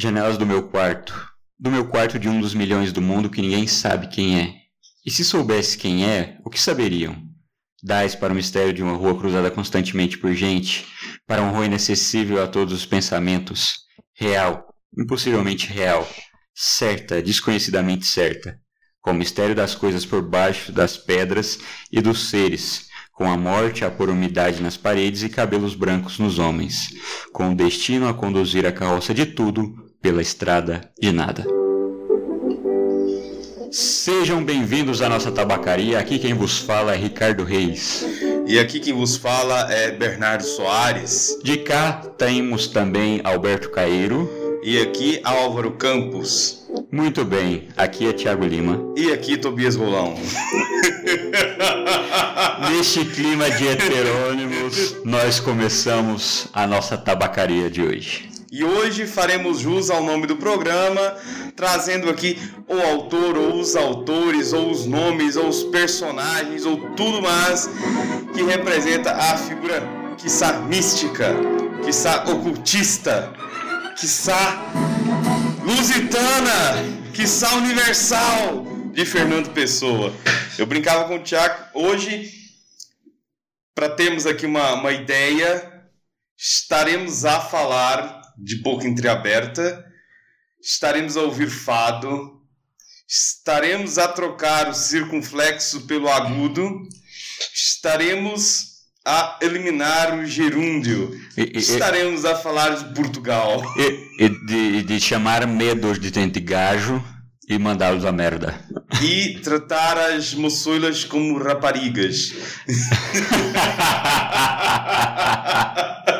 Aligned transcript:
Janelas 0.00 0.38
do 0.38 0.46
meu 0.46 0.62
quarto. 0.62 1.28
Do 1.58 1.70
meu 1.70 1.86
quarto 1.86 2.18
de 2.18 2.26
um 2.26 2.40
dos 2.40 2.54
milhões 2.54 2.90
do 2.90 3.02
mundo 3.02 3.28
que 3.28 3.42
ninguém 3.42 3.66
sabe 3.66 4.08
quem 4.08 4.40
é. 4.40 4.54
E 5.04 5.10
se 5.10 5.22
soubesse 5.22 5.76
quem 5.76 6.06
é, 6.06 6.38
o 6.42 6.48
que 6.48 6.58
saberiam? 6.58 7.22
Dais 7.82 8.14
para 8.14 8.32
o 8.32 8.34
mistério 8.34 8.72
de 8.72 8.82
uma 8.82 8.96
rua 8.96 9.18
cruzada 9.18 9.50
constantemente 9.50 10.16
por 10.16 10.32
gente, 10.32 10.86
para 11.26 11.42
um 11.42 11.50
rua 11.50 11.66
inacessível 11.66 12.42
a 12.42 12.46
todos 12.46 12.72
os 12.72 12.86
pensamentos, 12.86 13.74
real, 14.14 14.74
impossivelmente 14.98 15.70
real, 15.70 16.08
certa, 16.54 17.20
desconhecidamente 17.20 18.06
certa, 18.06 18.58
com 19.02 19.10
o 19.10 19.14
mistério 19.14 19.54
das 19.54 19.74
coisas 19.74 20.06
por 20.06 20.22
baixo 20.22 20.72
das 20.72 20.96
pedras 20.96 21.58
e 21.92 22.00
dos 22.00 22.30
seres, 22.30 22.86
com 23.12 23.30
a 23.30 23.36
morte 23.36 23.84
a 23.84 23.90
pôr 23.90 24.08
umidade 24.08 24.62
nas 24.62 24.78
paredes 24.78 25.22
e 25.22 25.28
cabelos 25.28 25.74
brancos 25.74 26.18
nos 26.18 26.38
homens, 26.38 26.88
com 27.34 27.52
o 27.52 27.54
destino 27.54 28.08
a 28.08 28.14
conduzir 28.14 28.64
a 28.64 28.72
carroça 28.72 29.12
de 29.12 29.26
tudo 29.26 29.79
pela 30.00 30.22
estrada 30.22 30.80
de 30.98 31.12
nada. 31.12 31.44
Sejam 33.70 34.42
bem-vindos 34.42 35.00
à 35.00 35.08
nossa 35.08 35.30
tabacaria. 35.30 35.98
Aqui 35.98 36.18
quem 36.18 36.34
vos 36.34 36.58
fala 36.58 36.94
é 36.94 36.96
Ricardo 36.96 37.44
Reis. 37.44 38.04
E 38.46 38.58
aqui 38.58 38.80
quem 38.80 38.92
vos 38.92 39.16
fala 39.16 39.72
é 39.72 39.92
Bernardo 39.92 40.42
Soares. 40.42 41.38
De 41.44 41.58
cá 41.58 41.92
temos 42.18 42.66
também 42.66 43.20
Alberto 43.22 43.70
Caeiro. 43.70 44.28
E 44.64 44.80
aqui 44.80 45.20
Álvaro 45.22 45.72
Campos. 45.72 46.66
Muito 46.90 47.24
bem, 47.24 47.68
aqui 47.76 48.08
é 48.08 48.12
Tiago 48.12 48.44
Lima. 48.44 48.92
E 48.96 49.12
aqui 49.12 49.36
Tobias 49.36 49.76
Rolão. 49.76 50.16
Neste 52.70 53.04
clima 53.04 53.48
de 53.50 53.68
heterônimos, 53.68 54.96
nós 55.04 55.38
começamos 55.38 56.48
a 56.52 56.66
nossa 56.66 56.98
tabacaria 56.98 57.70
de 57.70 57.82
hoje. 57.82 58.29
E 58.52 58.64
hoje 58.64 59.06
faremos 59.06 59.60
jus 59.60 59.90
ao 59.90 60.02
nome 60.02 60.26
do 60.26 60.34
programa, 60.34 61.16
trazendo 61.54 62.10
aqui 62.10 62.36
o 62.66 62.80
autor, 62.80 63.38
ou 63.38 63.60
os 63.60 63.76
autores, 63.76 64.52
ou 64.52 64.72
os 64.72 64.86
nomes, 64.86 65.36
ou 65.36 65.48
os 65.48 65.62
personagens, 65.62 66.66
ou 66.66 66.76
tudo 66.96 67.22
mais 67.22 67.70
que 68.34 68.42
representa 68.42 69.12
a 69.12 69.38
figura, 69.38 69.80
quiçá 70.18 70.54
mística, 70.62 71.32
quiçá 71.84 72.24
ocultista, 72.24 73.32
quiçá 73.96 74.64
lusitana, 75.62 77.12
quiçá 77.14 77.54
universal 77.54 78.66
de 78.92 79.04
Fernando 79.04 79.50
Pessoa. 79.50 80.12
Eu 80.58 80.66
brincava 80.66 81.06
com 81.06 81.14
o 81.14 81.22
Tiago, 81.22 81.66
hoje, 81.72 82.32
para 83.76 83.88
termos 83.90 84.26
aqui 84.26 84.44
uma, 84.44 84.74
uma 84.74 84.90
ideia, 84.90 85.84
estaremos 86.36 87.24
a 87.24 87.40
falar 87.40 88.19
de 88.42 88.62
boca 88.62 88.86
entreaberta, 88.86 89.84
estaremos 90.60 91.16
a 91.16 91.22
ouvir 91.22 91.50
fado, 91.50 92.40
estaremos 93.08 93.98
a 93.98 94.08
trocar 94.08 94.68
o 94.68 94.74
circunflexo 94.74 95.86
pelo 95.86 96.08
agudo, 96.08 96.82
estaremos 97.54 98.70
a 99.06 99.38
eliminar 99.42 100.18
o 100.18 100.26
gerúndio, 100.26 101.18
e, 101.36 101.58
estaremos 101.58 102.24
e, 102.24 102.28
a 102.28 102.36
falar 102.36 102.76
de 102.76 102.94
Portugal. 102.94 103.62
E, 103.76 104.28
de, 104.46 104.82
de, 104.82 105.00
chamar 105.00 105.46
medos 105.46 105.98
de 105.98 106.10
dente 106.10 106.40
gajo 106.40 107.02
e 107.48 107.58
mandá-los 107.58 108.04
a 108.04 108.12
merda. 108.12 108.62
E 109.02 109.40
tratar 109.42 109.98
as 109.98 110.34
moçoilas 110.34 111.04
como 111.04 111.38
raparigas. 111.38 112.34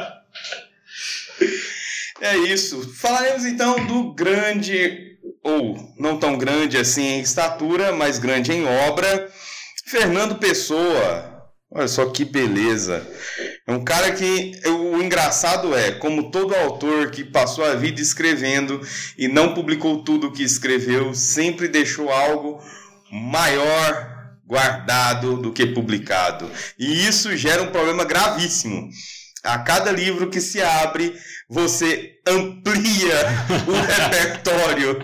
É 2.20 2.36
isso. 2.36 2.94
Falaremos 2.94 3.46
então 3.46 3.86
do 3.86 4.12
grande, 4.12 5.16
ou 5.42 5.76
não 5.98 6.18
tão 6.18 6.36
grande 6.36 6.76
assim 6.76 7.02
em 7.02 7.20
estatura, 7.20 7.92
mas 7.92 8.18
grande 8.18 8.52
em 8.52 8.66
obra, 8.66 9.30
Fernando 9.86 10.36
Pessoa. 10.36 11.30
Olha 11.72 11.88
só 11.88 12.06
que 12.06 12.24
beleza. 12.24 13.06
É 13.66 13.72
um 13.72 13.84
cara 13.84 14.12
que 14.12 14.52
o 14.66 15.00
engraçado 15.00 15.74
é, 15.74 15.92
como 15.92 16.30
todo 16.30 16.54
autor 16.54 17.10
que 17.10 17.22
passou 17.22 17.64
a 17.64 17.74
vida 17.74 18.00
escrevendo 18.00 18.80
e 19.16 19.28
não 19.28 19.54
publicou 19.54 20.02
tudo 20.02 20.26
o 20.26 20.32
que 20.32 20.42
escreveu, 20.42 21.14
sempre 21.14 21.68
deixou 21.68 22.10
algo 22.10 22.60
maior 23.10 24.10
guardado 24.44 25.36
do 25.36 25.52
que 25.52 25.64
publicado. 25.64 26.50
E 26.76 27.06
isso 27.06 27.36
gera 27.36 27.62
um 27.62 27.70
problema 27.70 28.04
gravíssimo. 28.04 28.90
A 29.42 29.58
cada 29.58 29.90
livro 29.90 30.28
que 30.28 30.40
se 30.40 30.60
abre, 30.60 31.14
você 31.48 32.16
amplia 32.28 33.16
o 33.66 33.72
repertório. 34.02 35.02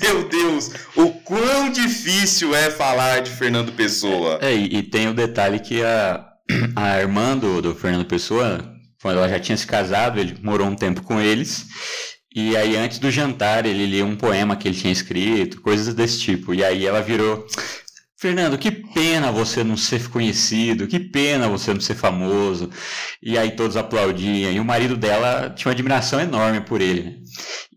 Meu 0.00 0.28
Deus, 0.28 0.70
o 0.96 1.10
quão 1.10 1.70
difícil 1.70 2.54
é 2.54 2.70
falar 2.70 3.20
de 3.20 3.30
Fernando 3.30 3.72
Pessoa. 3.72 4.38
É, 4.40 4.54
e, 4.54 4.78
e 4.78 4.82
tem 4.82 5.08
o 5.08 5.14
detalhe 5.14 5.58
que 5.58 5.82
a, 5.82 6.24
a 6.74 6.98
irmã 6.98 7.36
do, 7.36 7.60
do 7.60 7.74
Fernando 7.74 8.06
Pessoa, 8.06 8.74
quando 9.02 9.18
ela 9.18 9.28
já 9.28 9.38
tinha 9.38 9.56
se 9.56 9.66
casado, 9.66 10.18
ele 10.18 10.36
morou 10.42 10.66
um 10.66 10.76
tempo 10.76 11.02
com 11.02 11.20
eles. 11.20 11.66
E 12.34 12.56
aí, 12.56 12.76
antes 12.76 12.98
do 12.98 13.12
jantar, 13.12 13.64
ele 13.64 13.86
lia 13.86 14.04
um 14.04 14.16
poema 14.16 14.56
que 14.56 14.66
ele 14.66 14.76
tinha 14.76 14.92
escrito, 14.92 15.60
coisas 15.60 15.94
desse 15.94 16.18
tipo. 16.18 16.52
E 16.52 16.64
aí 16.64 16.84
ela 16.84 17.00
virou: 17.00 17.46
Fernando, 18.24 18.56
que 18.56 18.70
pena 18.70 19.30
você 19.30 19.62
não 19.62 19.76
ser 19.76 20.08
conhecido, 20.08 20.86
que 20.86 20.98
pena 20.98 21.46
você 21.46 21.74
não 21.74 21.80
ser 21.82 21.94
famoso. 21.94 22.70
E 23.22 23.36
aí 23.36 23.50
todos 23.50 23.76
aplaudiam. 23.76 24.50
E 24.50 24.58
o 24.58 24.64
marido 24.64 24.96
dela 24.96 25.52
tinha 25.54 25.68
uma 25.68 25.74
admiração 25.74 26.18
enorme 26.18 26.62
por 26.62 26.80
ele. 26.80 27.18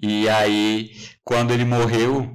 E 0.01 0.29
aí, 0.29 0.91
quando 1.21 1.51
ele 1.51 1.65
morreu, 1.65 2.31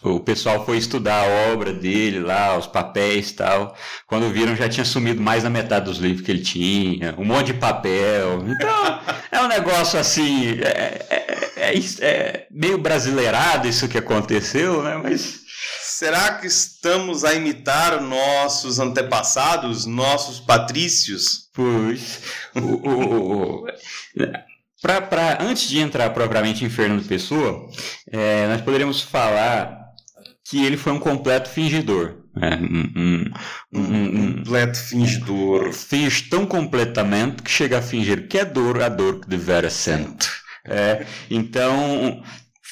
o 0.00 0.20
pessoal 0.20 0.64
foi 0.64 0.76
estudar 0.76 1.24
a 1.24 1.52
obra 1.52 1.72
dele 1.72 2.20
lá, 2.20 2.56
os 2.56 2.68
papéis 2.68 3.30
e 3.30 3.34
tal. 3.34 3.76
Quando 4.06 4.32
viram, 4.32 4.54
já 4.54 4.68
tinha 4.68 4.84
sumido 4.84 5.20
mais 5.20 5.42
da 5.42 5.50
metade 5.50 5.86
dos 5.86 5.98
livros 5.98 6.24
que 6.24 6.30
ele 6.30 6.42
tinha, 6.42 7.16
um 7.18 7.24
monte 7.24 7.46
de 7.46 7.54
papel. 7.54 8.44
Então, 8.46 9.00
é 9.32 9.40
um 9.40 9.48
negócio 9.48 9.98
assim. 9.98 10.50
É, 10.60 11.04
é, 11.10 11.36
é, 11.56 11.78
é 12.00 12.46
meio 12.48 12.78
brasileirado 12.78 13.66
isso 13.66 13.88
que 13.88 13.98
aconteceu, 13.98 14.84
né? 14.84 15.00
Mas 15.02 15.45
Será 15.98 16.34
que 16.34 16.46
estamos 16.46 17.24
a 17.24 17.32
imitar 17.32 18.02
nossos 18.02 18.78
antepassados, 18.78 19.86
nossos 19.86 20.38
patrícios? 20.38 21.48
Pois. 21.54 22.20
o, 22.54 23.64
pra, 24.82 25.00
pra, 25.00 25.38
antes 25.40 25.66
de 25.70 25.78
entrar 25.78 26.10
propriamente 26.10 26.62
em 26.66 26.68
Fernando 26.68 27.08
Pessoa, 27.08 27.66
é, 28.12 28.46
nós 28.46 28.60
poderíamos 28.60 29.00
falar 29.00 29.86
que 30.44 30.66
ele 30.66 30.76
foi 30.76 30.92
um 30.92 30.98
completo 30.98 31.48
fingidor. 31.48 32.16
É, 32.42 32.56
um, 32.56 32.92
um, 32.94 33.24
um, 33.72 34.04
um, 34.04 34.34
completo 34.34 34.76
fingidor. 34.76 35.72
Finge 35.72 36.24
tão 36.28 36.44
completamente 36.44 37.42
que 37.42 37.50
chega 37.50 37.78
a 37.78 37.82
fingir 37.82 38.28
que 38.28 38.36
é 38.36 38.44
dor 38.44 38.82
a 38.82 38.90
dor 38.90 39.22
que 39.22 39.30
devera 39.30 39.70
sente. 39.70 40.28
É, 40.62 41.06
então, 41.30 42.22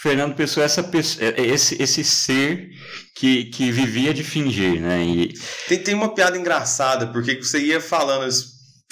Fernando 0.04 0.34
Pessoa 0.34 0.64
é 0.64 0.66
essa, 0.66 0.90
é, 1.18 1.40
esse, 1.46 1.82
esse 1.82 2.04
ser 2.04 2.68
que, 3.16 3.46
que 3.46 3.72
vivia 3.72 4.12
de 4.12 4.22
fingir, 4.22 4.78
né? 4.78 5.02
E... 5.02 5.32
Tem, 5.66 5.78
tem 5.78 5.94
uma 5.94 6.14
piada 6.14 6.36
engraçada, 6.36 7.06
porque 7.06 7.36
você 7.36 7.58
ia 7.58 7.80
falando, 7.80 8.30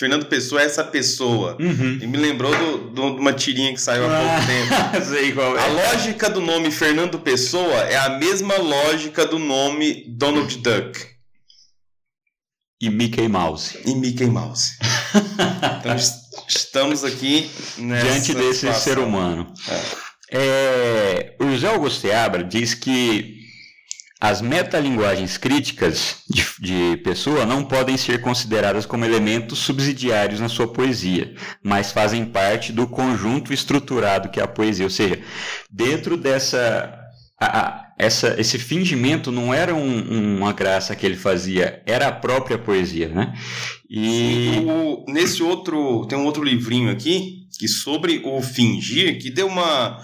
Fernando 0.00 0.24
Pessoa 0.24 0.62
é 0.62 0.64
essa 0.64 0.82
pessoa. 0.82 1.58
Uhum. 1.60 1.98
E 2.00 2.06
me 2.06 2.16
lembrou 2.16 2.54
de 2.94 2.98
uma 2.98 3.34
tirinha 3.34 3.74
que 3.74 3.80
saiu 3.80 4.06
há 4.06 4.08
pouco 4.08 4.32
ah, 4.32 4.46
tempo. 4.46 5.04
Sei 5.04 5.32
qual 5.32 5.54
é. 5.54 5.60
A 5.60 5.66
lógica 5.66 6.30
do 6.30 6.40
nome 6.40 6.70
Fernando 6.70 7.18
Pessoa 7.18 7.82
é 7.82 7.98
a 7.98 8.18
mesma 8.18 8.56
lógica 8.56 9.26
do 9.26 9.38
nome 9.38 10.06
Donald 10.16 10.56
Duck. 10.60 10.98
E 12.80 12.88
Mickey 12.88 13.28
Mouse. 13.28 13.78
E 13.84 13.94
Mickey 13.94 14.24
Mouse. 14.24 14.78
então 15.78 15.94
estamos 16.48 17.04
aqui 17.04 17.50
diante 17.76 18.32
desse 18.32 18.60
situação. 18.60 18.80
ser 18.80 18.98
humano. 18.98 19.52
É. 19.68 20.01
É, 20.34 21.34
o 21.38 21.50
José 21.50 21.68
Augusto 21.68 22.00
Seabra 22.00 22.42
diz 22.42 22.72
que 22.72 23.42
as 24.18 24.40
metalinguagens 24.40 25.36
críticas 25.36 26.22
de, 26.30 26.46
de, 26.60 26.96
pessoa 26.98 27.44
não 27.44 27.62
podem 27.64 27.98
ser 27.98 28.20
consideradas 28.20 28.86
como 28.86 29.04
elementos 29.04 29.58
subsidiários 29.58 30.40
na 30.40 30.48
sua 30.48 30.68
poesia, 30.72 31.34
mas 31.62 31.92
fazem 31.92 32.24
parte 32.24 32.72
do 32.72 32.86
conjunto 32.86 33.52
estruturado 33.52 34.30
que 34.30 34.40
é 34.40 34.42
a 34.42 34.48
poesia. 34.48 34.86
Ou 34.86 34.90
seja, 34.90 35.20
dentro 35.70 36.16
dessa. 36.16 36.98
A, 37.38 37.58
a, 37.58 37.92
essa, 37.98 38.40
esse 38.40 38.58
fingimento 38.58 39.30
não 39.30 39.52
era 39.52 39.74
um, 39.74 40.36
uma 40.38 40.52
graça 40.52 40.94
que 40.94 41.04
ele 41.04 41.16
fazia, 41.16 41.82
era 41.84 42.08
a 42.08 42.12
própria 42.12 42.56
poesia, 42.56 43.08
né? 43.08 43.34
E 43.90 44.64
o, 44.64 45.04
nesse 45.12 45.42
outro 45.42 46.06
tem 46.06 46.16
um 46.16 46.24
outro 46.24 46.42
livrinho 46.42 46.90
aqui 46.90 47.42
que 47.58 47.68
sobre 47.68 48.22
o 48.24 48.40
fingir 48.40 49.20
que 49.20 49.30
deu 49.30 49.46
uma 49.46 49.98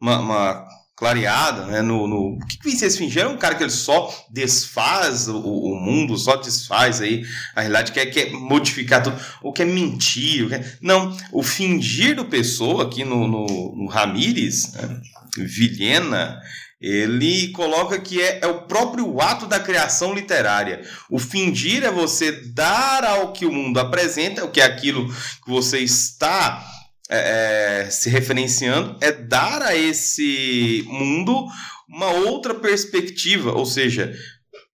uma, 0.00 0.18
uma 0.18 0.68
clareada, 1.00 1.64
né? 1.64 1.80
No, 1.80 2.06
no... 2.06 2.36
O 2.36 2.46
que, 2.46 2.58
que 2.58 2.70
Vincent 2.70 2.96
Fingir 2.96 3.22
é 3.22 3.26
um 3.26 3.38
cara 3.38 3.54
que 3.54 3.62
ele 3.62 3.70
só 3.70 4.14
desfaz 4.30 5.28
o, 5.28 5.40
o, 5.40 5.74
mundo, 5.74 6.16
só 6.18 6.36
desfaz 6.36 7.00
aí 7.00 7.24
a 7.56 7.62
realidade, 7.62 7.92
quer, 7.92 8.04
quer 8.06 8.30
modificar 8.32 9.02
tudo, 9.02 9.18
ou 9.42 9.50
quer 9.50 9.64
mentir. 9.64 10.48
Quer... 10.50 10.78
Não, 10.82 11.16
o 11.32 11.42
fingir 11.42 12.14
do 12.14 12.26
Pessoa 12.26 12.84
aqui 12.84 13.02
no, 13.02 13.26
no, 13.26 13.46
no 13.76 13.86
Ramírez, 13.86 14.74
né? 14.74 15.00
Vilhena, 15.38 16.38
ele 16.80 17.48
coloca 17.48 17.98
que 17.98 18.20
é, 18.20 18.40
é 18.42 18.46
o 18.46 18.62
próprio 18.62 19.20
ato 19.20 19.46
da 19.46 19.58
criação 19.60 20.12
literária. 20.12 20.82
O 21.08 21.18
fingir 21.18 21.82
é 21.82 21.90
você 21.90 22.32
dar 22.52 23.04
ao 23.04 23.32
que 23.32 23.46
o 23.46 23.52
mundo 23.52 23.78
apresenta, 23.78 24.44
o 24.44 24.50
que 24.50 24.60
é 24.60 24.64
aquilo 24.64 25.08
que 25.08 25.50
você 25.50 25.78
está 25.78 26.62
é, 27.10 27.86
é, 27.86 27.90
se 27.90 28.08
referenciando 28.08 28.96
é 29.00 29.10
dar 29.10 29.62
a 29.62 29.76
esse 29.76 30.84
mundo 30.86 31.46
uma 31.88 32.10
outra 32.10 32.54
perspectiva, 32.54 33.52
ou 33.52 33.66
seja, 33.66 34.14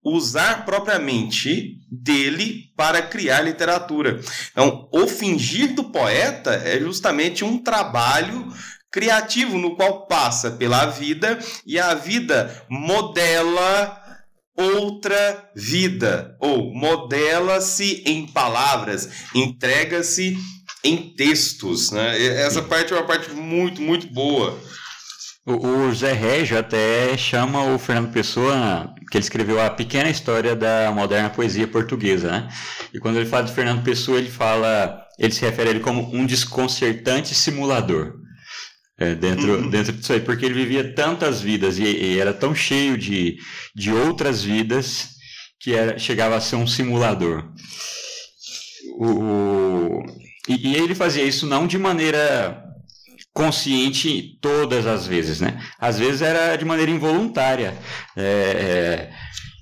usar 0.05 0.67
propriamente 0.67 1.79
dele 1.91 2.65
para 2.77 3.00
criar 3.00 3.41
literatura. 3.41 4.21
Então, 4.53 4.87
o 4.93 5.06
fingir 5.06 5.75
do 5.75 5.85
poeta 5.85 6.53
é 6.53 6.79
justamente 6.79 7.43
um 7.43 7.59
trabalho 7.59 8.47
criativo 8.93 9.56
no 9.59 9.75
qual 9.75 10.06
passa 10.06 10.50
pela 10.50 10.87
vida 10.87 11.39
e 11.67 11.79
a 11.79 11.94
vida 11.94 12.65
modela 12.69 14.03
outra 14.56 15.50
vida 15.55 16.37
ou 16.41 16.73
modela-se 16.75 18.03
em 18.06 18.27
palavras, 18.27 19.27
entrega-se 19.35 20.37
em 20.87 21.15
textos, 21.15 21.91
né? 21.91 22.23
Essa 22.23 22.62
parte 22.62 22.93
é 22.93 22.97
uma 22.97 23.06
parte 23.06 23.31
muito, 23.31 23.81
muito 23.81 24.06
boa. 24.09 24.59
O, 25.47 25.94
Zé 25.94 26.12
Régio 26.12 26.59
até 26.59 27.17
chama 27.17 27.73
o 27.73 27.79
Fernando 27.79 28.12
Pessoa, 28.12 28.93
que 29.09 29.17
ele 29.17 29.23
escreveu 29.25 29.61
a 29.61 29.71
pequena 29.71 30.11
história 30.11 30.56
da 30.56 30.91
moderna 30.93 31.31
poesia 31.31 31.69
portuguesa, 31.69 32.33
né? 32.33 32.49
E 32.93 32.99
quando 32.99 33.17
ele 33.17 33.27
fala 33.27 33.44
de 33.44 33.55
Fernando 33.55 33.85
Pessoa, 33.85 34.19
ele 34.19 34.29
fala, 34.29 35.00
ele 35.17 35.33
se 35.33 35.43
refere 35.43 35.69
a 35.69 35.71
ele 35.71 35.81
como 35.81 36.12
um 36.12 36.27
desconcertante 36.27 37.32
simulador. 37.32 38.15
É, 38.99 39.15
dentro, 39.15 39.61
uhum. 39.61 39.71
dentro 39.71 39.93
disso 39.93 40.12
aí, 40.12 40.21
porque 40.21 40.47
ele 40.47 40.55
vivia 40.55 40.94
tantas 40.94 41.41
vidas 41.43 41.79
e, 41.79 41.85
e, 41.85 42.19
era 42.19 42.32
tão 42.32 42.55
cheio 42.55 42.97
de, 42.97 43.37
de 43.75 43.93
outras 43.93 44.43
vidas 44.43 45.11
que 45.61 45.75
era, 45.75 45.99
chegava 45.99 46.35
a 46.35 46.41
ser 46.41 46.56
um 46.56 46.67
simulador. 46.67 47.44
O, 48.99 50.03
e, 50.48 50.69
e 50.69 50.76
ele 50.76 50.94
fazia 50.94 51.25
isso 51.25 51.46
não 51.46 51.66
de 51.66 51.78
maneira 51.78 52.62
consciente 53.32 54.38
todas 54.40 54.87
as 54.87 55.06
vezes, 55.06 55.40
né? 55.40 55.62
Às 55.78 55.98
vezes 55.98 56.22
era 56.22 56.56
de 56.56 56.64
maneira 56.64 56.90
involuntária. 56.90 57.76
É, 58.16 58.22
é, 58.22 59.10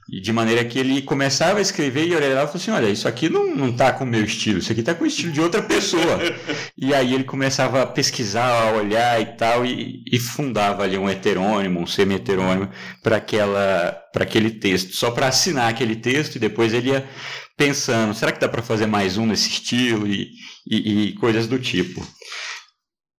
de 0.06 0.32
maneira 0.32 0.64
que 0.64 0.78
ele 0.78 1.00
começava 1.02 1.58
a 1.58 1.62
escrever 1.62 2.06
e 2.06 2.14
olhava 2.14 2.26
e 2.26 2.34
falava 2.34 2.56
assim, 2.56 2.70
olha, 2.70 2.88
isso 2.88 3.08
aqui 3.08 3.28
não, 3.28 3.56
não 3.56 3.72
tá 3.72 3.90
com 3.92 4.04
o 4.04 4.06
meu 4.06 4.22
estilo, 4.22 4.58
isso 4.58 4.70
aqui 4.70 4.82
tá 4.82 4.94
com 4.94 5.04
o 5.04 5.06
estilo 5.06 5.32
de 5.32 5.40
outra 5.40 5.62
pessoa. 5.62 6.20
e 6.76 6.94
aí 6.94 7.14
ele 7.14 7.24
começava 7.24 7.82
a 7.82 7.86
pesquisar, 7.86 8.46
a 8.46 8.72
olhar 8.72 9.20
e 9.20 9.26
tal, 9.36 9.64
e, 9.64 10.04
e 10.10 10.18
fundava 10.18 10.82
ali 10.82 10.98
um 10.98 11.08
heterônimo, 11.08 11.80
um 11.80 11.86
semi-heterônimo 11.86 12.68
para 13.02 13.16
aquele 13.16 14.50
texto, 14.50 14.94
só 14.94 15.10
para 15.10 15.28
assinar 15.28 15.70
aquele 15.70 15.96
texto 15.96 16.36
e 16.36 16.38
depois 16.38 16.74
ele 16.74 16.90
ia 16.90 17.08
pensando, 17.56 18.14
será 18.14 18.32
que 18.32 18.40
dá 18.40 18.48
para 18.48 18.62
fazer 18.62 18.86
mais 18.86 19.16
um 19.16 19.26
nesse 19.26 19.48
estilo 19.48 20.06
e, 20.06 20.30
e, 20.66 21.08
e, 21.08 21.14
coisas 21.14 21.46
do 21.46 21.58
tipo. 21.58 22.06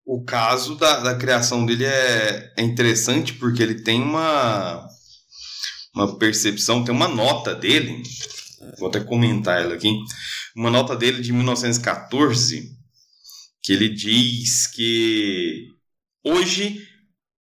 O 0.06 0.24
caso 0.24 0.76
da, 0.76 1.00
da 1.00 1.16
criação 1.16 1.66
dele 1.66 1.86
é, 1.86 2.54
é 2.58 2.62
interessante 2.62 3.34
porque 3.34 3.64
ele 3.64 3.82
tem 3.82 4.02
uma, 4.02 4.88
uma 5.96 6.18
percepção, 6.18 6.84
tem 6.84 6.94
uma 6.94 7.08
nota 7.08 7.56
dele, 7.56 8.04
vou 8.78 8.90
até 8.90 9.00
comentar 9.00 9.62
ela 9.62 9.74
aqui, 9.74 9.98
uma 10.56 10.70
nota 10.70 10.96
dele 10.96 11.22
de 11.22 11.34
1914, 11.34 12.70
que 13.64 13.74
ele 13.74 13.90
diz 13.90 14.68
que 14.68 15.70
hoje, 16.24 16.88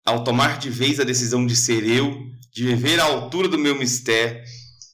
ao 0.05 0.23
tomar 0.23 0.59
de 0.59 0.69
vez 0.69 0.99
a 0.99 1.03
decisão 1.03 1.45
de 1.45 1.55
ser 1.55 1.83
eu, 1.83 2.15
de 2.53 2.65
viver 2.65 2.99
à 2.99 3.05
altura 3.05 3.47
do 3.47 3.57
meu 3.57 3.75
mistério, 3.75 4.39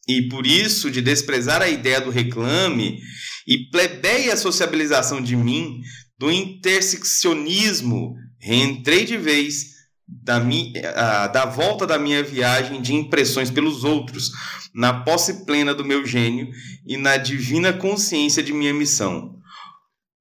e 0.08 0.30
por 0.30 0.48
isso 0.48 0.90
de 0.90 1.02
desprezar 1.02 1.62
a 1.62 1.68
ideia 1.68 2.00
do 2.00 2.10
reclame 2.10 3.00
e 3.46 3.70
plebeia 3.70 4.38
sociabilização 4.38 5.22
de 5.22 5.36
mim, 5.36 5.82
do 6.18 6.32
interseccionismo, 6.32 8.16
reentrei 8.40 9.06
de 9.06 9.18
vez 9.18 9.78
da, 10.08 10.40
minha, 10.40 11.28
da 11.28 11.46
volta 11.46 11.86
da 11.86 12.00
minha 12.00 12.24
viagem 12.24 12.82
de 12.82 12.94
impressões 12.94 13.52
pelos 13.52 13.84
outros, 13.84 14.32
na 14.74 15.02
posse 15.02 15.46
plena 15.46 15.74
do 15.74 15.84
meu 15.84 16.06
gênio 16.06 16.50
e 16.86 16.96
na 16.96 17.18
divina 17.18 17.74
consciência 17.74 18.42
de 18.42 18.54
minha 18.54 18.74
missão. 18.74 19.36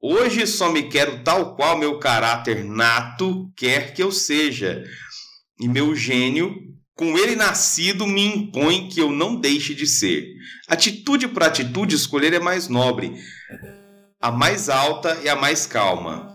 Hoje 0.03 0.47
só 0.47 0.71
me 0.71 0.85
quero 0.85 1.23
tal 1.23 1.55
qual 1.57 1.79
meu 1.79 1.99
caráter 1.99 2.65
nato 2.65 3.51
quer 3.57 3.95
que 3.95 4.03
eu 4.03 4.11
seja, 4.11 4.85
e 5.61 5.69
meu 5.69 5.95
gênio 5.95 6.76
com 6.97 7.17
ele 7.19 7.37
nascido 7.37 8.07
me 8.07 8.25
impõe 8.25 8.89
que 8.89 9.01
eu 9.01 9.13
não 9.13 9.37
deixe 9.37 9.75
de 9.75 9.87
ser. 9.87 10.35
Atitude 10.67 11.29
por 11.29 11.43
atitude, 11.43 11.95
escolher 11.95 12.33
é 12.33 12.41
mais 12.41 12.69
nobre. 12.69 13.15
A 14.19 14.33
mais 14.33 14.71
alta 14.71 15.21
e 15.23 15.29
a 15.29 15.37
mais 15.37 15.67
calma. 15.67 16.35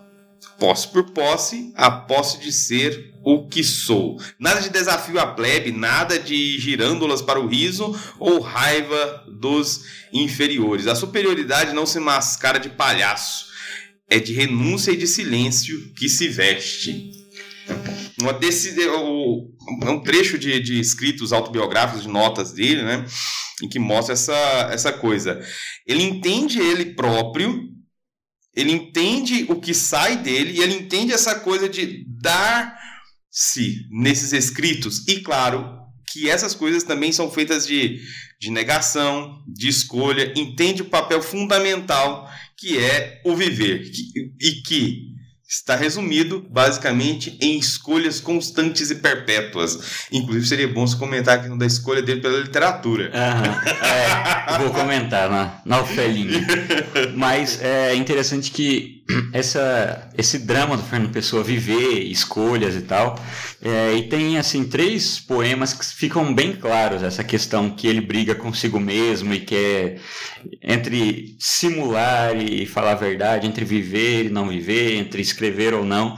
Posse 0.59 0.87
por 0.87 1.09
posse, 1.11 1.73
a 1.75 1.89
posse 1.89 2.39
de 2.39 2.53
ser 2.53 3.11
o 3.23 3.47
que 3.47 3.63
sou. 3.63 4.21
Nada 4.39 4.61
de 4.61 4.69
desafio 4.69 5.19
à 5.19 5.25
plebe, 5.25 5.71
nada 5.71 6.19
de 6.19 6.59
girândolas 6.59 7.23
para 7.23 7.39
o 7.39 7.47
riso 7.47 7.99
ou 8.19 8.39
raiva 8.39 9.25
dos 9.27 9.83
inferiores. 10.13 10.85
A 10.85 10.93
superioridade 10.93 11.73
não 11.73 11.87
se 11.87 11.99
mascara 11.99 12.59
de 12.59 12.69
palhaço. 12.69 13.49
É 14.07 14.19
de 14.19 14.33
renúncia 14.33 14.91
e 14.91 14.97
de 14.97 15.07
silêncio 15.07 15.91
que 15.95 16.07
se 16.07 16.27
veste 16.27 17.19
uma 18.21 18.37
é 19.83 19.89
um 19.89 20.01
trecho 20.01 20.37
de, 20.37 20.59
de 20.59 20.79
escritos 20.79 21.33
autobiográficos, 21.33 22.03
de 22.03 22.09
notas 22.09 22.51
dele, 22.51 22.83
né? 22.83 23.05
Em 23.61 23.69
que 23.69 23.79
mostra 23.79 24.13
essa, 24.13 24.69
essa 24.71 24.93
coisa. 24.93 25.39
Ele 25.85 26.03
entende 26.03 26.59
ele 26.59 26.93
próprio, 26.93 27.69
ele 28.55 28.71
entende 28.71 29.45
o 29.49 29.59
que 29.59 29.73
sai 29.73 30.17
dele 30.17 30.53
e 30.53 30.61
ele 30.61 30.75
entende 30.75 31.13
essa 31.13 31.39
coisa 31.39 31.69
de 31.69 32.05
dar-se 32.21 33.87
nesses 33.89 34.33
escritos. 34.33 35.07
E 35.07 35.21
claro 35.21 35.79
que 36.11 36.29
essas 36.29 36.53
coisas 36.53 36.83
também 36.83 37.11
são 37.11 37.31
feitas 37.31 37.65
de, 37.65 37.99
de 38.39 38.51
negação, 38.51 39.43
de 39.47 39.69
escolha, 39.69 40.33
entende 40.35 40.81
o 40.81 40.89
papel 40.89 41.21
fundamental 41.21 42.29
que 42.57 42.77
é 42.77 43.21
o 43.25 43.35
viver 43.35 43.89
e 44.39 44.61
que 44.61 45.10
está 45.51 45.75
resumido 45.75 46.47
basicamente 46.49 47.37
em 47.41 47.59
escolhas 47.59 48.21
constantes 48.21 48.89
e 48.89 48.95
perpétuas. 48.95 50.07
Inclusive 50.09 50.47
seria 50.47 50.67
bom 50.69 50.87
você 50.87 50.95
comentar 50.95 51.39
aqui 51.39 51.57
da 51.57 51.65
escolha 51.65 52.01
dele 52.01 52.21
pela 52.21 52.39
literatura. 52.39 53.11
É, 53.13 54.57
vou 54.59 54.69
comentar 54.69 55.29
na, 55.29 55.61
na 55.65 55.81
ofelinha. 55.81 56.39
Mas 57.17 57.61
é 57.61 57.93
interessante 57.95 58.49
que 58.49 59.00
essa, 59.33 60.09
esse 60.17 60.39
drama 60.39 60.77
do 60.77 60.83
Fernando 60.83 61.11
Pessoa 61.11 61.43
viver 61.43 62.03
escolhas 62.03 62.75
e 62.75 62.81
tal, 62.81 63.19
é, 63.61 63.93
e 63.93 64.09
tem 64.09 64.37
assim 64.37 64.63
três 64.63 65.19
poemas 65.19 65.73
que 65.73 65.85
ficam 65.85 66.33
bem 66.33 66.53
claros 66.53 67.03
essa 67.03 67.23
questão 67.23 67.69
que 67.71 67.87
ele 67.87 68.01
briga 68.01 68.35
consigo 68.35 68.79
mesmo 68.79 69.33
e 69.33 69.39
quer 69.39 69.99
entre 70.61 71.35
simular 71.39 72.35
e 72.35 72.65
falar 72.65 72.91
a 72.91 72.95
verdade, 72.95 73.47
entre 73.47 73.65
viver 73.65 74.25
e 74.25 74.29
não 74.29 74.49
viver, 74.49 74.95
entre 74.95 75.21
escrever 75.21 75.73
ou 75.73 75.85
não 75.85 76.17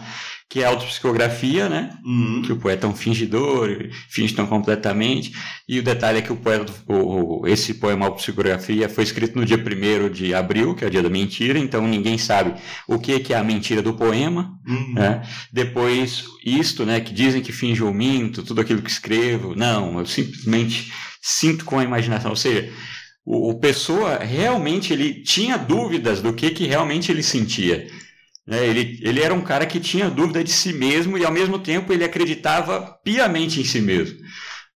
que 0.53 0.62
é 0.62 0.65
a 0.65 0.69
autopsicografia, 0.69 1.67
né? 1.67 1.98
Uhum. 2.05 2.43
Que 2.43 2.51
o 2.51 2.57
poeta 2.57 2.86
é 2.86 2.89
um 2.89 2.93
fingidor, 2.93 3.89
finge 4.07 4.36
tão 4.36 4.45
completamente. 4.45 5.33
E 5.67 5.79
o 5.79 5.83
detalhe 5.83 6.19
é 6.19 6.22
que 6.22 6.31
o 6.31 6.36
poeta, 6.36 6.72
o, 6.88 7.48
esse 7.48 7.74
poema 7.74 8.05
Autopsicografia 8.05 8.88
foi 8.88 9.03
escrito 9.03 9.36
no 9.36 9.48
dia 9.48 9.57
1 9.57 10.12
de 10.12 10.36
abril, 10.36 10.75
que 10.75 10.86
é 10.86 10.88
o 10.88 10.91
dia 10.91 11.01
da 11.01 11.10
mentira, 11.10 11.57
então 11.57 11.88
ninguém 11.88 12.19
sabe 12.19 12.53
o 12.88 13.00
que, 13.00 13.19
que 13.19 13.33
é 13.33 13.38
a 13.38 13.43
mentira 13.43 13.81
do 13.81 13.95
poema. 13.95 14.53
Uhum. 14.67 14.93
Né? 14.93 15.27
Depois, 15.51 16.25
isto, 16.45 16.86
né? 16.86 17.00
Que 17.00 17.15
dizem 17.15 17.41
que 17.41 17.51
finge 17.51 17.81
ou 17.81 17.91
minto, 17.91 18.43
tudo 18.43 18.62
aquilo 18.62 18.83
que 18.83 18.91
escrevo. 18.91 19.55
Não, 19.55 19.98
eu 19.98 20.05
simplesmente 20.05 20.93
sinto 21.19 21.65
com 21.65 21.79
a 21.79 21.83
imaginação. 21.83 22.29
Ou 22.29 22.38
seja, 22.38 22.72
o, 23.25 23.50
o 23.50 23.60
Pessoa 23.60 24.19
realmente 24.19 24.93
ele 24.93 25.15
tinha 25.24 25.57
dúvidas 25.57 26.22
do 26.22 26.31
que, 26.31 26.51
que 26.51 26.67
realmente 26.67 27.12
ele 27.12 27.24
sentia. 27.24 27.88
Né? 28.47 28.65
Ele, 28.67 29.00
ele 29.01 29.21
era 29.21 29.33
um 29.33 29.41
cara 29.41 29.65
que 29.65 29.79
tinha 29.79 30.09
dúvida 30.09 30.43
de 30.43 30.51
si 30.51 30.73
mesmo 30.73 31.17
e, 31.17 31.25
ao 31.25 31.31
mesmo 31.31 31.59
tempo, 31.59 31.91
ele 31.93 32.03
acreditava 32.03 33.00
piamente 33.03 33.59
em 33.59 33.63
si 33.63 33.81
mesmo. 33.81 34.17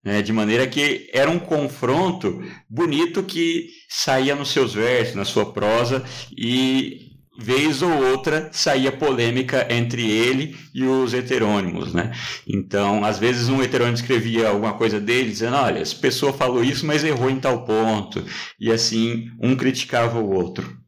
Né? 0.04 0.22
De 0.22 0.32
maneira 0.32 0.66
que 0.66 1.10
era 1.12 1.30
um 1.30 1.38
confronto 1.38 2.42
bonito 2.68 3.22
que 3.22 3.68
saía 3.88 4.36
nos 4.36 4.50
seus 4.50 4.72
versos, 4.72 5.16
na 5.16 5.24
sua 5.24 5.52
prosa, 5.52 6.04
e 6.36 7.06
vez 7.38 7.82
ou 7.82 7.90
outra 7.90 8.48
saía 8.52 8.90
polêmica 8.90 9.66
entre 9.70 10.10
ele 10.10 10.56
e 10.74 10.84
os 10.84 11.12
heterônimos, 11.12 11.92
né? 11.92 12.12
Então, 12.46 13.04
às 13.04 13.18
vezes 13.18 13.48
um 13.48 13.62
heterônimo 13.62 13.96
escrevia 13.96 14.48
alguma 14.48 14.72
coisa 14.72 14.98
dele, 14.98 15.30
dizendo, 15.30 15.56
olha, 15.56 15.80
essa 15.80 15.96
pessoa 15.96 16.32
falou 16.32 16.64
isso, 16.64 16.86
mas 16.86 17.04
errou 17.04 17.28
em 17.28 17.38
tal 17.38 17.64
ponto. 17.64 18.24
E 18.58 18.72
assim, 18.72 19.26
um 19.40 19.54
criticava 19.54 20.18
o 20.18 20.30
outro. 20.30 20.85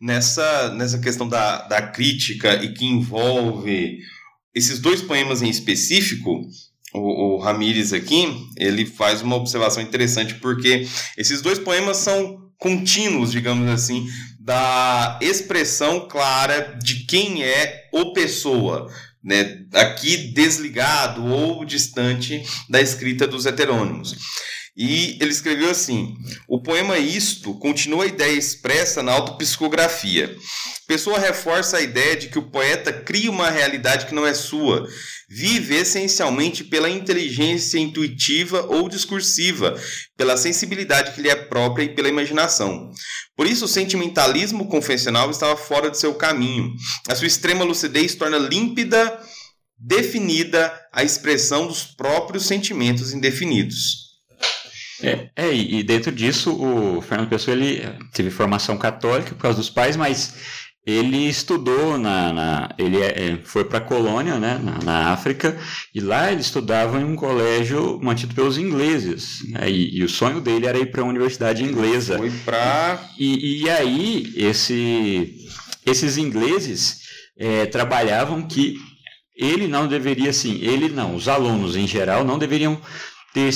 Nessa, 0.00 0.72
nessa 0.74 0.98
questão 0.98 1.28
da, 1.28 1.62
da 1.68 1.82
crítica 1.82 2.54
e 2.62 2.72
que 2.72 2.84
envolve 2.84 3.98
esses 4.54 4.78
dois 4.78 5.00
poemas 5.00 5.42
em 5.42 5.48
específico, 5.48 6.42
o, 6.94 7.36
o 7.36 7.38
Ramires 7.38 7.92
aqui, 7.92 8.26
ele 8.56 8.84
faz 8.84 9.22
uma 9.22 9.36
observação 9.36 9.82
interessante, 9.82 10.34
porque 10.34 10.86
esses 11.16 11.40
dois 11.40 11.58
poemas 11.58 11.98
são 11.98 12.50
contínuos, 12.58 13.32
digamos 13.32 13.68
assim, 13.68 14.06
da 14.38 15.18
expressão 15.20 16.06
clara 16.08 16.78
de 16.82 17.06
quem 17.06 17.42
é 17.42 17.88
o 17.92 18.12
pessoa, 18.12 18.92
né? 19.22 19.64
aqui 19.72 20.16
desligado 20.32 21.24
ou 21.24 21.64
distante 21.64 22.42
da 22.68 22.80
escrita 22.80 23.26
dos 23.26 23.46
heterônimos. 23.46 24.16
E 24.76 25.18
ele 25.20 25.30
escreveu 25.30 25.70
assim: 25.70 26.14
o 26.48 26.62
poema 26.62 26.98
Isto 26.98 27.54
continua 27.58 28.04
a 28.04 28.06
ideia 28.06 28.32
expressa 28.32 29.02
na 29.02 29.12
autopsicografia. 29.12 30.34
Pessoa 30.86 31.18
reforça 31.18 31.76
a 31.76 31.82
ideia 31.82 32.16
de 32.16 32.28
que 32.28 32.38
o 32.38 32.50
poeta 32.50 32.92
cria 32.92 33.30
uma 33.30 33.50
realidade 33.50 34.06
que 34.06 34.14
não 34.14 34.26
é 34.26 34.32
sua, 34.32 34.88
vive 35.28 35.76
essencialmente 35.76 36.64
pela 36.64 36.88
inteligência 36.88 37.78
intuitiva 37.78 38.66
ou 38.68 38.88
discursiva, 38.88 39.78
pela 40.16 40.36
sensibilidade 40.36 41.12
que 41.12 41.20
lhe 41.20 41.28
é 41.28 41.34
própria 41.36 41.84
e 41.84 41.94
pela 41.94 42.08
imaginação. 42.08 42.90
Por 43.36 43.46
isso, 43.46 43.66
o 43.66 43.68
sentimentalismo 43.68 44.68
confessional 44.68 45.30
estava 45.30 45.56
fora 45.56 45.90
de 45.90 45.98
seu 45.98 46.14
caminho. 46.14 46.72
A 47.08 47.14
sua 47.14 47.26
extrema 47.26 47.64
lucidez 47.64 48.14
torna 48.14 48.38
límpida, 48.38 49.20
definida 49.78 50.72
a 50.92 51.02
expressão 51.02 51.66
dos 51.66 51.84
próprios 51.84 52.46
sentimentos 52.46 53.12
indefinidos. 53.12 54.11
É, 55.02 55.30
é, 55.36 55.54
e 55.54 55.82
dentro 55.82 56.12
disso, 56.12 56.52
o 56.52 57.00
Fernando 57.00 57.28
Pessoa 57.28 57.56
ele 57.56 57.82
teve 58.12 58.30
formação 58.30 58.76
católica 58.78 59.34
por 59.34 59.42
causa 59.42 59.58
dos 59.58 59.70
pais, 59.70 59.96
mas 59.96 60.34
ele 60.84 61.28
estudou 61.28 61.96
na, 61.96 62.32
na 62.32 62.74
ele 62.76 63.00
é, 63.00 63.30
é 63.30 63.38
foi 63.44 63.64
para 63.64 63.78
a 63.78 63.82
colônia 63.82 64.38
né 64.38 64.60
na, 64.62 64.78
na, 64.82 65.12
África 65.12 65.56
e 65.94 66.00
lá 66.00 66.32
ele 66.32 66.40
estudava 66.40 67.00
em 67.00 67.04
um 67.04 67.14
colégio 67.14 68.00
mantido 68.02 68.34
pelos 68.34 68.58
ingleses 68.58 69.48
né, 69.48 69.70
e, 69.70 69.98
e, 69.98 70.02
o 70.02 70.08
sonho 70.08 70.40
dele 70.40 70.66
era 70.66 70.78
ir 70.78 70.90
para 70.90 71.02
a 71.02 71.06
universidade 71.06 71.62
inglesa. 71.62 72.18
Foi 72.18 72.32
para 72.44 73.00
e, 73.16 73.62
e 73.62 73.70
aí 73.70 74.32
esse 74.36 75.36
esses 75.86 76.16
ingleses 76.16 77.02
é, 77.38 77.66
trabalhavam 77.66 78.42
que 78.42 78.76
ele 79.36 79.68
não 79.68 79.86
deveria 79.86 80.30
assim 80.30 80.58
ele 80.62 80.88
não 80.88 81.14
os 81.14 81.28
alunos 81.28 81.76
em 81.76 81.86
geral 81.86 82.24
não 82.24 82.38
deveriam 82.38 82.80
ter 83.32 83.52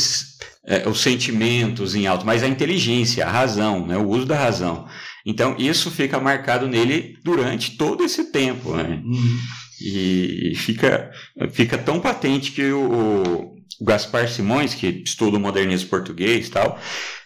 é, 0.67 0.89
os 0.89 1.01
sentimentos 1.01 1.95
em 1.95 2.07
alto 2.07 2.27
mas 2.27 2.43
a 2.43 2.49
inteligência 2.49 3.27
a 3.27 3.31
razão 3.31 3.87
né 3.87 3.97
o 3.97 4.09
uso 4.09 4.27
da 4.27 4.37
razão 4.37 4.87
então, 5.27 5.57
isso 5.59 5.91
fica 5.91 6.21
marcado 6.21 6.69
nele 6.69 7.19
durante 7.25 7.77
todo 7.77 8.05
esse 8.05 8.31
tempo. 8.31 8.77
Né? 8.77 9.03
Uhum. 9.05 9.39
E 9.81 10.55
fica, 10.55 11.11
fica 11.51 11.77
tão 11.77 12.01
patente 12.01 12.53
que 12.53 12.71
o, 12.71 13.57
o 13.81 13.85
Gaspar 13.85 14.29
Simões, 14.29 14.73
que 14.73 15.03
estuda 15.05 15.37
o 15.37 15.41
modernismo 15.41 15.91
português 15.91 16.49
tal, 16.49 16.81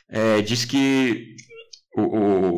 é, 0.08 0.40
diz 0.40 0.64
que 0.64 1.36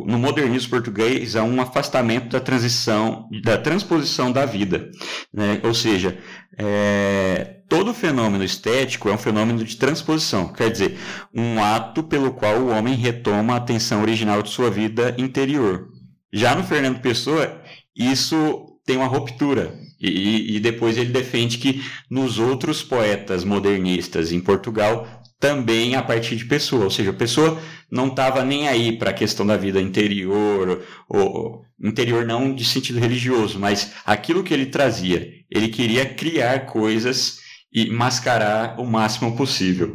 no 0.06 0.18
modernismo 0.18 0.70
português 0.70 1.36
há 1.36 1.42
um 1.42 1.60
afastamento 1.60 2.28
da 2.30 2.40
transição, 2.40 3.28
da 3.42 3.58
transposição 3.58 4.30
da 4.30 4.44
vida. 4.44 4.90
Né? 5.32 5.60
Ou 5.62 5.74
seja, 5.74 6.18
é, 6.56 7.60
todo 7.68 7.94
fenômeno 7.94 8.44
estético 8.44 9.08
é 9.08 9.12
um 9.12 9.18
fenômeno 9.18 9.64
de 9.64 9.76
transposição, 9.76 10.52
quer 10.52 10.70
dizer, 10.70 10.98
um 11.34 11.62
ato 11.62 12.02
pelo 12.02 12.32
qual 12.32 12.58
o 12.58 12.68
homem 12.68 12.94
retoma 12.94 13.54
a 13.54 13.56
atenção 13.56 14.02
original 14.02 14.42
de 14.42 14.50
sua 14.50 14.70
vida 14.70 15.14
interior. 15.18 15.88
Já 16.32 16.54
no 16.54 16.64
Fernando 16.64 17.00
Pessoa, 17.00 17.60
isso 17.96 18.66
tem 18.84 18.96
uma 18.96 19.06
ruptura. 19.06 19.74
E, 20.00 20.56
e 20.56 20.60
depois 20.60 20.98
ele 20.98 21.12
defende 21.12 21.58
que 21.58 21.82
nos 22.10 22.38
outros 22.38 22.82
poetas 22.82 23.44
modernistas 23.44 24.32
em 24.32 24.40
Portugal 24.40 25.21
também 25.42 25.96
a 25.96 26.02
partir 26.04 26.36
de 26.36 26.44
pessoa, 26.44 26.84
ou 26.84 26.90
seja, 26.90 27.10
a 27.10 27.14
pessoa 27.14 27.60
não 27.90 28.06
estava 28.06 28.44
nem 28.44 28.68
aí 28.68 28.96
para 28.96 29.10
a 29.10 29.12
questão 29.12 29.44
da 29.44 29.56
vida 29.56 29.80
interior, 29.80 30.86
ou, 31.08 31.64
interior 31.82 32.24
não 32.24 32.54
de 32.54 32.64
sentido 32.64 33.00
religioso, 33.00 33.58
mas 33.58 33.90
aquilo 34.06 34.44
que 34.44 34.54
ele 34.54 34.66
trazia, 34.66 35.28
ele 35.50 35.66
queria 35.66 36.06
criar 36.14 36.66
coisas 36.66 37.40
e 37.72 37.90
mascarar 37.90 38.78
o 38.78 38.86
máximo 38.86 39.36
possível. 39.36 39.92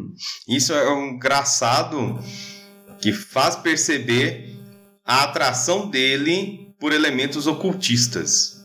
Isso 0.49 0.73
é 0.73 0.93
um 0.93 1.11
engraçado 1.11 2.19
que 2.99 3.13
faz 3.13 3.55
perceber 3.55 4.53
a 5.05 5.23
atração 5.23 5.89
dele 5.89 6.75
por 6.77 6.91
elementos 6.91 7.47
ocultistas 7.47 8.56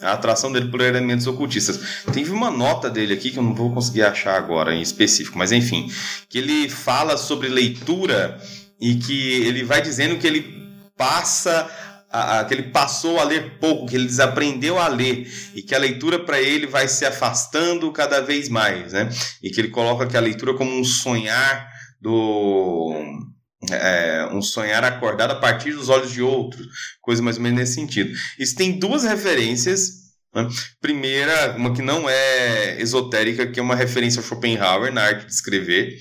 a 0.00 0.12
atração 0.12 0.52
dele 0.52 0.70
por 0.70 0.80
elementos 0.80 1.26
ocultistas. 1.26 2.04
Teve 2.12 2.30
uma 2.30 2.50
nota 2.50 2.88
dele 2.88 3.14
aqui 3.14 3.30
que 3.30 3.38
eu 3.38 3.42
não 3.42 3.54
vou 3.54 3.72
conseguir 3.72 4.02
achar 4.02 4.36
agora 4.36 4.74
em 4.74 4.82
específico, 4.82 5.38
mas 5.38 5.52
enfim, 5.52 5.90
que 6.28 6.38
ele 6.38 6.68
fala 6.68 7.16
sobre 7.16 7.48
leitura 7.48 8.40
e 8.80 8.96
que 8.96 9.32
ele 9.42 9.64
vai 9.64 9.82
dizendo 9.82 10.16
que 10.18 10.26
ele 10.26 10.58
passa 10.96 11.70
a, 12.10 12.40
a, 12.40 12.44
que 12.44 12.54
ele 12.54 12.64
passou 12.64 13.18
a 13.18 13.24
ler 13.24 13.58
pouco, 13.58 13.86
que 13.86 13.96
ele 13.96 14.06
desaprendeu 14.06 14.78
a 14.78 14.88
ler 14.88 15.30
e 15.54 15.62
que 15.62 15.74
a 15.74 15.78
leitura 15.78 16.18
para 16.18 16.40
ele 16.40 16.66
vai 16.66 16.88
se 16.88 17.04
afastando 17.04 17.90
cada 17.92 18.20
vez 18.20 18.48
mais, 18.48 18.92
né? 18.92 19.08
E 19.42 19.50
que 19.50 19.60
ele 19.60 19.68
coloca 19.68 20.06
que 20.06 20.16
a 20.16 20.20
leitura 20.20 20.54
como 20.54 20.70
um 20.70 20.84
sonhar 20.84 21.68
do 22.00 22.94
é, 23.70 24.28
um 24.32 24.40
sonhar 24.40 24.84
acordado 24.84 25.32
a 25.32 25.40
partir 25.40 25.72
dos 25.72 25.88
olhos 25.88 26.12
de 26.12 26.22
outros, 26.22 26.66
coisa 27.00 27.22
mais 27.22 27.36
ou 27.36 27.42
menos 27.42 27.58
nesse 27.58 27.74
sentido. 27.74 28.10
Isso 28.38 28.54
tem 28.54 28.78
duas 28.78 29.04
referências. 29.04 30.08
Né? 30.34 30.46
Primeira, 30.80 31.56
uma 31.56 31.74
que 31.74 31.82
não 31.82 32.08
é 32.08 32.80
esotérica, 32.80 33.46
que 33.46 33.58
é 33.58 33.62
uma 33.62 33.74
referência 33.74 34.20
a 34.20 34.22
Schopenhauer 34.22 34.92
na 34.92 35.02
arte 35.02 35.26
de 35.26 35.32
escrever. 35.32 35.96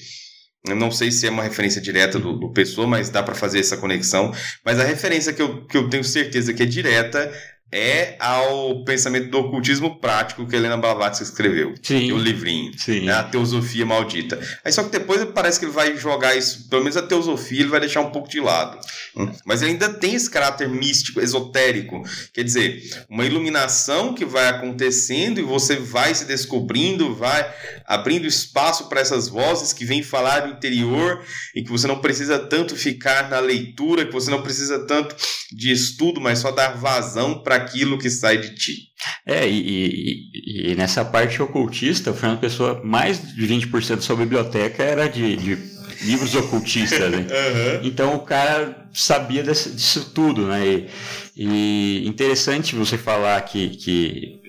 Eu 0.68 0.76
não 0.76 0.92
sei 0.92 1.12
se 1.12 1.26
é 1.26 1.30
uma 1.30 1.44
referência 1.44 1.82
direta 1.82 2.20
do, 2.20 2.34
do 2.34 2.52
Pessoa, 2.52 2.86
mas 2.86 3.10
dá 3.10 3.24
para 3.24 3.36
fazer 3.36 3.60
essa 3.60 3.78
conexão. 3.78 4.34
Mas 4.66 4.80
a 4.80 4.84
referência 4.84 5.32
que 5.34 5.42
eu, 5.42 5.66
que 5.66 5.78
eu 5.78 5.90
tenho 5.90 6.04
certeza 6.04 6.54
que 6.54 6.64
é 6.64 6.66
direta 6.66 7.32
é 7.72 8.16
ao 8.20 8.84
pensamento 8.86 9.30
do 9.30 9.40
ocultismo 9.40 10.00
prático 10.00 10.48
que 10.48 10.56
Helena 10.56 10.78
Blavatsky 10.78 11.24
escreveu. 11.24 11.76
Sim. 11.82 12.14
O 12.14 12.18
livrinho. 12.18 12.72
Sim. 12.78 13.02
Né? 13.02 13.14
A 13.14 13.24
teosofia 13.24 13.86
maldita. 13.86 14.40
Aí 14.64 14.72
só 14.72 14.84
que 14.84 14.90
depois 14.90 15.24
parece 15.34 15.60
que 15.60 15.66
ele 15.66 15.74
vai 15.74 15.98
jogar 15.98 16.36
isso, 16.36 16.70
pelo 16.70 16.84
menos 16.84 16.96
a 16.96 17.02
teosofia, 17.02 17.60
ele 17.60 17.70
vai 17.70 17.82
deixar 17.82 18.00
um 18.02 18.10
pouco 18.12 18.30
de 18.30 18.40
lado. 18.40 18.80
Hum. 19.18 19.32
Mas 19.46 19.62
ele 19.62 19.72
ainda 19.72 19.90
tem 19.90 20.16
esse 20.16 20.30
caráter 20.30 20.70
místico, 20.70 21.20
esotérico. 21.20 22.04
Quer 22.34 22.44
dizer, 22.44 22.82
uma 23.10 23.26
iluminação 23.26 24.14
que 24.14 24.24
vai 24.24 24.48
acontecendo 24.48 25.40
e 25.40 25.44
você 25.44 25.76
vai 25.76 26.16
se 26.16 26.26
descobrindo, 26.26 27.14
vai 27.16 27.54
abrindo 27.86 28.26
espaço 28.26 28.88
para 28.88 29.02
essas 29.02 29.28
vozes 29.28 29.74
que 29.74 29.84
vêm 29.84 30.02
falar 30.02 30.42
do 30.42 30.54
interior 30.54 31.22
e 31.54 31.62
que 31.62 31.70
você 31.70 31.86
não 31.86 32.00
precisa 32.00 32.40
tanto 32.40 32.76
ficar 32.76 33.30
na 33.30 33.40
leitura, 33.40 34.06
que 34.06 34.14
você 34.14 34.32
não 34.32 34.42
precisa 34.42 34.86
tanto 34.86 35.16
de 35.52 35.72
estudo, 35.72 36.22
mas 36.22 36.40
só 36.40 36.52
dar 36.52 36.78
vazão 36.78 37.42
para 37.42 37.57
aquilo 37.58 37.98
que 37.98 38.10
sai 38.10 38.38
de 38.38 38.56
ti. 38.56 38.88
É, 39.26 39.48
e, 39.48 40.32
e, 40.34 40.72
e, 40.72 40.76
nessa 40.76 41.04
parte 41.04 41.42
ocultista, 41.42 42.12
o 42.12 42.14
Fernando 42.14 42.40
Pessoa, 42.40 42.82
mais 42.84 43.22
de 43.36 43.48
20% 43.48 43.96
da 43.96 44.02
sua 44.02 44.16
biblioteca 44.16 44.84
era 44.84 45.08
de, 45.08 45.36
de 45.36 45.58
livros 46.02 46.34
ocultistas, 46.36 47.12
né? 47.12 47.20
uhum. 47.30 47.88
Então 47.88 48.16
o 48.16 48.20
cara 48.20 48.88
sabia 48.94 49.44
desse, 49.44 49.72
disso 49.72 50.12
tudo, 50.14 50.48
né? 50.48 50.66
E, 50.66 50.90
e, 51.36 52.08
interessante 52.08 52.76
você 52.76 52.98
falar 52.98 53.40
que, 53.42 53.70
que, 53.70 54.40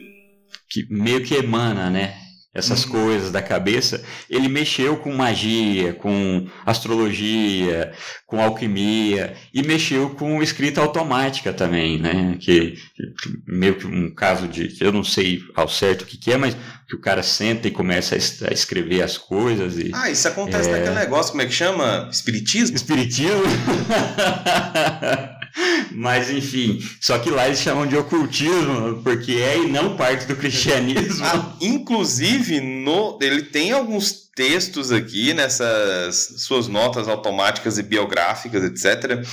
que 0.71 0.87
meio 0.91 1.23
que 1.23 1.35
emana, 1.35 1.91
né? 1.91 2.15
Essas 2.55 2.85
uhum. 2.85 2.93
coisas 2.93 3.31
da 3.31 3.43
cabeça, 3.43 4.03
ele 4.29 4.49
mexeu 4.49 4.97
com 4.97 5.15
magia, 5.15 5.93
com 5.93 6.47
astrologia, 6.65 7.93
com 8.27 8.43
alquimia 8.43 9.35
e 9.53 9.63
mexeu 9.63 10.11
com 10.11 10.43
escrita 10.43 10.81
automática 10.81 11.53
também, 11.53 11.99
né? 11.99 12.37
Que, 12.41 12.73
que 12.97 13.43
meio 13.47 13.77
que 13.77 13.87
um 13.87 14.13
caso 14.15 14.49
de, 14.49 14.77
eu 14.81 14.91
não 14.91 15.05
sei 15.05 15.41
ao 15.55 15.69
certo 15.69 16.03
o 16.03 16.07
que, 16.07 16.17
que 16.17 16.33
é, 16.33 16.39
mas 16.39 16.57
que 16.89 16.97
o 16.97 17.01
cara 17.01 17.23
senta 17.23 17.69
e 17.69 17.71
começa 17.71 18.15
a, 18.15 18.53
escrever 18.53 19.03
as 19.03 19.19
coisas 19.19 19.77
e 19.77 19.91
Ah, 19.93 20.11
isso 20.11 20.27
acontece 20.27 20.71
é... 20.71 20.73
naquele 20.73 20.99
negócio, 20.99 21.33
como 21.33 21.43
é 21.43 21.47
que 21.47 21.53
chama? 21.53 22.09
Espiritismo? 22.11 22.77
Espiritismo? 22.77 23.43
Mas 25.93 26.31
enfim, 26.31 26.81
só 27.01 27.19
que 27.19 27.31
lá 27.31 27.47
eles 27.47 27.59
chamam 27.59 27.87
de 27.87 27.97
ocultismo, 27.97 29.03
porque 29.03 29.33
é 29.33 29.59
e 29.59 29.67
não 29.67 29.97
parte 29.97 30.27
do 30.27 30.37
cristianismo. 30.37 31.25
Ah, 31.25 31.57
inclusive, 31.61 32.61
no, 32.61 33.19
ele 33.21 33.43
tem 33.43 33.73
alguns 33.73 34.29
textos 34.35 34.93
aqui 34.93 35.35
nessas 35.35 36.37
suas 36.39 36.69
notas 36.69 37.09
automáticas 37.09 37.79
e 37.79 37.83
biográficas, 37.83 38.63
etc., 38.63 39.25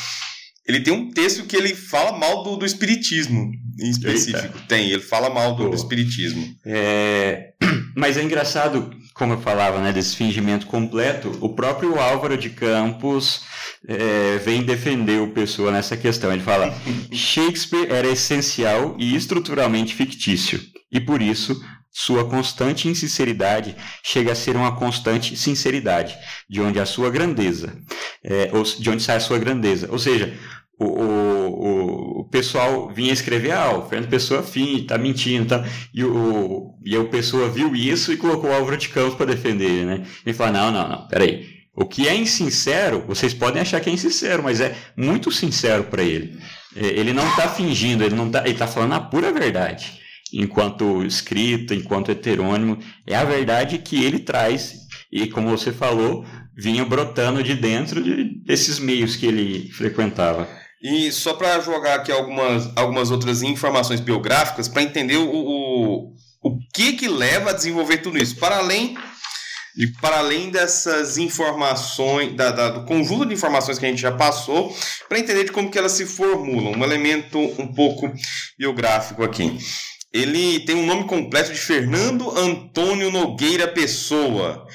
ele 0.67 0.79
tem 0.79 0.91
um 0.91 1.11
texto 1.11 1.45
que 1.45 1.55
ele 1.55 1.75
fala 1.75 2.17
mal 2.17 2.43
do, 2.43 2.57
do 2.57 2.65
espiritismo, 2.65 3.51
em 3.79 3.89
específico. 3.89 4.57
Eita. 4.57 4.67
Tem, 4.67 4.89
ele 4.89 5.01
fala 5.01 5.29
mal 5.29 5.55
do, 5.55 5.69
do 5.69 5.75
espiritismo. 5.75 6.43
É... 6.65 7.53
Mas 7.95 8.17
é 8.17 8.23
engraçado, 8.23 8.89
como 9.15 9.33
eu 9.33 9.39
falava, 9.39 9.79
né, 9.79 9.93
desse 9.93 10.15
fingimento 10.15 10.67
completo, 10.67 11.37
o 11.39 11.55
próprio 11.55 11.97
Álvaro 11.97 12.37
de 12.37 12.49
Campos 12.49 13.43
é, 13.87 14.37
vem 14.39 14.61
defender 14.61 15.21
o 15.21 15.31
Pessoa 15.31 15.71
nessa 15.71 15.95
questão. 15.95 16.31
Ele 16.31 16.43
fala: 16.43 16.75
Shakespeare 17.11 17.89
era 17.89 18.07
essencial 18.09 18.95
e 18.99 19.15
estruturalmente 19.15 19.95
fictício, 19.95 20.59
e 20.91 20.99
por 20.99 21.21
isso 21.21 21.59
sua 21.97 22.27
constante 22.27 22.89
insinceridade 22.89 23.73
chega 24.03 24.33
a 24.33 24.35
ser 24.35 24.57
uma 24.57 24.75
constante 24.75 25.37
sinceridade, 25.37 26.13
de 26.49 26.59
onde 26.59 26.77
a 26.77 26.85
sua 26.85 27.09
grandeza, 27.09 27.73
é, 28.21 28.51
de 28.77 28.89
onde 28.89 29.01
sai 29.01 29.15
a 29.15 29.21
sua 29.21 29.39
grandeza. 29.39 29.87
Ou 29.89 29.97
seja, 29.97 30.37
o, 30.79 30.85
o, 30.85 32.19
o 32.21 32.23
pessoal 32.25 32.89
vinha 32.93 33.13
escrever, 33.13 33.51
ah, 33.51 33.77
o 33.77 33.87
Fernando 33.87 34.09
Pessoa 34.09 34.43
fim, 34.43 34.85
tá 34.85 34.97
mentindo, 34.97 35.47
tá? 35.47 35.65
E 35.93 36.03
o, 36.03 36.75
e 36.83 36.97
o 36.97 37.09
Pessoa 37.09 37.49
viu 37.49 37.75
isso 37.75 38.11
e 38.11 38.17
colocou 38.17 38.49
o 38.49 38.53
Álvaro 38.53 38.77
de 38.77 38.89
Campos 38.89 39.15
para 39.15 39.27
defender 39.27 39.85
né? 39.85 40.03
Ele 40.25 40.35
fala, 40.35 40.51
não, 40.51 40.71
não, 40.71 40.89
não, 40.89 41.07
peraí. 41.07 41.55
O 41.75 41.85
que 41.85 42.07
é 42.07 42.15
insincero, 42.15 43.03
vocês 43.05 43.33
podem 43.33 43.61
achar 43.61 43.79
que 43.81 43.89
é 43.89 43.93
insincero, 43.93 44.41
mas 44.41 44.61
é 44.61 44.75
muito 44.95 45.31
sincero 45.31 45.85
para 45.85 46.03
ele. 46.03 46.37
É, 46.75 46.85
ele 46.85 47.13
não 47.13 47.27
está 47.27 47.49
fingindo, 47.49 48.03
ele 48.03 48.15
não 48.15 48.29
tá, 48.29 48.43
ele 48.45 48.57
tá 48.57 48.67
falando 48.67 48.93
a 48.93 48.99
pura 48.99 49.31
verdade 49.31 50.05
enquanto 50.33 51.03
escrita, 51.03 51.73
enquanto 51.73 52.11
heterônimo, 52.11 52.77
é 53.07 53.15
a 53.15 53.23
verdade 53.23 53.77
que 53.77 54.03
ele 54.03 54.19
traz 54.19 54.85
e, 55.11 55.27
como 55.27 55.49
você 55.49 55.71
falou, 55.71 56.25
vinha 56.55 56.83
brotando 56.83 57.41
de 57.41 57.55
dentro 57.55 58.03
de, 58.03 58.43
desses 58.43 58.79
meios 58.79 59.15
que 59.15 59.25
ele 59.25 59.71
frequentava. 59.71 60.47
E 60.81 61.11
só 61.11 61.33
para 61.33 61.59
jogar 61.59 61.95
aqui 61.95 62.11
algumas, 62.11 62.69
algumas 62.75 63.11
outras 63.11 63.41
informações 63.41 63.99
biográficas 63.99 64.67
para 64.67 64.83
entender 64.83 65.17
o, 65.17 65.29
o, 65.29 66.13
o 66.43 66.57
que 66.73 66.93
que 66.93 67.07
leva 67.07 67.49
a 67.49 67.53
desenvolver 67.53 67.97
tudo 67.97 68.17
isso. 68.17 68.35
Para 68.35 68.57
além 68.57 68.95
de, 69.75 69.87
para 69.99 70.19
além 70.19 70.49
dessas 70.49 71.17
informações, 71.17 72.33
da, 72.35 72.51
da, 72.51 72.69
do 72.69 72.85
conjunto 72.85 73.25
de 73.25 73.33
informações 73.33 73.77
que 73.77 73.85
a 73.85 73.89
gente 73.89 74.01
já 74.01 74.11
passou, 74.11 74.75
para 75.09 75.19
entender 75.19 75.43
de 75.43 75.51
como 75.51 75.69
que 75.69 75.77
elas 75.77 75.91
se 75.91 76.05
formulam, 76.05 76.73
um 76.73 76.83
elemento 76.83 77.37
um 77.39 77.73
pouco 77.73 78.11
biográfico 78.57 79.23
aqui. 79.23 79.57
Ele 80.13 80.61
tem 80.61 80.75
um 80.75 80.85
nome 80.85 81.03
completo 81.05 81.51
de 81.51 81.59
Fernando 81.59 82.29
Antônio 82.37 83.11
Nogueira 83.11 83.67
Pessoa. 83.67 84.65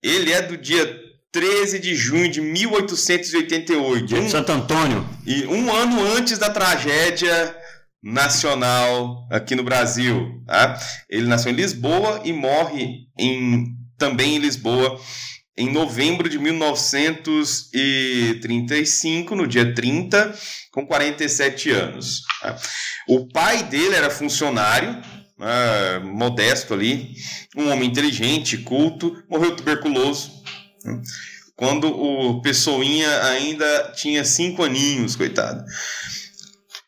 Ele 0.00 0.32
é 0.32 0.40
do 0.40 0.56
dia 0.56 1.03
13 1.34 1.78
de 1.80 1.94
junho 1.96 2.30
de 2.30 2.40
1888. 2.40 4.06
Dia 4.06 4.22
de 4.22 4.30
Santo 4.30 4.52
Antônio. 4.52 5.04
E 5.26 5.44
um 5.46 5.74
ano 5.74 6.00
antes 6.16 6.38
da 6.38 6.48
tragédia 6.48 7.56
nacional 8.00 9.26
aqui 9.28 9.56
no 9.56 9.64
Brasil. 9.64 10.40
Tá? 10.46 10.78
Ele 11.10 11.26
nasceu 11.26 11.50
em 11.50 11.56
Lisboa 11.56 12.22
e 12.24 12.32
morre 12.32 13.08
em, 13.18 13.66
também 13.98 14.36
em 14.36 14.38
Lisboa 14.38 15.00
em 15.58 15.72
novembro 15.72 16.28
de 16.28 16.38
1935, 16.38 19.34
no 19.34 19.48
dia 19.48 19.74
30, 19.74 20.32
com 20.70 20.86
47 20.86 21.70
anos. 21.70 22.22
Tá? 22.40 22.56
O 23.08 23.26
pai 23.26 23.64
dele 23.64 23.96
era 23.96 24.08
funcionário, 24.08 25.02
uh, 25.40 26.00
modesto 26.06 26.74
ali, 26.74 27.12
um 27.56 27.72
homem 27.72 27.90
inteligente, 27.90 28.58
culto, 28.58 29.20
morreu 29.28 29.56
tuberculoso. 29.56 30.44
Quando 31.56 31.88
o 31.88 32.42
Pessoinha 32.42 33.24
ainda 33.24 33.92
tinha 33.94 34.24
cinco 34.24 34.64
aninhos, 34.64 35.14
coitado. 35.16 35.64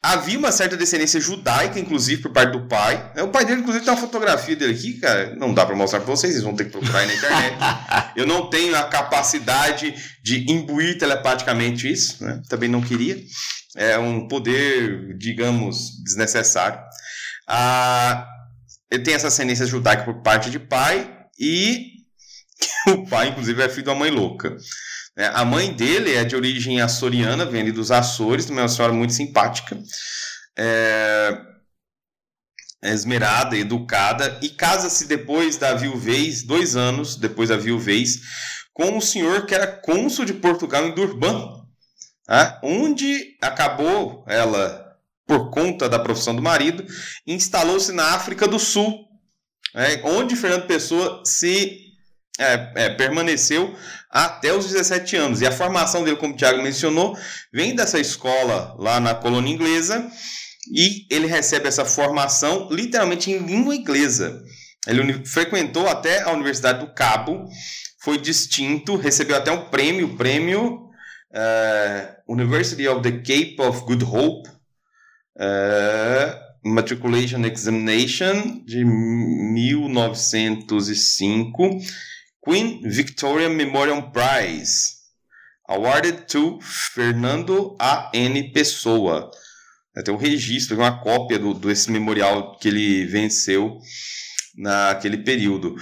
Havia 0.03 0.39
uma 0.39 0.53
certa 0.53 0.77
descendência 0.77 1.21
judaica, 1.21 1.81
inclusive, 1.81 2.23
por 2.23 2.33
parte 2.33 2.53
do 2.53 2.69
pai. 2.69 3.13
O 3.19 3.29
pai 3.29 3.45
dele, 3.45 3.61
inclusive, 3.61 3.85
tem 3.85 3.93
uma 3.93 4.01
fotografia 4.01 4.55
dele 4.55 4.73
aqui, 4.73 4.95
cara. 4.95 5.35
Não 5.37 5.53
dá 5.53 5.67
para 5.67 5.75
mostrar 5.75 6.01
para 6.01 6.09
vocês, 6.09 6.33
vocês 6.33 6.45
vão 6.45 6.55
ter 6.55 6.65
que 6.65 6.71
procurar 6.71 7.01
aí 7.01 7.07
na 7.07 7.15
internet. 7.15 7.57
Eu 8.15 8.27
não 8.27 8.49
tenho 8.49 8.77
a 8.77 8.85
capacidade 8.85 9.95
de 10.23 10.51
imbuir 10.51 10.99
telepaticamente 10.99 11.91
isso, 11.91 12.25
né? 12.25 12.41
também 12.49 12.69
não 12.69 12.81
queria 12.81 13.17
é 13.77 13.99
um 13.99 14.27
poder, 14.27 15.17
digamos, 15.19 16.03
desnecessário. 16.03 16.81
Ah, 17.47 18.27
ele 18.91 19.03
tem 19.03 19.15
essa 19.15 19.29
ascendência 19.29 19.67
judaica 19.67 20.05
por 20.05 20.23
parte 20.23 20.51
de 20.51 20.59
pai 20.59 21.09
e 21.39 21.96
o 22.89 23.07
pai, 23.07 23.29
inclusive, 23.29 23.63
é 23.63 23.69
filho 23.69 23.85
de 23.85 23.91
uma 23.91 23.97
mãe 23.97 24.11
louca. 24.11 24.57
É, 25.17 25.27
a 25.29 25.45
mãe 25.45 25.73
dele 25.73 26.15
é 26.15 26.25
de 26.25 26.37
origem 26.37 26.81
açoriana, 26.81 27.47
vem 27.47 27.73
dos 27.73 27.91
Açores, 27.91 28.45
também 28.45 28.61
é 28.61 28.63
uma 28.63 28.69
senhora 28.69 28.93
muito 28.93 29.15
simpática. 29.15 29.79
É, 30.59 31.41
é 32.83 32.93
esmerada, 32.93 33.57
educada, 33.57 34.39
e 34.43 34.51
casa-se 34.51 35.07
depois 35.07 35.57
da 35.57 35.75
viuvez, 35.75 36.43
dois 36.43 36.77
anos 36.77 37.17
depois 37.17 37.49
da 37.49 37.57
viuvez, 37.57 38.21
com 38.75 38.99
um 38.99 39.01
senhor 39.01 39.47
que 39.47 39.55
era 39.55 39.67
cônsul 39.67 40.27
de 40.27 40.35
Portugal 40.35 40.87
em 40.87 40.95
Durban, 40.95 41.65
né? 42.29 42.59
onde 42.63 43.37
acabou 43.41 44.23
ela, 44.29 44.99
por 45.27 45.51
conta 45.51 45.89
da 45.89 45.99
profissão 45.99 46.37
do 46.37 46.43
marido, 46.43 46.87
instalou-se 47.27 47.91
na 47.93 48.15
África 48.15 48.47
do 48.47 48.59
Sul, 48.59 49.07
né? 49.75 50.03
onde 50.05 50.37
Fernando 50.37 50.67
Pessoa 50.67 51.23
se 51.25 51.86
é, 52.39 52.73
é, 52.75 52.91
permaneceu 52.91 53.75
até 54.11 54.53
os 54.53 54.67
17 54.67 55.17
anos. 55.17 55.41
E 55.41 55.47
a 55.47 55.53
formação 55.53 56.05
dele, 56.05 56.17
como 56.17 56.35
o 56.35 56.37
Tiago 56.37 56.63
mencionou, 56.63 57.17
vem 57.53 57.75
dessa 57.75 57.99
escola 57.99 58.77
lá 58.79 59.01
na 59.01 59.15
colônia 59.15 59.53
inglesa 59.53 60.09
e 60.73 61.07
ele 61.11 61.27
recebe 61.27 61.69
essa 61.69 61.85
formação 61.85 62.69
literalmente 62.71 63.31
em 63.31 63.39
língua 63.39 63.75
inglesa. 63.75 64.43
Ele 64.87 65.25
frequentou 65.25 65.89
até 65.89 66.23
a 66.23 66.31
Universidade 66.33 66.81
do 66.81 66.95
Cabo, 66.95 67.47
foi 68.01 68.19
distinto, 68.19 68.97
recebeu 68.97 69.37
até 69.37 69.51
um 69.51 69.69
prêmio, 69.69 70.07
o 70.07 70.17
prêmio 70.17 70.87
uh, 71.33 72.07
University 72.29 72.87
of 72.87 73.03
the 73.03 73.19
Cape 73.19 73.57
of 73.59 73.81
Good 73.81 74.05
Hope, 74.05 74.49
uh, 75.39 76.47
Matriculation 76.65 77.45
Examination 77.45 78.63
de 78.65 78.85
1905, 78.85 81.81
Queen 82.47 82.81
Victoria 82.85 83.49
Memorial 83.49 84.13
Prize, 84.13 84.95
awarded 85.69 86.29
to 86.29 86.61
Fernando 86.63 87.77
A. 87.77 88.09
N. 88.15 88.53
Pessoa. 88.53 89.33
Tem 90.05 90.15
um 90.15 90.17
registro, 90.17 90.77
uma 90.77 91.03
cópia 91.03 91.41
do, 91.41 91.53
desse 91.53 91.91
memorial 91.91 92.57
que 92.57 92.69
ele 92.69 93.05
venceu 93.07 93.79
naquele 94.57 95.19
período. 95.19 95.75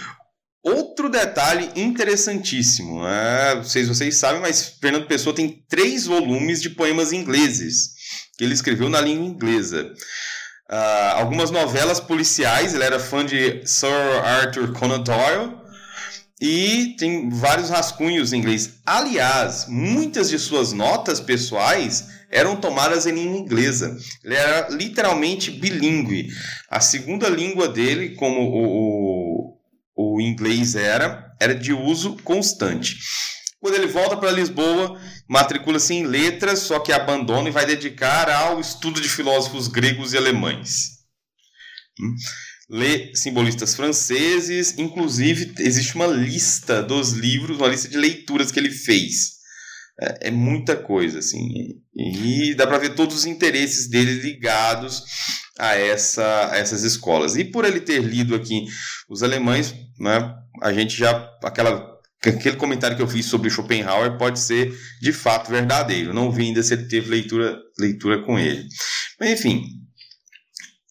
Outro 0.63 1.11
detalhe 1.11 1.71
interessantíssimo, 1.77 3.05
né? 3.05 3.57
não 3.57 3.65
sei 3.65 3.83
se 3.83 3.89
vocês 3.91 4.17
sabem, 4.17 4.41
mas 4.41 4.79
Fernando 4.81 5.07
Pessoa 5.07 5.37
tem 5.37 5.63
três 5.69 6.07
volumes 6.07 6.63
de 6.63 6.71
poemas 6.71 7.13
ingleses 7.13 7.91
que 8.39 8.45
ele 8.45 8.55
escreveu 8.55 8.89
na 8.89 9.03
língua 9.03 9.27
inglesa. 9.27 9.93
Uh, 10.71 11.13
algumas 11.17 11.51
novelas 11.51 12.01
policiais, 12.01 12.73
ele 12.73 12.85
era 12.85 12.99
fã 12.99 13.23
de 13.27 13.61
Sir 13.67 13.91
Arthur 14.25 14.73
Conan 14.73 15.01
Doyle 15.01 15.64
e 16.47 16.95
tem 16.99 17.31
vários 17.31 17.71
rascunhos 17.71 18.33
em 18.33 18.39
inglês. 18.39 18.75
Aliás, 18.85 19.67
muitas 19.67 20.29
de 20.29 20.39
suas 20.39 20.73
notas 20.73 21.19
pessoais 21.19 22.09
eram 22.31 22.57
tomadas 22.57 23.07
em 23.07 23.13
língua 23.13 23.39
inglesa. 23.39 23.97
Ele 24.23 24.35
era 24.35 24.69
literalmente 24.69 25.51
bilíngue. 25.51 26.29
A 26.71 26.81
segunda 26.81 27.29
língua 27.29 27.69
dele, 27.69 28.11
como 28.17 28.41
o, 28.41 28.65
o 28.67 29.55
o 29.97 30.21
inglês 30.21 30.75
era, 30.75 31.35
era 31.41 31.55
de 31.55 31.73
uso 31.73 32.17
constante. 32.25 32.99
Quando 33.61 33.77
ele 33.77 33.87
volta 33.87 34.17
para 34.17 34.31
Lisboa, 34.31 35.01
matricula-se 35.29 35.95
em 35.95 36.05
letras, 36.05 36.59
só 36.59 36.81
que 36.81 36.93
abandona 36.93 37.49
e 37.49 37.53
vai 37.53 37.65
dedicar 37.65 38.29
ao 38.29 38.61
estudo 38.61 39.01
de 39.01 39.09
filósofos 39.09 39.69
gregos 39.69 40.13
e 40.13 40.19
alemães. 40.19 40.99
Hum? 41.99 42.15
Lê 42.71 43.15
simbolistas 43.15 43.75
franceses, 43.75 44.75
inclusive 44.79 45.53
existe 45.59 45.95
uma 45.95 46.07
lista 46.07 46.83
dos 46.83 47.13
livros, 47.13 47.59
uma 47.59 47.69
lista 47.69 47.89
de 47.89 47.99
leituras 47.99 48.51
que 48.51 48.59
ele 48.59 48.71
fez. 48.71 49.35
É, 50.01 50.29
é 50.29 50.31
muita 50.31 50.75
coisa, 50.75 51.19
assim. 51.19 51.47
E 51.95 52.55
dá 52.55 52.67
para 52.67 52.79
ver 52.79 52.95
todos 52.95 53.17
os 53.17 53.27
interesses 53.27 53.89
dele 53.89 54.15
ligados 54.15 55.05
a, 55.59 55.75
essa, 55.75 56.53
a 56.53 56.57
essas 56.57 56.83
escolas. 56.83 57.37
E 57.37 57.45
por 57.45 57.65
ele 57.65 57.81
ter 57.81 58.03
lido 58.03 58.35
aqui 58.35 58.65
os 59.09 59.23
alemães, 59.23 59.75
né, 59.99 60.35
a 60.63 60.73
gente 60.73 60.97
já. 60.97 61.31
Aquela, 61.45 61.87
aquele 62.25 62.57
comentário 62.57 62.97
que 62.97 63.03
eu 63.03 63.09
fiz 63.09 63.27
sobre 63.27 63.51
Schopenhauer 63.51 64.17
pode 64.17 64.41
ser 64.41 64.75
de 65.01 65.13
fato 65.13 65.51
verdadeiro. 65.51 66.15
Não 66.15 66.33
vi 66.33 66.45
ainda 66.45 66.63
se 66.63 66.75
ele 66.75 66.89
teve 66.89 67.11
leitura, 67.11 67.57
leitura 67.79 68.23
com 68.23 68.39
ele. 68.39 68.67
Mas 69.21 69.31
enfim. 69.31 69.84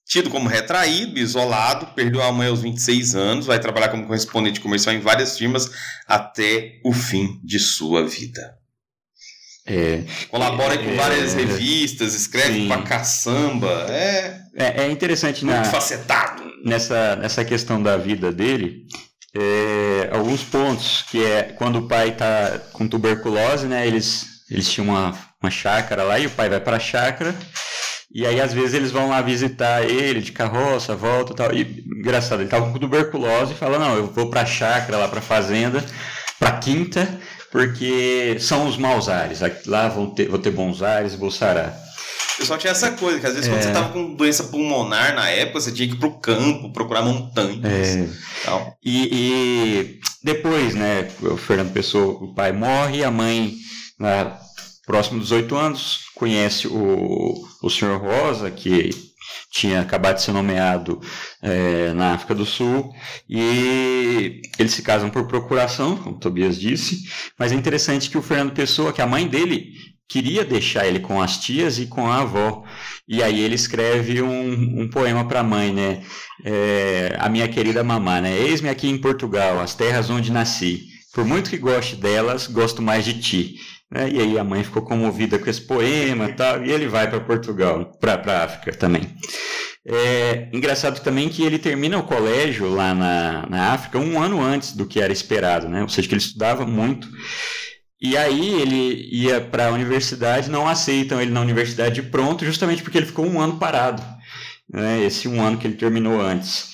Tido 0.06 0.30
como 0.30 0.50
retraído, 0.50 1.18
isolado, 1.18 1.88
perdeu 1.96 2.22
a 2.22 2.32
mãe 2.32 2.50
aos 2.50 2.62
26 2.62 3.16
anos, 3.16 3.46
vai 3.46 3.60
trabalhar 3.60 3.90
como 3.90 4.06
correspondente 4.06 4.60
comercial 4.60 4.94
em 4.94 5.00
várias 5.00 5.38
firmas 5.38 5.72
até 6.08 6.80
o 6.84 6.92
fim 6.92 7.40
de 7.44 7.58
sua 7.58 8.06
vida. 8.06 8.58
É, 9.66 10.04
Colabora 10.30 10.78
com 10.78 10.94
várias 10.96 11.34
é, 11.34 11.38
revistas, 11.38 12.14
escreve 12.14 12.54
sim. 12.62 12.68
pra 12.68 12.82
caçamba. 12.82 13.86
É, 13.90 14.42
é, 14.56 14.84
é 14.84 14.92
interessante 14.92 15.46
muito 15.46 15.58
na, 15.58 15.64
facetado. 15.64 16.44
Nessa, 16.66 17.16
nessa 17.16 17.46
questão 17.46 17.82
da 17.82 17.98
vida 17.98 18.32
dele. 18.32 18.86
É, 19.36 20.10
alguns 20.12 20.44
pontos, 20.44 21.04
que 21.10 21.24
é 21.24 21.44
quando 21.58 21.78
o 21.78 21.88
pai 21.88 22.10
está 22.10 22.60
com 22.74 22.88
tuberculose, 22.88 23.66
né? 23.66 23.88
Eles, 23.88 24.26
eles 24.52 24.70
tinham 24.70 24.90
uma, 24.90 25.18
uma 25.42 25.50
chácara 25.50 26.04
lá 26.04 26.20
e 26.20 26.28
o 26.28 26.32
pai 26.32 26.50
vai 26.50 26.60
para 26.60 26.78
a 26.78 26.80
chácara. 26.80 27.34
E 28.14 28.28
aí, 28.28 28.40
às 28.40 28.54
vezes, 28.54 28.76
eles 28.76 28.92
vão 28.92 29.10
lá 29.10 29.22
visitar 29.22 29.84
ele 29.84 30.22
de 30.22 30.32
carroça, 30.32 30.96
volta 30.96 31.34
e 31.34 31.36
tal. 31.36 31.54
E, 31.54 31.84
engraçado, 31.98 32.40
ele 32.40 32.46
estava 32.46 32.72
com 32.72 32.78
tuberculose 32.78 33.54
e 33.54 33.58
fala: 33.58 33.80
Não, 33.80 33.96
eu 33.96 34.06
vou 34.06 34.30
para 34.30 34.42
a 34.42 34.46
chácara, 34.46 34.98
lá 34.98 35.08
para 35.08 35.20
a 35.20 35.24
fazenda, 35.24 35.84
para 36.38 36.50
a 36.50 36.58
quinta, 36.58 37.10
porque 37.52 38.38
são 38.40 38.68
os 38.68 38.78
maus 38.78 39.10
ares. 39.10 39.40
Lá 39.66 39.88
vou 39.88 40.12
ter, 40.12 40.30
vou 40.30 40.38
ter 40.38 40.52
bons 40.52 40.84
ares, 40.84 41.16
vou 41.16 41.32
sarar. 41.32 41.76
O 42.36 42.38
pessoal 42.38 42.60
tinha 42.60 42.72
essa 42.72 42.92
coisa, 42.92 43.20
que 43.20 43.26
às 43.26 43.34
vezes 43.34 43.48
é. 43.48 43.52
quando 43.52 43.64
você 43.64 43.72
tava 43.72 43.90
com 43.90 44.14
doença 44.16 44.44
pulmonar 44.46 45.16
na 45.16 45.30
época, 45.30 45.62
você 45.62 45.72
tinha 45.72 45.88
que 45.88 45.96
ir 45.96 46.00
pro 46.00 46.20
campo, 46.20 46.72
procurar 46.72 47.02
montanhas. 47.02 47.64
É. 47.66 48.10
Tal. 48.44 48.78
E, 48.84 49.10
e 49.12 50.00
depois, 50.24 50.76
né, 50.76 51.08
o 51.22 51.38
Fernando 51.38 51.72
Pessoa, 51.72 52.24
o 52.24 52.34
pai 52.34 52.52
morre, 52.52 53.04
a 53.04 53.12
mãe, 53.12 53.54
próximo 54.86 55.20
dos 55.20 55.32
oito 55.32 55.56
anos, 55.56 56.03
conhece 56.16 56.68
o, 56.68 57.34
o 57.62 57.70
senhor 57.70 58.00
Rosa, 58.00 58.50
que 58.52 58.90
tinha 59.52 59.82
acabado 59.82 60.16
de 60.16 60.24
ser 60.24 60.32
nomeado 60.32 61.00
é, 61.42 61.94
na 61.94 62.14
África 62.14 62.36
do 62.36 62.46
Sul, 62.46 62.92
e 63.30 64.42
eles 64.58 64.74
se 64.74 64.82
casam 64.82 65.10
por 65.10 65.28
procuração, 65.28 65.96
como 65.98 66.20
Tobias 66.20 66.60
disse, 66.60 67.04
mas 67.38 67.52
é 67.52 67.56
interessante 67.56 68.10
que 68.10 68.18
o 68.18 68.22
Fernando 68.22 68.54
Pessoa, 68.54 68.92
que 68.92 69.02
a 69.02 69.08
mãe 69.08 69.28
dele 69.28 69.72
queria 70.08 70.46
deixar 70.46 70.86
ele 70.88 71.00
com 71.00 71.22
as 71.22 71.38
tias 71.38 71.80
e 71.80 71.88
com 71.88 72.08
a 72.08 72.22
avó. 72.22 72.64
E 73.08 73.24
aí 73.24 73.40
ele 73.40 73.56
escreve 73.56 74.22
um, 74.22 74.82
um 74.82 74.90
poema 74.90 75.28
para 75.28 75.40
a 75.40 75.44
mãe, 75.44 75.74
né? 75.74 76.04
É, 76.46 77.16
a 77.20 77.28
minha 77.30 77.48
querida 77.48 77.84
mamã, 77.84 78.22
né? 78.22 78.38
Eis-me 78.38 78.70
aqui 78.70 78.88
em 78.88 78.98
Portugal, 78.98 79.60
as 79.60 79.74
terras 79.74 80.10
onde 80.10 80.32
nasci. 80.32 80.84
Por 81.14 81.26
muito 81.26 81.50
que 81.50 81.58
goste 81.58 81.96
delas, 81.96 82.48
gosto 82.48 82.82
mais 82.82 83.06
de 83.06 83.20
ti. 83.20 83.56
Né? 83.94 84.10
E 84.10 84.20
aí 84.20 84.40
a 84.40 84.44
mãe 84.44 84.64
ficou 84.64 84.82
comovida 84.82 85.38
com 85.38 85.50
esse 85.50 85.62
poema 85.62 86.26
e 86.26 86.34
tal, 86.34 86.66
e 86.66 86.72
ele 86.72 86.88
vai 86.88 87.08
para 87.08 87.20
Portugal, 87.20 87.92
para 88.00 88.14
a 88.14 88.44
África 88.44 88.74
também. 88.74 89.08
É 89.86 90.50
engraçado 90.52 91.02
também 91.02 91.30
que 91.30 91.44
ele 91.44 91.60
termina 91.60 91.98
o 91.98 92.04
colégio 92.04 92.74
lá 92.74 92.96
na, 92.96 93.46
na 93.48 93.74
África 93.74 94.00
um 94.00 94.20
ano 94.20 94.42
antes 94.42 94.74
do 94.76 94.88
que 94.88 95.00
era 95.02 95.14
esperado, 95.14 95.68
né? 95.68 95.84
Ou 95.84 95.90
seja, 95.90 96.08
que 96.08 96.14
ele 96.14 96.22
estudava 96.22 96.66
muito. 96.66 97.08
E 98.02 98.18
aí 98.18 98.62
ele 98.62 99.10
ia 99.12 99.40
para 99.40 99.68
a 99.68 99.72
universidade, 99.72 100.50
não 100.50 100.68
aceitam 100.68 101.22
ele 101.22 101.32
na 101.32 101.42
universidade 101.42 102.02
pronto, 102.02 102.46
justamente 102.46 102.82
porque 102.82 102.98
ele 102.98 103.06
ficou 103.06 103.26
um 103.26 103.40
ano 103.40 103.58
parado. 103.58 104.02
Né? 104.72 105.04
Esse 105.04 105.28
um 105.28 105.42
ano 105.42 105.58
que 105.58 105.68
ele 105.68 105.76
terminou 105.76 106.20
antes. 106.20 106.72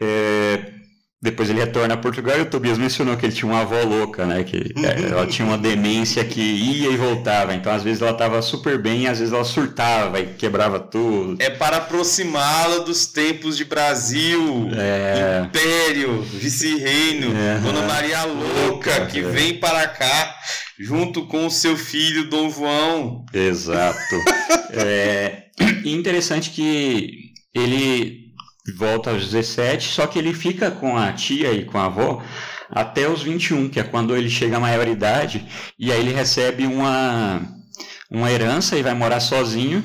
É, 0.00 0.73
depois 1.24 1.48
ele 1.48 1.60
retorna 1.60 1.94
a 1.94 1.96
Portugal 1.96 2.38
e 2.38 2.42
o 2.42 2.44
Tobias 2.44 2.76
mencionou 2.76 3.16
que 3.16 3.24
ele 3.24 3.32
tinha 3.32 3.50
uma 3.50 3.62
avó 3.62 3.82
louca, 3.82 4.26
né? 4.26 4.44
Que 4.44 4.74
é, 4.84 5.10
ela 5.10 5.24
tinha 5.26 5.48
uma 5.48 5.56
demência 5.56 6.22
que 6.22 6.38
ia 6.38 6.90
e 6.90 6.98
voltava. 6.98 7.54
Então, 7.54 7.72
às 7.72 7.82
vezes, 7.82 8.02
ela 8.02 8.10
estava 8.10 8.42
super 8.42 8.76
bem 8.76 9.04
e 9.04 9.06
às 9.06 9.20
vezes 9.20 9.32
ela 9.32 9.42
surtava 9.42 10.20
e 10.20 10.26
quebrava 10.34 10.78
tudo. 10.78 11.42
É 11.42 11.48
para 11.48 11.78
aproximá-la 11.78 12.80
dos 12.80 13.06
tempos 13.06 13.56
de 13.56 13.64
Brasil, 13.64 14.68
é... 14.76 15.46
Império, 15.46 16.20
Vice-Reino, 16.20 17.34
é... 17.34 17.58
Dona 17.60 17.88
Maria 17.88 18.24
Louca, 18.24 19.06
que 19.06 19.20
é. 19.20 19.22
vem 19.22 19.54
para 19.54 19.88
cá 19.88 20.36
junto 20.78 21.26
com 21.26 21.46
o 21.46 21.50
seu 21.50 21.74
filho 21.74 22.28
Dom 22.28 22.50
João. 22.50 23.24
Exato. 23.32 24.14
é 24.76 25.44
interessante 25.86 26.50
que 26.50 27.32
ele 27.54 28.23
volta 28.72 29.10
aos 29.10 29.24
17, 29.30 29.88
só 29.88 30.06
que 30.06 30.18
ele 30.18 30.32
fica 30.32 30.70
com 30.70 30.96
a 30.96 31.12
tia 31.12 31.52
e 31.52 31.64
com 31.64 31.78
a 31.78 31.86
avó 31.86 32.22
até 32.70 33.08
os 33.08 33.22
21, 33.22 33.68
que 33.68 33.78
é 33.78 33.84
quando 33.84 34.16
ele 34.16 34.30
chega 34.30 34.56
à 34.56 34.60
maioridade, 34.60 35.46
e 35.78 35.92
aí 35.92 36.00
ele 36.00 36.12
recebe 36.12 36.66
uma, 36.66 37.42
uma 38.10 38.30
herança 38.30 38.76
e 38.76 38.82
vai 38.82 38.94
morar 38.94 39.20
sozinho, 39.20 39.84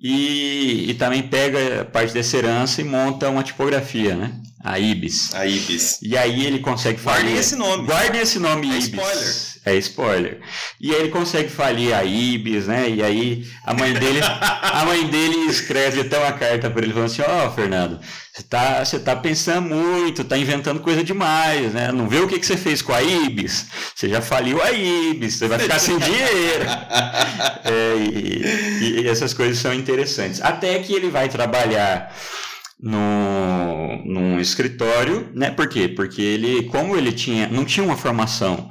e, 0.00 0.90
e 0.90 0.94
também 0.94 1.22
pega 1.22 1.84
parte 1.84 2.14
dessa 2.14 2.36
herança 2.36 2.80
e 2.80 2.84
monta 2.84 3.28
uma 3.28 3.42
tipografia, 3.42 4.14
né? 4.14 4.32
A 4.62 4.78
Ibis. 4.78 5.34
A 5.34 5.46
Ibis. 5.46 5.98
E 6.02 6.16
aí 6.16 6.44
ele 6.46 6.60
consegue 6.60 6.98
falir. 6.98 7.22
Guardem 7.22 7.38
esse 7.38 7.56
nome. 7.56 7.86
Guardem 7.86 8.20
esse 8.20 8.38
nome 8.38 8.68
é 8.68 8.78
Ibis. 8.78 8.84
Spoiler. 8.86 9.47
É 9.64 9.74
spoiler. 9.76 10.40
E 10.80 10.94
aí 10.94 11.00
ele 11.00 11.08
consegue 11.10 11.48
falir 11.48 11.94
a 11.94 12.04
Ibis, 12.04 12.66
né? 12.66 12.88
E 12.88 13.02
aí 13.02 13.46
a 13.64 13.74
mãe 13.74 13.92
dele, 13.92 14.20
a 14.22 14.84
mãe 14.84 15.06
dele 15.06 15.36
escreve 15.46 16.00
até 16.00 16.18
uma 16.18 16.32
carta 16.32 16.70
para 16.70 16.82
ele 16.82 16.92
falando 16.92 17.10
assim: 17.10 17.22
"Ó, 17.22 17.46
oh, 17.46 17.50
Fernando, 17.50 18.00
você 18.38 18.42
tá, 18.44 18.84
você 18.84 18.98
tá 19.00 19.16
pensando 19.16 19.68
muito, 19.68 20.22
tá 20.22 20.38
inventando 20.38 20.80
coisa 20.80 21.02
demais, 21.02 21.74
né? 21.74 21.90
Não 21.90 22.08
vê 22.08 22.20
o 22.20 22.28
que, 22.28 22.38
que 22.38 22.46
você 22.46 22.56
fez 22.56 22.80
com 22.80 22.92
a 22.92 23.02
Ibis? 23.02 23.66
Você 23.94 24.08
já 24.08 24.22
faliu 24.22 24.62
a 24.62 24.70
Ibis, 24.70 25.34
você 25.34 25.48
vai 25.48 25.58
ficar 25.58 25.78
sem 25.80 25.98
dinheiro. 25.98 26.64
É, 27.64 27.96
e, 27.98 29.00
e 29.02 29.08
essas 29.08 29.34
coisas 29.34 29.58
são 29.58 29.74
interessantes. 29.74 30.40
Até 30.40 30.78
que 30.78 30.92
ele 30.92 31.10
vai 31.10 31.28
trabalhar 31.28 32.14
no, 32.80 34.04
num 34.04 34.40
escritório, 34.40 35.28
né? 35.34 35.50
Por 35.50 35.68
quê? 35.68 35.88
Porque 35.88 36.22
ele, 36.22 36.64
como 36.64 36.96
ele 36.96 37.12
tinha, 37.12 37.48
não 37.48 37.64
tinha 37.64 37.84
uma 37.84 37.96
formação 37.96 38.70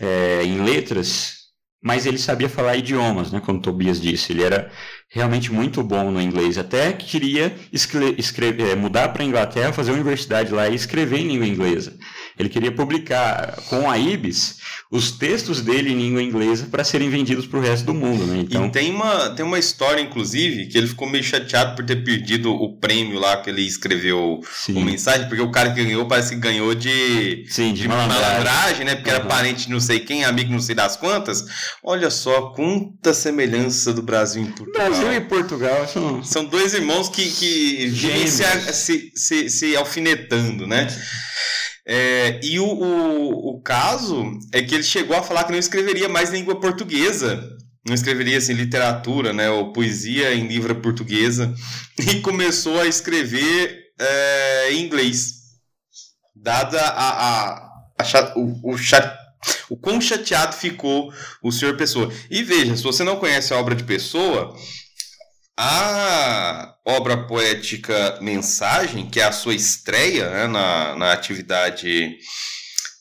é, 0.00 0.42
em 0.42 0.62
letras, 0.62 1.40
mas 1.82 2.06
ele 2.06 2.18
sabia 2.18 2.48
falar 2.48 2.76
idiomas, 2.76 3.30
né? 3.32 3.40
Como 3.40 3.60
Tobias 3.60 4.00
disse, 4.00 4.32
ele 4.32 4.42
era 4.42 4.70
realmente 5.08 5.52
muito 5.52 5.82
bom 5.82 6.10
no 6.10 6.20
inglês, 6.20 6.58
até 6.58 6.92
que 6.92 7.06
queria 7.06 7.54
escrever, 7.72 8.70
é, 8.70 8.74
mudar 8.74 9.08
para 9.10 9.22
a 9.22 9.26
Inglaterra, 9.26 9.72
fazer 9.72 9.92
universidade 9.92 10.52
lá 10.52 10.68
e 10.68 10.74
escrever 10.74 11.18
em 11.18 11.28
língua 11.28 11.46
inglesa. 11.46 11.96
Ele 12.40 12.48
queria 12.48 12.72
publicar 12.72 13.56
com 13.68 13.90
a 13.90 13.98
Ibis 13.98 14.56
os 14.90 15.12
textos 15.12 15.60
dele 15.60 15.92
em 15.92 15.96
língua 15.96 16.22
inglesa 16.22 16.66
para 16.70 16.82
serem 16.82 17.10
vendidos 17.10 17.46
para 17.46 17.58
o 17.58 17.62
resto 17.62 17.84
do 17.84 17.94
mundo. 17.94 18.26
Né? 18.26 18.40
Então... 18.40 18.66
E 18.66 18.70
tem 18.70 18.90
uma, 18.90 19.30
tem 19.30 19.44
uma 19.44 19.58
história, 19.58 20.00
inclusive, 20.00 20.66
que 20.66 20.78
ele 20.78 20.86
ficou 20.86 21.08
meio 21.08 21.22
chateado 21.22 21.76
por 21.76 21.84
ter 21.84 22.02
perdido 22.02 22.50
o 22.50 22.76
prêmio 22.78 23.18
lá 23.18 23.36
que 23.36 23.50
ele 23.50 23.62
escreveu 23.62 24.40
Sim. 24.50 24.78
o 24.78 24.80
mensagem, 24.80 25.28
porque 25.28 25.42
o 25.42 25.50
cara 25.50 25.70
que 25.70 25.84
ganhou 25.84 26.06
parece 26.08 26.34
que 26.34 26.40
ganhou 26.40 26.74
de, 26.74 27.44
Sim, 27.46 27.74
de, 27.74 27.82
de 27.82 27.88
malandragem, 27.88 28.86
né? 28.86 28.94
Porque 28.94 29.10
uhum. 29.10 29.16
era 29.16 29.24
parente 29.26 29.66
de 29.66 29.70
não 29.70 29.80
sei 29.80 30.00
quem, 30.00 30.24
amigo 30.24 30.50
não 30.50 30.60
sei 30.60 30.74
das 30.74 30.96
quantas. 30.96 31.44
Olha 31.84 32.10
só, 32.10 32.48
quanta 32.50 33.12
semelhança 33.12 33.92
do 33.92 34.02
Brasil 34.02 34.42
em 34.42 34.50
Portugal. 34.50 34.88
Brasil 34.88 35.12
e 35.12 35.20
Portugal 35.20 35.86
são, 35.86 36.24
são 36.24 36.44
dois 36.46 36.72
irmãos 36.72 37.08
que, 37.10 37.30
que 37.30 37.86
vivem 37.88 38.26
se, 38.26 38.44
se, 38.72 39.12
se, 39.14 39.50
se 39.50 39.76
alfinetando, 39.76 40.66
né? 40.66 40.88
É, 41.92 42.38
e 42.40 42.60
o, 42.60 42.66
o, 42.66 43.56
o, 43.56 43.62
caso 43.62 44.38
é 44.52 44.62
que 44.62 44.76
ele 44.76 44.84
chegou 44.84 45.16
a 45.16 45.24
falar 45.24 45.42
que 45.42 45.50
não 45.50 45.58
escreveria 45.58 46.08
mais 46.08 46.30
língua 46.30 46.60
portuguesa. 46.60 47.42
Não 47.84 47.92
escreveria 47.92 48.38
assim, 48.38 48.52
literatura, 48.52 49.32
né, 49.32 49.50
ou 49.50 49.72
poesia 49.72 50.32
em 50.32 50.46
língua 50.46 50.72
portuguesa. 50.76 51.52
E 51.98 52.20
começou 52.20 52.78
a 52.80 52.86
escrever 52.86 53.76
é, 53.98 54.72
em 54.72 54.84
inglês. 54.84 55.34
Dada 56.32 56.80
a, 56.80 57.08
a, 57.10 57.54
a 57.98 58.34
o, 58.36 58.72
o, 58.72 58.78
chat, 58.78 59.12
o 59.68 59.76
quão 59.76 60.00
chateado 60.00 60.54
ficou 60.54 61.12
o 61.42 61.50
senhor 61.50 61.76
Pessoa. 61.76 62.08
E 62.30 62.44
veja, 62.44 62.76
se 62.76 62.84
você 62.84 63.02
não 63.02 63.16
conhece 63.16 63.52
a 63.52 63.58
obra 63.58 63.74
de 63.74 63.82
Pessoa, 63.82 64.54
a 65.62 66.74
obra 66.86 67.26
poética 67.26 68.18
Mensagem, 68.22 69.10
que 69.10 69.20
é 69.20 69.24
a 69.24 69.32
sua 69.32 69.54
estreia 69.54 70.30
né, 70.30 70.46
na, 70.46 70.96
na 70.96 71.12
atividade, 71.12 72.16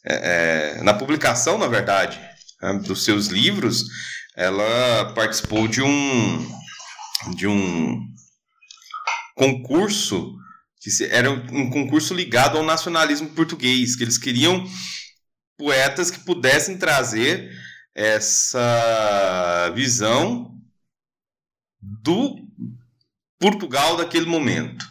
é, 0.05 0.75
é, 0.75 0.83
na 0.83 0.93
publicação, 0.93 1.57
na 1.57 1.67
verdade, 1.67 2.19
né, 2.61 2.73
dos 2.79 3.05
seus 3.05 3.27
livros, 3.27 3.85
ela 4.35 5.13
participou 5.13 5.69
de 5.69 5.81
um, 5.81 6.51
de 7.37 7.47
um 7.47 7.97
concurso 9.35 10.35
que 10.81 11.05
era 11.05 11.31
um 11.31 11.69
concurso 11.69 12.13
ligado 12.13 12.57
ao 12.57 12.63
nacionalismo 12.63 13.29
português, 13.29 13.95
que 13.95 14.03
eles 14.03 14.17
queriam 14.17 14.65
poetas 15.57 16.11
que 16.11 16.19
pudessem 16.25 16.77
trazer 16.77 17.51
essa 17.95 19.71
visão 19.73 20.53
do 21.81 22.48
Portugal 23.39 23.97
daquele 23.97 24.25
momento. 24.25 24.85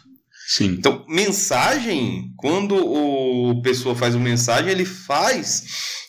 Sim. 0.47 0.75
Então, 0.79 1.05
mensagem, 1.07 2.33
quando 2.35 2.75
o 2.75 3.61
pessoa 3.61 3.95
faz 3.95 4.15
uma 4.15 4.23
mensagem, 4.23 4.71
ele 4.71 4.85
faz 4.85 5.63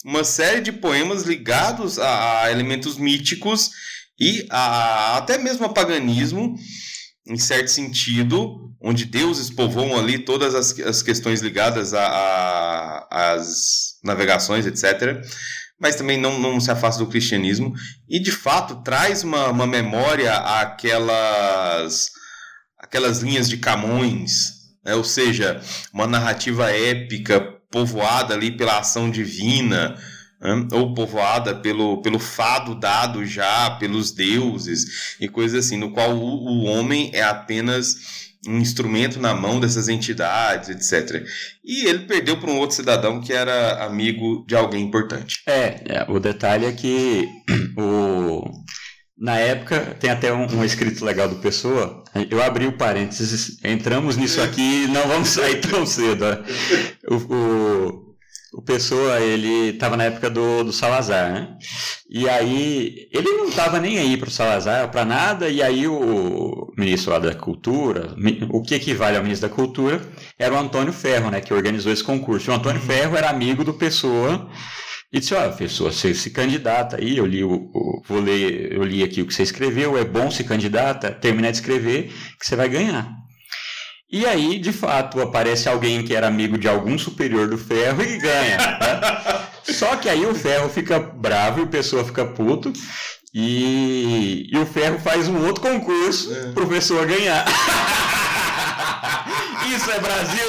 uma 0.05 0.25
série 0.25 0.63
de 0.63 0.73
poemas 0.73 1.25
ligados 1.25 1.99
a, 1.99 2.45
a 2.45 2.51
elementos 2.51 2.97
míticos 2.97 3.71
e 4.19 4.47
a, 4.51 5.19
até 5.19 5.37
mesmo 5.37 5.67
a 5.67 5.69
paganismo, 5.69 6.55
em 7.27 7.37
certo 7.37 7.69
sentido, 7.69 8.71
onde 8.83 9.05
deuses 9.05 9.51
povoam 9.51 9.99
ali 9.99 10.19
todas 10.19 10.55
as, 10.55 10.79
as 10.81 11.03
questões 11.03 11.43
ligadas 11.43 11.93
às 13.11 13.99
navegações, 14.03 14.67
etc. 14.67 15.23
mas 15.79 15.97
também 15.97 16.19
não, 16.19 16.39
não 16.39 16.59
se 16.59 16.71
afasta 16.71 17.05
do 17.05 17.11
cristianismo, 17.11 17.75
e 18.09 18.19
de 18.19 18.33
fato 18.33 18.83
traz 18.83 19.23
uma, 19.23 19.49
uma 19.49 19.67
memória 19.67 20.35
àquelas, 20.35 22.11
aquelas 22.91 23.21
linhas 23.21 23.49
de 23.49 23.57
Camões, 23.57 24.75
né? 24.85 24.97
ou 24.97 25.05
seja, 25.05 25.61
uma 25.95 26.09
narrativa 26.09 26.71
épica 26.71 27.41
povoada 27.71 28.35
ali 28.35 28.51
pela 28.51 28.81
ação 28.81 29.09
divina, 29.09 29.95
né? 30.41 30.67
ou 30.73 30.93
povoada 30.93 31.55
pelo, 31.55 32.03
pelo 32.03 32.19
fado 32.19 32.75
dado 32.75 33.25
já 33.25 33.71
pelos 33.79 34.11
deuses 34.11 35.17
e 35.21 35.29
coisas 35.29 35.65
assim, 35.65 35.77
no 35.77 35.93
qual 35.93 36.17
o, 36.17 36.21
o 36.21 36.65
homem 36.65 37.13
é 37.15 37.23
apenas 37.23 38.29
um 38.49 38.59
instrumento 38.59 39.21
na 39.21 39.35
mão 39.35 39.61
dessas 39.61 39.87
entidades, 39.87 40.69
etc. 40.71 41.25
E 41.65 41.87
ele 41.87 42.07
perdeu 42.07 42.41
para 42.41 42.51
um 42.51 42.59
outro 42.59 42.75
cidadão 42.75 43.21
que 43.21 43.33
era 43.33 43.85
amigo 43.85 44.45
de 44.49 44.57
alguém 44.57 44.83
importante. 44.83 45.43
É, 45.47 45.81
é 45.87 46.07
o 46.09 46.19
detalhe 46.19 46.67
é 46.67 46.73
que 46.73 47.29
o 47.77 48.43
na 49.21 49.37
época, 49.37 49.97
tem 50.01 50.09
até 50.09 50.33
um, 50.33 50.47
um, 50.47 50.65
escrito 50.65 51.05
legal 51.05 51.29
do 51.29 51.37
Pessoa. 51.37 52.03
Eu 52.31 52.43
abri 52.43 52.67
o 52.67 52.73
parênteses, 52.73 53.59
entramos 53.63 54.17
nisso 54.17 54.41
aqui 54.41 54.87
não 54.87 55.07
vamos 55.07 55.29
sair 55.29 55.61
tão 55.61 55.85
cedo. 55.85 56.25
O, 57.07 57.17
o, 57.17 58.17
o 58.55 58.63
Pessoa, 58.63 59.21
ele 59.21 59.73
estava 59.75 59.95
na 59.95 60.05
época 60.05 60.31
do, 60.31 60.65
do 60.65 60.73
Salazar, 60.73 61.35
né? 61.35 61.49
E 62.09 62.27
aí, 62.31 63.09
ele 63.13 63.31
não 63.33 63.51
estava 63.51 63.79
nem 63.79 63.99
aí 63.99 64.17
para 64.17 64.29
o 64.29 64.33
Salazar, 64.33 64.91
para 64.91 65.05
nada, 65.05 65.51
e 65.51 65.63
aí 65.63 65.87
o 65.87 66.73
ministro 66.79 67.13
lá 67.13 67.19
da 67.19 67.35
Cultura, 67.35 68.15
o 68.51 68.63
que 68.63 68.75
equivale 68.75 69.19
ao 69.19 69.23
ministro 69.23 69.51
da 69.51 69.55
Cultura, 69.55 70.01
era 70.39 70.55
o 70.55 70.59
Antônio 70.59 70.95
Ferro, 70.95 71.31
né? 71.31 71.43
Que 71.43 71.53
organizou 71.53 71.93
esse 71.93 72.03
concurso. 72.03 72.51
O 72.51 72.55
Antônio 72.55 72.81
uhum. 72.81 72.87
Ferro 72.87 73.17
era 73.19 73.29
amigo 73.29 73.63
do 73.63 73.75
Pessoa, 73.75 74.49
e 75.13 75.19
disse, 75.19 75.35
olha, 75.35 75.51
pessoa, 75.51 75.91
você 75.91 76.15
se 76.15 76.31
candidata 76.31 76.97
aí, 76.97 77.17
eu 77.17 77.27
li, 77.27 77.43
o, 77.43 77.53
o, 77.53 78.03
vou 78.07 78.21
ler, 78.21 78.73
eu 78.73 78.85
li 78.85 79.03
aqui 79.03 79.21
o 79.21 79.27
que 79.27 79.35
você 79.35 79.43
escreveu, 79.43 79.99
é 79.99 80.05
bom 80.05 80.31
se 80.31 80.45
candidata, 80.45 81.11
terminar 81.11 81.51
de 81.51 81.57
escrever, 81.57 82.13
que 82.39 82.47
você 82.47 82.55
vai 82.55 82.69
ganhar. 82.69 83.11
E 84.13 84.25
aí, 84.25 84.59
de 84.59 84.73
fato, 84.73 85.21
aparece 85.21 85.69
alguém 85.69 86.05
que 86.05 86.15
era 86.15 86.29
amigo 86.29 86.59
de 86.59 86.69
algum 86.69 86.97
superior 86.97 87.49
do 87.49 87.59
ferro 87.59 88.03
e 88.03 88.19
ganha. 88.19 88.57
Né? 88.57 89.47
Só 89.73 89.97
que 89.97 90.09
aí 90.09 90.27
o 90.27 90.35
ferro 90.35 90.69
fica 90.69 90.99
bravo 90.99 91.61
e 91.61 91.63
a 91.65 91.69
pessoa 91.69 92.05
fica 92.05 92.25
puto. 92.25 92.73
E, 93.33 94.49
e 94.53 94.59
o 94.59 94.67
ferro 94.67 94.99
faz 94.99 95.29
um 95.29 95.47
outro 95.47 95.63
concurso 95.63 96.35
é. 96.35 96.53
pro 96.53 96.67
pessoa 96.67 97.05
ganhar. 97.07 97.45
Isso 99.75 99.91
é 99.91 100.01
Brasil! 100.01 100.49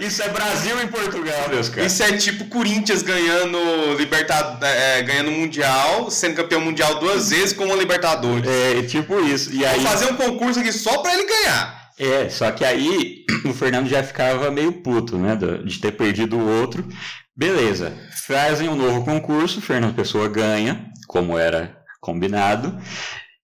Isso 0.00 0.22
é 0.22 0.28
Brasil 0.28 0.82
em 0.82 0.88
Portugal, 0.88 1.48
meus 1.48 1.68
caras. 1.68 1.92
Isso 1.92 2.02
é 2.02 2.16
tipo 2.16 2.46
Corinthians 2.46 3.02
ganhando 3.02 3.58
Libertad... 3.96 4.62
É, 4.62 5.02
ganhando 5.02 5.30
Mundial, 5.30 6.10
sendo 6.10 6.34
campeão 6.34 6.60
mundial 6.60 6.98
duas 6.98 7.30
vezes 7.30 7.52
com 7.52 7.64
uma 7.64 7.76
Libertadores. 7.76 8.48
É, 8.48 8.82
tipo 8.82 9.20
isso. 9.20 9.54
E 9.54 9.64
aí... 9.64 9.80
Vou 9.80 9.90
fazer 9.90 10.12
um 10.12 10.16
concurso 10.16 10.60
aqui 10.60 10.72
só 10.72 10.98
pra 10.98 11.14
ele 11.14 11.26
ganhar. 11.26 11.84
É, 11.98 12.28
só 12.28 12.50
que 12.50 12.64
aí 12.64 13.24
o 13.46 13.54
Fernando 13.54 13.88
já 13.88 14.02
ficava 14.02 14.50
meio 14.50 14.72
puto, 14.72 15.16
né? 15.16 15.38
De 15.64 15.78
ter 15.78 15.92
perdido 15.92 16.36
o 16.36 16.60
outro. 16.60 16.86
Beleza, 17.36 17.92
fazem 18.26 18.68
um 18.68 18.76
novo 18.76 19.04
concurso, 19.04 19.60
Fernando 19.60 19.94
Pessoa 19.94 20.28
ganha, 20.28 20.86
como 21.08 21.38
era 21.38 21.76
combinado. 22.00 22.76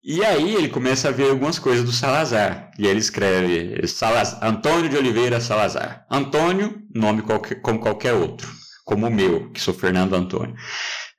E 0.02 0.24
aí 0.24 0.54
ele 0.54 0.68
começa 0.68 1.08
a 1.08 1.12
ver 1.12 1.30
algumas 1.30 1.58
coisas 1.58 1.84
do 1.84 1.92
Salazar. 1.92 2.70
E 2.78 2.86
ele 2.86 3.00
escreve 3.00 3.86
Salazar, 3.86 4.42
Antônio 4.42 4.88
de 4.88 4.96
Oliveira 4.96 5.40
Salazar. 5.40 6.06
Antônio, 6.10 6.82
nome 6.94 7.22
qualquer, 7.22 7.60
como 7.60 7.78
qualquer 7.78 8.14
outro, 8.14 8.50
como 8.84 9.06
o 9.06 9.10
meu, 9.10 9.50
que 9.50 9.60
sou 9.60 9.74
Fernando 9.74 10.14
Antônio. 10.14 10.54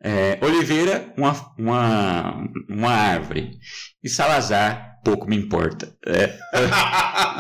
É, 0.04 0.40
Oliveira, 0.42 1.14
uma, 1.16 1.54
uma, 1.58 2.48
uma 2.68 2.92
árvore. 2.92 3.60
E 4.04 4.10
Salazar, 4.10 4.91
pouco 5.04 5.28
me 5.28 5.36
importa. 5.36 5.92
É. 6.06 6.34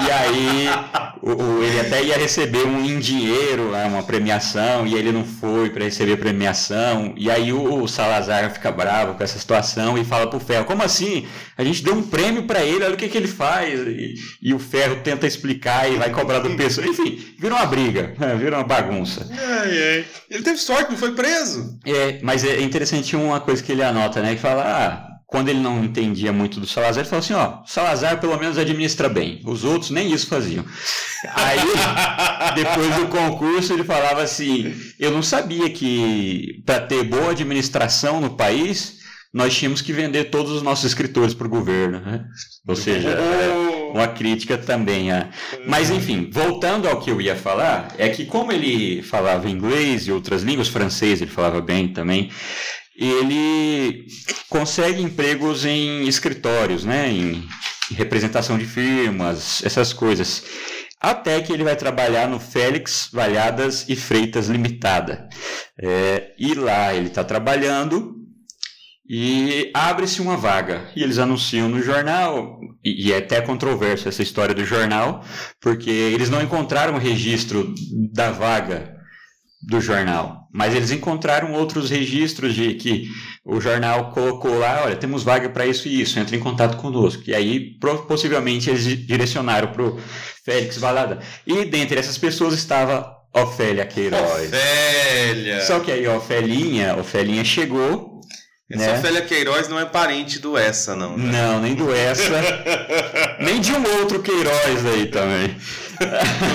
e 0.06 0.12
aí 0.12 0.68
o, 1.22 1.62
ele 1.62 1.80
até 1.80 2.04
ia 2.04 2.18
receber 2.18 2.66
um 2.66 2.84
em 2.84 3.00
dinheiro, 3.00 3.72
uma 3.88 4.04
premiação, 4.04 4.88
e 4.88 4.96
ele 4.96 5.12
não 5.12 5.24
foi 5.24 5.70
para 5.70 5.84
receber 5.84 6.14
a 6.14 6.18
premiação. 6.18 7.14
E 7.16 7.30
aí 7.30 7.54
o, 7.54 7.84
o, 7.84 7.88
Salazar 7.88 8.52
fica 8.52 8.72
bravo 8.72 9.14
com 9.14 9.24
essa 9.24 9.38
situação 9.38 9.98
e 9.98 10.04
fala 10.04 10.28
pro 10.28 10.40
Ferro: 10.40 10.66
como 10.66 10.84
assim? 10.84 11.28
A 11.58 11.64
gente 11.64 11.84
deu 11.84 11.94
um 11.94 12.04
prêmio 12.04 12.44
para 12.44 12.64
ele, 12.64 12.84
olha 12.84 12.96
o 12.96 12.98
que, 12.98 13.08
que 13.08 13.18
ele 13.18 13.28
faz. 13.28 13.80
E, 13.80 14.16
e, 14.42 14.54
o 14.54 14.60
Ferro 14.60 14.98
tenta 15.04 15.28
explicar 15.28 15.90
e 15.90 15.98
vai 15.98 16.10
cobrar 16.10 16.40
do 16.40 16.50
pessoal. 16.56 16.88
Enfim, 16.88 17.24
vira 17.38 17.56
uma 17.56 17.66
briga, 17.66 18.14
vira 18.38 18.58
uma 18.58 18.64
bagunça. 18.64 19.28
Ai, 19.32 19.70
ai. 19.70 20.06
Ele 20.30 20.44
teve 20.44 20.58
sorte, 20.58 20.90
não 20.90 20.98
foi 20.98 21.12
preso. 21.14 21.78
É, 21.86 22.20
mas 22.24 22.44
é 22.44 22.62
interessante 22.62 23.16
uma 23.16 23.40
coisa 23.40 23.62
que 23.62 23.72
ele 23.72 23.84
anota, 23.84 24.22
né? 24.22 24.34
Que 24.34 24.42
fala: 24.42 24.64
ah, 24.64 25.11
quando 25.32 25.48
ele 25.48 25.62
não 25.62 25.82
entendia 25.82 26.34
muito 26.34 26.60
do 26.60 26.68
Salazar, 26.68 27.04
ele 27.04 27.10
falou 27.10 27.24
assim: 27.24 27.34
ó, 27.34 27.64
Salazar 27.66 28.20
pelo 28.20 28.38
menos 28.38 28.58
administra 28.58 29.08
bem, 29.08 29.42
os 29.46 29.64
outros 29.64 29.90
nem 29.90 30.12
isso 30.12 30.28
faziam. 30.28 30.66
Aí, 31.34 31.58
depois 32.54 32.94
do 32.98 33.08
concurso, 33.08 33.72
ele 33.72 33.86
falava 33.86 34.22
assim: 34.22 34.76
eu 35.00 35.10
não 35.10 35.24
sabia 35.24 35.70
que 35.70 36.62
para 36.66 36.82
ter 36.82 37.06
boa 37.06 37.32
administração 37.32 38.20
no 38.20 38.32
país, 38.32 39.00
nós 39.34 39.56
tínhamos 39.56 39.82
que 39.82 39.94
vender 39.94 40.26
todos 40.26 40.52
os 40.52 40.62
nossos 40.62 40.84
escritores 40.84 41.34
para 41.34 41.48
o 41.48 41.50
governo. 41.50 42.02
Né? 42.02 42.26
Ou 42.68 42.76
seja, 42.76 43.12
é 43.12 43.92
uma 43.94 44.10
crítica 44.10 44.58
também. 44.58 45.14
É. 45.14 45.30
Mas, 45.66 45.90
enfim, 45.90 46.30
voltando 46.30 46.90
ao 46.90 47.00
que 47.00 47.10
eu 47.10 47.22
ia 47.22 47.38
falar, 47.38 47.96
é 47.98 48.10
que 48.10 48.26
como 48.26 48.52
ele 48.52 49.02
falava 49.02 49.50
inglês 49.50 50.08
e 50.08 50.12
outras 50.12 50.44
línguas, 50.44 50.68
francês 50.68 51.22
ele 51.22 51.32
falava 51.32 51.62
bem 51.62 51.88
também 51.88 52.30
ele 52.96 54.06
consegue 54.50 55.02
empregos 55.02 55.66
em 55.66 56.08
escritórios, 56.08 56.84
né, 56.84 57.10
em 57.10 57.48
representação 57.96 58.58
de 58.58 58.66
firmas, 58.66 59.62
essas 59.64 59.94
coisas. 59.94 60.44
Até 61.00 61.42
que 61.42 61.52
ele 61.52 61.64
vai 61.64 61.76
trabalhar 61.76 62.28
no 62.28 62.40
Félix 62.40 63.10
Valhadas 63.12 63.90
e 63.90 63.96
Freitas 63.96 64.48
Limitada. 64.48 65.28
É, 65.82 66.32
e 66.38 66.54
lá 66.54 66.94
ele 66.94 67.08
está 67.08 67.24
trabalhando 67.24 68.18
e 69.10 69.72
abre-se 69.74 70.22
uma 70.22 70.38
vaga. 70.38 70.92
E 70.96 71.02
eles 71.02 71.18
anunciam 71.18 71.68
no 71.68 71.82
jornal, 71.82 72.60
e, 72.84 73.12
é 73.12 73.18
até 73.18 73.42
controverso 73.42 74.08
essa 74.08 74.22
história 74.22 74.54
do 74.54 74.64
jornal, 74.64 75.26
porque 75.60 75.90
eles 75.90 76.30
não 76.30 76.42
encontraram 76.42 76.94
o 76.94 77.00
registro 77.00 77.74
da 78.14 78.32
vaga 78.32 79.01
do 79.62 79.80
jornal, 79.80 80.48
mas 80.52 80.76
eles 80.76 80.92
encontraram 80.92 81.54
outros 81.54 81.90
registros 81.90 82.56
de 82.56 82.74
que 82.74 83.08
o 83.46 83.62
jornal 83.62 84.12
colocou 84.12 84.58
lá, 84.58 84.84
olha, 84.86 84.96
temos 84.96 85.24
vaga 85.24 85.50
para 85.50 85.66
isso 85.66 85.88
e 85.88 86.02
isso, 86.02 86.20
entre 86.20 86.36
em 86.36 86.40
contato 86.40 86.78
conosco. 86.78 87.24
E 87.28 87.36
aí, 87.36 87.78
possivelmente, 88.08 88.70
eles 88.70 88.86
direcionaram 89.06 89.72
para 89.72 89.84
o 89.84 90.00
Félix 90.44 90.78
Valada. 90.78 91.20
E 91.46 91.66
dentre 91.66 92.00
essas 92.00 92.18
pessoas 92.18 92.54
estava 92.54 93.16
Ofélia 93.34 93.86
Queiroz. 93.86 94.48
Ofélia! 94.48 95.62
Só 95.62 95.80
que 95.80 95.92
aí 95.92 96.08
Ofélinha, 96.08 96.96
Ofélinha 96.98 97.44
chegou 97.44 98.12
essa 98.74 98.94
né? 98.94 99.00
Ofélia 99.00 99.22
Queiroz 99.22 99.68
não 99.68 99.80
é 99.80 99.86
parente 99.86 100.40
do 100.40 100.58
Essa, 100.58 100.96
não. 100.96 101.18
Né? 101.18 101.32
Não, 101.32 101.60
nem 101.60 101.76
do 101.76 101.94
Essa. 101.94 102.42
nem 103.40 103.60
de 103.60 103.74
um 103.74 104.00
outro 104.00 104.22
Queiroz 104.22 104.86
aí 104.86 105.08
também. 105.08 105.56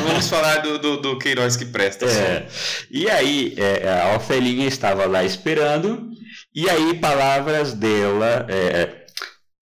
Vamos 0.06 0.28
falar 0.28 0.56
do, 0.58 0.78
do, 0.78 0.96
do, 0.98 1.18
Queiroz 1.18 1.56
que 1.56 1.64
presta. 1.64 2.06
É. 2.06 2.46
E 2.90 3.08
aí, 3.10 3.54
é, 3.56 4.00
a 4.00 4.16
Ofelinha 4.16 4.66
estava 4.66 5.06
lá 5.06 5.24
esperando, 5.24 6.10
e 6.54 6.68
aí 6.68 6.94
palavras 6.94 7.72
dela, 7.72 8.46
é, 8.48 9.06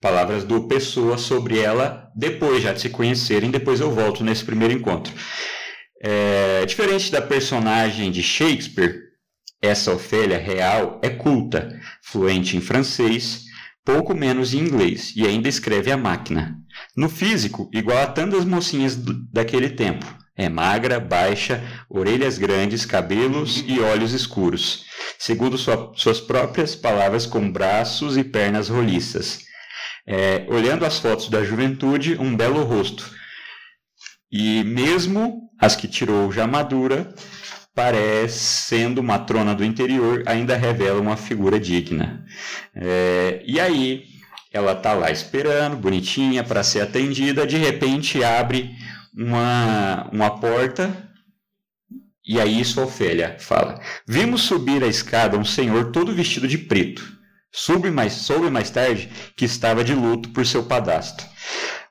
palavras 0.00 0.44
do 0.44 0.66
Pessoa 0.68 1.18
sobre 1.18 1.58
ela, 1.58 2.10
depois 2.14 2.62
já 2.62 2.72
de 2.72 2.80
se 2.80 2.90
conhecerem, 2.90 3.50
depois 3.50 3.80
eu 3.80 3.90
volto 3.90 4.22
nesse 4.22 4.44
primeiro 4.44 4.74
encontro. 4.74 5.12
É, 6.02 6.64
diferente 6.66 7.10
da 7.10 7.22
personagem 7.22 8.10
de 8.10 8.22
Shakespeare, 8.22 9.04
essa 9.62 9.92
Ofélia 9.92 10.36
real 10.36 11.00
é 11.02 11.08
culta, 11.08 11.80
fluente 12.02 12.56
em 12.56 12.60
francês, 12.60 13.44
pouco 13.84 14.14
menos 14.14 14.52
em 14.52 14.58
inglês 14.58 15.12
e 15.16 15.26
ainda 15.26 15.48
escreve 15.48 15.90
a 15.90 15.96
máquina. 15.96 16.58
No 16.96 17.08
físico, 17.08 17.68
igual 17.72 17.98
a 17.98 18.06
tantas 18.06 18.44
mocinhas 18.44 18.96
daquele 18.96 19.70
tempo. 19.70 20.06
É 20.36 20.48
magra, 20.48 20.98
baixa, 20.98 21.62
orelhas 21.88 22.38
grandes, 22.38 22.84
cabelos 22.84 23.64
e 23.68 23.78
olhos 23.78 24.12
escuros. 24.12 24.84
Segundo 25.18 25.56
sua, 25.56 25.92
suas 25.94 26.20
próprias 26.20 26.74
palavras, 26.74 27.24
com 27.24 27.50
braços 27.50 28.16
e 28.16 28.24
pernas 28.24 28.68
roliças. 28.68 29.44
É, 30.06 30.44
olhando 30.48 30.84
as 30.84 30.98
fotos 30.98 31.28
da 31.28 31.44
juventude, 31.44 32.16
um 32.18 32.36
belo 32.36 32.64
rosto. 32.64 33.08
E 34.30 34.64
mesmo 34.64 35.48
as 35.60 35.76
que 35.76 35.86
tirou 35.86 36.32
já 36.32 36.46
madura, 36.46 37.14
parecendo 37.74 39.02
matrona 39.02 39.54
do 39.54 39.64
interior, 39.64 40.22
ainda 40.26 40.56
revela 40.56 41.00
uma 41.00 41.16
figura 41.16 41.58
digna. 41.58 42.24
É, 42.74 43.42
e 43.46 43.60
aí, 43.60 44.04
ela 44.54 44.76
tá 44.76 44.92
lá 44.92 45.10
esperando, 45.10 45.76
bonitinha, 45.76 46.44
para 46.44 46.62
ser 46.62 46.80
atendida, 46.80 47.44
de 47.44 47.56
repente 47.56 48.22
abre 48.22 48.70
uma, 49.12 50.08
uma 50.12 50.38
porta 50.38 51.10
E 52.24 52.40
aí 52.40 52.60
isso 52.60 52.80
Ofélia 52.80 53.36
fala: 53.40 53.80
Vimos 54.06 54.42
subir 54.42 54.82
a 54.84 54.86
escada 54.86 55.36
um 55.36 55.44
senhor 55.44 55.90
todo 55.90 56.14
vestido 56.14 56.46
de 56.46 56.56
preto. 56.56 57.02
Soube 57.52 57.90
mais, 57.90 58.12
soube 58.12 58.48
mais 58.48 58.70
tarde 58.70 59.10
que 59.36 59.44
estava 59.44 59.82
de 59.82 59.94
luto 59.94 60.30
por 60.30 60.46
seu 60.46 60.62
padastro. 60.62 61.26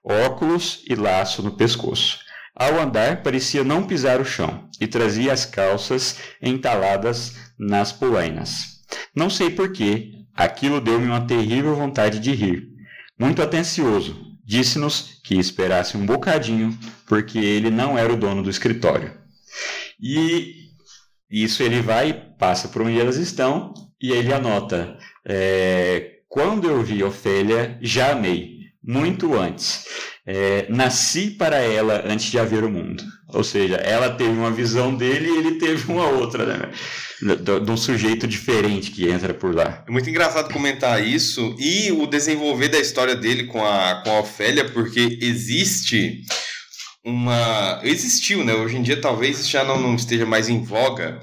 Óculos 0.04 0.84
e 0.88 0.95
laço 0.95 1.43
no 1.43 1.58
pescoço. 1.58 2.19
Ao 2.56 2.80
andar, 2.80 3.23
parecia 3.23 3.63
não 3.63 3.86
pisar 3.86 4.21
o 4.21 4.26
chão 4.26 4.69
e 4.80 4.88
trazia 4.88 5.34
as 5.34 5.45
calças 5.45 6.17
entaladas 6.41 7.36
nas 7.60 7.91
polainas. 7.91 8.82
Não 9.15 9.30
sei 9.30 9.49
porquê, 9.49 10.22
aquilo 10.36 10.82
deu-me 10.82 11.08
uma 11.08 11.26
terrível 11.26 11.76
vontade 11.76 12.19
de 12.19 12.32
rir. 12.32 12.67
Muito 13.17 13.41
atencioso, 13.41 14.15
disse-nos 14.43 15.19
que 15.24 15.36
esperasse 15.36 15.96
um 15.96 16.06
bocadinho, 16.06 16.78
porque 17.08 17.38
ele 17.38 17.69
não 17.69 17.98
era 17.98 18.12
o 18.12 18.17
dono 18.17 18.43
do 18.43 18.50
escritório. 18.50 19.17
E 20.02 20.63
isso 21.30 21.63
ele 21.63 21.82
vai, 21.82 22.13
passa 22.38 22.67
por 22.67 22.82
onde 22.82 23.00
elas 23.00 23.17
estão, 23.17 23.74
e 24.02 24.12
ele 24.12 24.34
anota: 24.34 24.98
é, 25.26 26.19
Quando 26.28 26.69
eu 26.69 26.84
vi 26.84 27.04
Ofélia, 27.04 27.78
já 27.82 28.12
amei, 28.12 28.52
muito 28.84 29.34
antes. 29.34 29.86
É, 30.26 30.65
nasci 30.69 31.32
para 31.32 31.58
ela 31.58 32.04
antes 32.06 32.32
de 32.32 32.39
haver 32.39 32.63
o 32.63 32.69
mundo. 32.69 33.04
Ou 33.30 33.43
seja, 33.43 33.76
ela 33.76 34.10
teve 34.10 34.32
uma 34.32 34.52
visão 34.52 34.96
dele 34.96 35.28
e 35.28 35.38
ele 35.38 35.52
teve 35.58 35.91
uma 35.91 36.08
outra, 36.08 36.46
né? 36.46 36.72
De 37.38 37.72
um 37.72 37.78
sujeito 37.78 38.28
diferente 38.28 38.91
que 38.91 39.10
entra 39.10 39.34
por 39.34 39.56
lá. 39.56 39.84
É 39.88 39.91
muito 39.91 40.10
engraçado 40.10 40.52
comentar 40.52 41.06
isso 41.06 41.56
e 41.58 41.91
o 41.91 42.06
desenvolver 42.06 42.69
da 42.69 42.80
história 42.80 43.15
dele 43.15 43.46
com 43.46 43.65
a, 43.65 44.02
com 44.04 44.12
a 44.12 44.19
Ofélia, 44.19 44.69
porque 44.69 45.17
existe 45.22 46.22
uma. 47.04 47.82
Existiu, 47.84 48.43
né? 48.43 48.54
Hoje 48.54 48.78
em 48.78 48.82
dia 48.82 49.00
talvez 49.00 49.48
já 49.48 49.63
não, 49.63 49.80
não 49.80 49.96
esteja 49.96 50.26
mais 50.26 50.48
em 50.48 50.63
voga, 50.63 51.19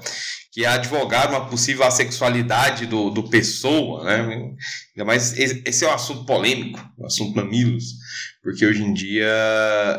que 0.51 0.65
é 0.65 0.67
advogar 0.67 1.29
uma 1.29 1.47
possível 1.47 1.85
assexualidade 1.85 2.85
do, 2.85 3.09
do 3.09 3.29
pessoa, 3.29 4.03
né? 4.03 4.53
Ainda 4.95 5.05
mais 5.05 5.33
esse 5.37 5.85
é 5.85 5.87
um 5.87 5.93
assunto 5.93 6.25
polêmico, 6.25 6.79
um 6.99 7.05
assunto 7.05 7.35
mamilos, 7.35 7.85
porque 8.43 8.65
hoje 8.65 8.83
em 8.83 8.93
dia 8.93 9.25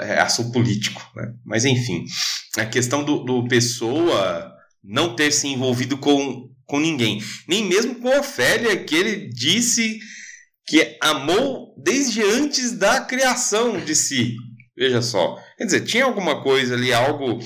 é 0.02 0.20
assunto 0.20 0.52
político, 0.52 1.02
né? 1.16 1.32
Mas 1.44 1.64
enfim, 1.64 2.04
a 2.58 2.66
questão 2.66 3.02
do, 3.02 3.24
do 3.24 3.48
pessoa 3.48 4.52
não 4.84 5.16
ter 5.16 5.32
se 5.32 5.48
envolvido 5.48 5.96
com, 5.96 6.50
com 6.66 6.78
ninguém, 6.78 7.22
nem 7.48 7.64
mesmo 7.64 7.94
com 7.94 8.18
Ofélia, 8.18 8.76
que 8.84 8.94
ele 8.94 9.28
disse 9.30 9.98
que 10.66 10.98
amou 11.00 11.74
desde 11.82 12.22
antes 12.22 12.72
da 12.72 13.00
criação 13.00 13.80
de 13.80 13.94
si. 13.94 14.36
Veja 14.76 15.00
só. 15.00 15.38
Quer 15.56 15.64
dizer, 15.64 15.80
tinha 15.82 16.04
alguma 16.04 16.42
coisa 16.42 16.74
ali, 16.74 16.92
algo 16.92 17.38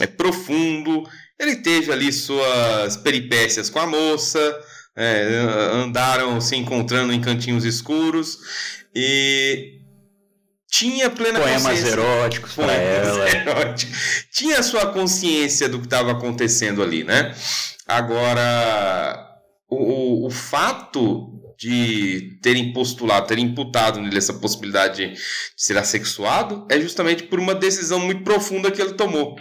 é, 0.00 0.06
profundo, 0.06 1.02
ele 1.38 1.56
teve 1.56 1.92
ali 1.92 2.12
suas 2.12 2.96
peripécias 2.96 3.68
com 3.68 3.78
a 3.78 3.86
moça, 3.86 4.58
é, 4.96 5.44
andaram 5.72 6.40
se 6.40 6.56
encontrando 6.56 7.12
em 7.12 7.20
cantinhos 7.20 7.64
escuros 7.64 8.38
e 8.94 9.80
tinha 10.70 11.10
plena 11.10 11.40
Poemas 11.40 11.62
consciência. 11.62 11.92
eróticos 11.92 12.52
para 12.54 12.72
ela. 12.72 13.28
Eróticos. 13.30 14.26
Tinha 14.32 14.62
sua 14.62 14.86
consciência 14.92 15.68
do 15.68 15.78
que 15.78 15.86
estava 15.86 16.12
acontecendo 16.12 16.82
ali, 16.82 17.04
né? 17.04 17.34
Agora, 17.86 19.26
o, 19.68 20.26
o 20.26 20.30
fato 20.30 21.32
de 21.58 22.38
terem 22.42 22.72
postulado, 22.72 23.26
terem 23.26 23.46
imputado 23.46 24.00
nele 24.00 24.18
essa 24.18 24.34
possibilidade 24.34 25.14
de 25.14 25.18
ser 25.56 25.78
assexuado 25.78 26.66
é 26.70 26.78
justamente 26.80 27.22
por 27.22 27.38
uma 27.38 27.54
decisão 27.54 27.98
muito 27.98 28.22
profunda 28.22 28.70
que 28.70 28.80
ele 28.80 28.94
tomou. 28.94 29.36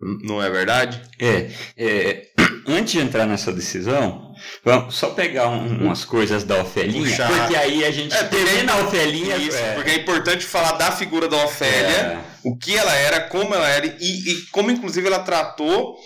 Não 0.00 0.42
é 0.42 0.48
verdade? 0.48 1.00
É, 1.18 1.50
é, 1.76 2.26
antes 2.66 2.92
de 2.92 3.00
entrar 3.00 3.26
nessa 3.26 3.52
decisão, 3.52 4.32
vamos 4.64 4.94
só 4.94 5.10
pegar 5.10 5.48
um, 5.48 5.84
umas 5.84 6.04
coisas 6.04 6.42
da 6.42 6.62
Ofelinha, 6.62 7.10
Puxa. 7.10 7.26
porque 7.26 7.54
aí 7.54 7.84
a 7.84 7.90
gente 7.90 8.14
é, 8.14 8.24
termina 8.24 8.72
a 8.72 8.84
Ofelinha. 8.86 9.36
Isso, 9.36 9.58
é... 9.58 9.74
porque 9.74 9.90
é 9.90 9.96
importante 9.96 10.46
falar 10.46 10.72
da 10.72 10.90
figura 10.90 11.28
da 11.28 11.44
Ofélia, 11.44 11.90
é. 11.90 12.20
o 12.42 12.56
que 12.56 12.74
ela 12.76 12.94
era, 12.94 13.20
como 13.20 13.54
ela 13.54 13.68
era 13.68 13.86
e, 13.86 14.30
e, 14.30 14.46
como 14.50 14.70
inclusive 14.70 15.06
ela 15.06 15.18
tratou 15.18 15.96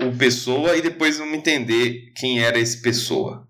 o 0.00 0.16
Pessoa 0.16 0.74
e 0.74 0.80
depois 0.80 1.18
vamos 1.18 1.34
entender 1.34 2.12
quem 2.16 2.42
era 2.42 2.58
esse 2.58 2.80
Pessoa. 2.80 3.46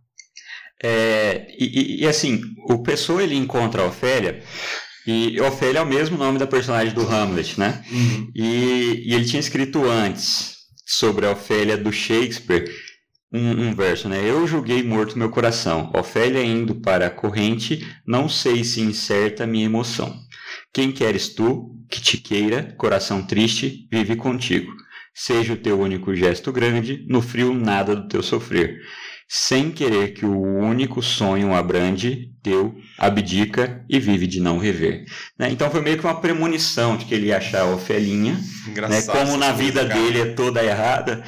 É, 0.83 1.47
e, 1.57 2.03
e, 2.03 2.09
assim, 2.09 2.43
o 2.69 2.83
Pessoa 2.83 3.23
ele 3.23 3.37
encontra 3.37 3.83
a 3.83 3.87
Ofélia 3.87 4.43
e 5.07 5.41
Ofélia 5.41 5.81
é 5.81 5.83
o 5.83 5.87
mesmo 5.87 6.17
nome 6.17 6.39
da 6.39 6.47
personagem 6.47 6.95
do 6.95 7.03
Hamlet, 7.03 7.59
né? 7.59 7.85
Uhum. 7.91 8.31
E, 8.35 9.03
e, 9.07 9.15
ele 9.15 9.25
tinha 9.25 9.41
escrito 9.41 9.85
antes 9.85 10.57
sobre 10.87 11.27
a 11.27 11.33
Ofélia 11.33 11.77
do 11.77 11.93
Shakespeare 11.93 12.71
um, 13.33 13.69
um, 13.69 13.75
verso, 13.75 14.09
né? 14.09 14.21
Eu 14.25 14.47
julguei 14.47 14.83
morto 14.83 15.19
meu 15.19 15.31
coração, 15.31 15.91
Ofélia 15.95 16.45
indo 16.45 16.77
para 16.77 17.07
a 17.07 17.11
corrente, 17.11 17.87
não 18.07 18.29
sei 18.29 18.63
se 18.63 18.81
incerta 18.81 19.47
minha 19.47 19.65
emoção. 19.65 20.15
Quem 20.73 20.93
queres 20.93 21.29
tu, 21.29 21.75
que 21.91 22.01
te 22.01 22.19
queira, 22.19 22.75
coração 22.79 23.23
triste, 23.23 23.89
vive 23.91 24.17
contigo. 24.17 24.73
Seja 25.15 25.55
o 25.55 25.57
teu 25.57 25.81
único 25.81 26.15
gesto 26.15 26.53
grande, 26.53 27.05
no 27.09 27.21
frio 27.21 27.53
nada 27.53 27.97
do 27.97 28.09
teu 28.09 28.23
sofrer 28.23 28.79
sem 29.35 29.71
querer 29.71 30.13
que 30.13 30.27
o 30.27 30.39
único 30.39 31.01
sonho 31.01 31.55
abrande, 31.55 32.31
deu, 32.43 32.75
abdica 32.99 33.83
e 33.89 33.99
vive 33.99 34.27
de 34.27 34.39
não 34.39 34.59
rever. 34.59 35.07
Né? 35.39 35.49
Então 35.51 35.71
foi 35.71 35.81
meio 35.81 35.97
que 35.97 36.05
uma 36.05 36.21
premonição 36.21 36.99
de 36.99 37.07
que 37.07 37.15
ele 37.15 37.29
ia 37.29 37.39
achar 37.39 37.63
a 37.63 37.75
Ofelinha, 37.75 38.39
né? 38.91 39.01
como 39.01 39.39
na 39.39 39.51
vida 39.51 39.87
dele 39.87 40.21
é 40.21 40.35
toda 40.35 40.63
errada. 40.63 41.25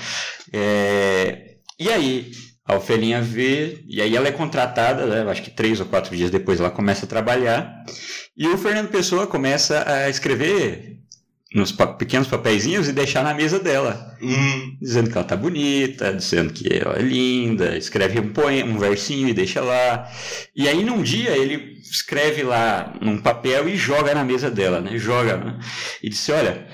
É... 0.53 1.55
E 1.81 1.89
aí, 1.89 2.31
a 2.67 2.77
Ofelinha 2.77 3.23
vê, 3.23 3.83
e 3.89 4.03
aí 4.03 4.15
ela 4.15 4.29
é 4.29 4.33
contratada, 4.33 5.07
né? 5.07 5.31
acho 5.31 5.43
que 5.43 5.51
três 5.51 5.81
ou 5.81 5.87
quatro 5.87 6.15
dias 6.15 6.31
depois 6.31 6.61
ela 6.61 6.71
começa 6.71 7.07
a 7.07 7.09
trabalhar, 7.09 7.75
e 8.37 8.47
o 8.49 8.59
Fernando 8.59 8.91
Pessoa 8.91 9.27
começa 9.27 9.83
a 9.91 10.11
escrever 10.11 10.99
nos 11.55 11.71
pequenos 11.71 12.27
papeizinhos 12.27 12.89
e 12.89 12.93
deixar 12.93 13.23
na 13.23 13.33
mesa 13.33 13.61
dela. 13.61 14.17
Hum. 14.21 14.77
Dizendo 14.83 15.09
que 15.09 15.17
ela 15.17 15.27
tá 15.27 15.37
bonita, 15.37 16.13
dizendo 16.13 16.53
que 16.53 16.67
ela 16.69 16.99
é 16.99 17.03
linda, 17.03 17.77
escreve 17.77 18.19
um 18.19 18.33
poema, 18.33 18.73
um 18.73 18.79
versinho 18.79 19.29
e 19.29 19.33
deixa 19.33 19.61
lá. 19.61 20.11
E 20.57 20.69
aí 20.69 20.85
num 20.85 21.01
dia 21.01 21.31
ele 21.31 21.79
escreve 21.81 22.43
lá 22.43 22.93
num 23.01 23.19
papel 23.19 23.69
e 23.69 23.77
joga 23.77 24.13
na 24.13 24.25
mesa 24.25 24.51
dela, 24.51 24.81
né? 24.81 24.99
Joga, 24.99 25.37
né? 25.37 25.61
E 26.03 26.11
disse, 26.11 26.33
olha, 26.33 26.67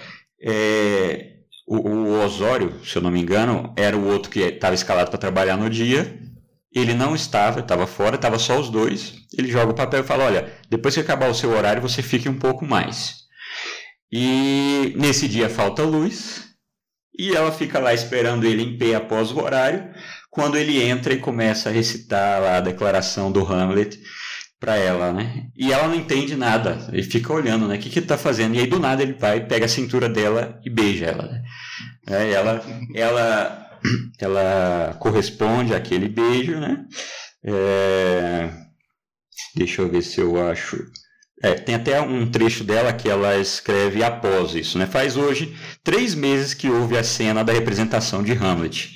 é... 0.42 1.34
o, 1.68 1.76
o, 1.76 2.24
Osório, 2.24 2.72
se 2.82 2.96
eu 2.96 3.02
não 3.02 3.10
me 3.10 3.20
engano, 3.20 3.74
era 3.76 3.94
o 3.94 4.06
outro 4.06 4.30
que 4.30 4.40
estava 4.40 4.74
escalado 4.74 5.10
para 5.10 5.18
trabalhar 5.18 5.58
no 5.58 5.68
dia. 5.68 6.18
Ele 6.74 6.94
não 6.94 7.14
estava, 7.14 7.60
estava 7.60 7.86
fora, 7.86 8.14
estava 8.14 8.38
só 8.38 8.58
os 8.58 8.70
dois. 8.70 9.12
Ele 9.36 9.50
joga 9.50 9.72
o 9.72 9.74
papel 9.74 10.00
e 10.00 10.04
fala, 10.04 10.24
olha, 10.24 10.52
depois 10.70 10.94
que 10.94 11.00
acabar 11.00 11.28
o 11.28 11.34
seu 11.34 11.50
horário, 11.50 11.82
você 11.82 12.00
fique 12.00 12.30
um 12.30 12.38
pouco 12.38 12.64
mais. 12.64 13.20
E 14.12 14.92
nesse 14.96 15.28
dia 15.28 15.48
falta 15.48 15.82
luz 15.82 16.48
e 17.18 17.34
ela 17.36 17.52
fica 17.52 17.78
lá 17.78 17.92
esperando 17.92 18.46
ele 18.46 18.62
em 18.62 18.78
pé 18.78 18.94
após 18.94 19.30
o 19.30 19.38
horário, 19.38 19.90
quando 20.30 20.56
ele 20.56 20.82
entra 20.82 21.12
e 21.12 21.18
começa 21.18 21.68
a 21.68 21.72
recitar 21.72 22.40
lá 22.40 22.56
a 22.56 22.60
declaração 22.60 23.30
do 23.30 23.44
Hamlet 23.44 24.00
para 24.58 24.76
ela, 24.76 25.12
né? 25.12 25.48
E 25.56 25.72
ela 25.72 25.88
não 25.88 25.94
entende 25.94 26.36
nada, 26.36 26.88
ele 26.92 27.02
fica 27.02 27.32
olhando, 27.32 27.66
né? 27.66 27.76
O 27.76 27.78
que 27.78 27.90
que 27.90 27.98
ele 27.98 28.06
tá 28.06 28.16
fazendo? 28.16 28.54
E 28.54 28.60
aí 28.60 28.66
do 28.66 28.78
nada 28.78 29.02
ele 29.02 29.14
vai, 29.14 29.44
pega 29.46 29.66
a 29.66 29.68
cintura 29.68 30.08
dela 30.08 30.60
e 30.64 30.70
beija 30.70 31.06
ela, 31.06 31.26
né? 31.26 31.42
É, 32.08 32.30
ela, 32.32 32.62
ela, 32.94 33.70
ela 34.20 34.96
corresponde 34.98 35.74
àquele 35.74 36.08
beijo, 36.08 36.58
né? 36.58 36.84
É... 37.44 38.50
Deixa 39.56 39.82
eu 39.82 39.90
ver 39.90 40.02
se 40.02 40.20
eu 40.20 40.48
acho. 40.48 40.76
É, 41.42 41.54
tem 41.54 41.74
até 41.74 42.00
um 42.02 42.30
trecho 42.30 42.62
dela 42.62 42.92
que 42.92 43.08
ela 43.08 43.38
escreve 43.38 44.04
após 44.04 44.54
isso, 44.54 44.76
né? 44.76 44.86
Faz 44.86 45.16
hoje 45.16 45.56
três 45.82 46.14
meses 46.14 46.52
que 46.52 46.68
houve 46.68 46.98
a 46.98 47.02
cena 47.02 47.42
da 47.42 47.52
representação 47.52 48.22
de 48.22 48.32
Hamlet. 48.32 48.94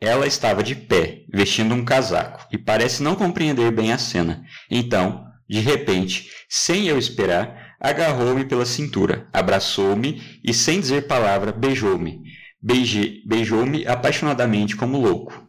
Ela 0.00 0.26
estava 0.26 0.60
de 0.62 0.74
pé, 0.74 1.22
vestindo 1.32 1.72
um 1.74 1.84
casaco, 1.84 2.46
e 2.52 2.58
parece 2.58 3.02
não 3.02 3.14
compreender 3.14 3.70
bem 3.70 3.92
a 3.92 3.98
cena. 3.98 4.42
Então, 4.68 5.24
de 5.48 5.60
repente, 5.60 6.30
sem 6.48 6.88
eu 6.88 6.98
esperar, 6.98 7.76
agarrou-me 7.80 8.44
pela 8.44 8.66
cintura, 8.66 9.28
abraçou-me 9.32 10.40
e, 10.44 10.52
sem 10.52 10.80
dizer 10.80 11.06
palavra, 11.06 11.52
beijou-me. 11.52 12.20
Beijou-me 12.60 13.86
apaixonadamente 13.86 14.74
como 14.74 15.00
louco. 15.00 15.48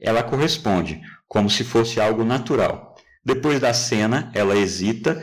Ela 0.00 0.22
corresponde, 0.22 1.02
como 1.28 1.50
se 1.50 1.64
fosse 1.64 2.00
algo 2.00 2.24
natural 2.24 2.89
depois 3.24 3.60
da 3.60 3.72
cena, 3.72 4.30
ela 4.34 4.56
hesita, 4.56 5.22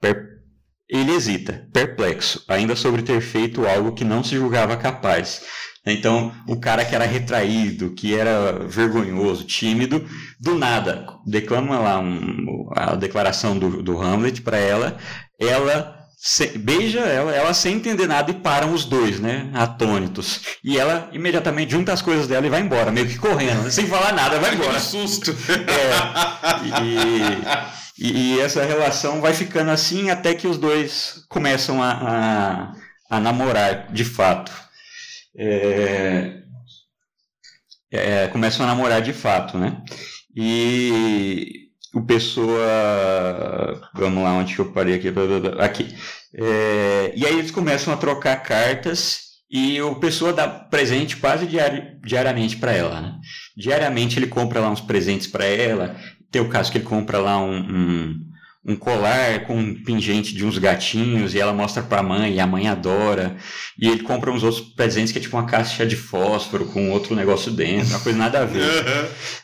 per... 0.00 0.24
ele 0.88 1.12
hesita, 1.12 1.68
perplexo, 1.72 2.44
ainda 2.48 2.74
sobre 2.74 3.02
ter 3.02 3.20
feito 3.20 3.66
algo 3.66 3.92
que 3.92 4.04
não 4.04 4.24
se 4.24 4.36
julgava 4.36 4.76
capaz. 4.76 5.42
Então, 5.86 6.32
o 6.48 6.58
cara 6.58 6.84
que 6.84 6.94
era 6.94 7.04
retraído, 7.04 7.90
que 7.94 8.14
era 8.14 8.66
vergonhoso, 8.66 9.44
tímido, 9.44 10.08
do 10.40 10.54
nada, 10.54 11.06
declama 11.26 11.78
lá 11.78 12.00
um, 12.00 12.70
a 12.74 12.94
declaração 12.94 13.58
do, 13.58 13.82
do 13.82 14.00
Hamlet 14.00 14.40
para 14.40 14.56
ela, 14.56 14.96
ela 15.38 16.03
se, 16.26 16.56
beija 16.56 17.00
ela, 17.00 17.34
ela 17.34 17.52
sem 17.52 17.76
entender 17.76 18.06
nada 18.06 18.30
e 18.30 18.34
param 18.34 18.72
os 18.72 18.86
dois, 18.86 19.20
né? 19.20 19.50
Atônitos. 19.52 20.40
E 20.64 20.78
ela 20.78 21.10
imediatamente 21.12 21.72
junta 21.72 21.92
as 21.92 22.00
coisas 22.00 22.26
dela 22.26 22.46
e 22.46 22.48
vai 22.48 22.62
embora, 22.62 22.90
meio 22.90 23.06
que 23.06 23.18
correndo, 23.18 23.70
sem 23.70 23.86
falar 23.86 24.14
nada, 24.14 24.40
vai 24.40 24.54
embora. 24.56 24.80
susto. 24.80 25.36
É. 25.52 26.82
E, 26.82 28.06
e, 28.06 28.36
e, 28.36 28.40
essa 28.40 28.64
relação 28.64 29.20
vai 29.20 29.34
ficando 29.34 29.70
assim 29.70 30.08
até 30.08 30.32
que 30.32 30.46
os 30.46 30.56
dois 30.56 31.26
começam 31.28 31.82
a, 31.82 31.92
a, 33.10 33.16
a 33.16 33.20
namorar 33.20 33.92
de 33.92 34.06
fato. 34.06 34.50
É, 35.36 36.38
é, 37.92 38.28
começam 38.28 38.64
a 38.64 38.68
namorar 38.70 39.02
de 39.02 39.12
fato, 39.12 39.58
né? 39.58 39.76
E 40.34 41.63
o 41.94 42.02
Pessoa. 42.02 42.60
Vamos 43.94 44.22
lá, 44.22 44.32
onde 44.34 44.54
que 44.54 44.60
eu 44.60 44.72
parei 44.72 44.94
aqui? 44.94 45.12
Aqui. 45.58 45.94
É, 46.34 47.12
e 47.14 47.24
aí 47.24 47.38
eles 47.38 47.50
começam 47.50 47.94
a 47.94 47.96
trocar 47.96 48.42
cartas 48.42 49.24
e 49.50 49.80
o 49.80 49.94
Pessoa 49.96 50.32
dá 50.32 50.48
presente 50.48 51.16
quase 51.16 51.46
diari 51.46 51.96
diariamente 52.04 52.56
para 52.56 52.72
ela. 52.72 53.00
Né? 53.00 53.14
Diariamente 53.56 54.18
ele 54.18 54.26
compra 54.26 54.60
lá 54.60 54.70
uns 54.70 54.80
presentes 54.80 55.26
para 55.28 55.44
ela. 55.44 55.96
Tem 56.30 56.42
o 56.42 56.48
caso 56.48 56.72
que 56.72 56.78
ele 56.78 56.84
compra 56.84 57.18
lá 57.18 57.40
um, 57.40 57.56
um 57.56 58.20
um 58.66 58.74
colar 58.74 59.46
com 59.46 59.56
um 59.58 59.74
pingente 59.74 60.34
de 60.34 60.44
uns 60.44 60.56
gatinhos 60.56 61.34
e 61.34 61.40
ela 61.40 61.52
mostra 61.52 61.82
para 61.82 62.00
a 62.00 62.02
mãe 62.02 62.34
e 62.34 62.40
a 62.40 62.46
mãe 62.46 62.66
adora. 62.66 63.36
E 63.78 63.88
ele 63.88 64.02
compra 64.02 64.30
uns 64.30 64.42
outros 64.42 64.62
presentes 64.62 65.12
que 65.12 65.18
é 65.18 65.22
tipo 65.22 65.36
uma 65.36 65.46
caixa 65.46 65.84
de 65.84 65.96
fósforo 65.96 66.66
com 66.66 66.90
outro 66.90 67.14
negócio 67.14 67.52
dentro, 67.52 67.90
uma 67.90 68.00
coisa 68.00 68.18
nada 68.18 68.40
a 68.40 68.44
ver. 68.44 68.84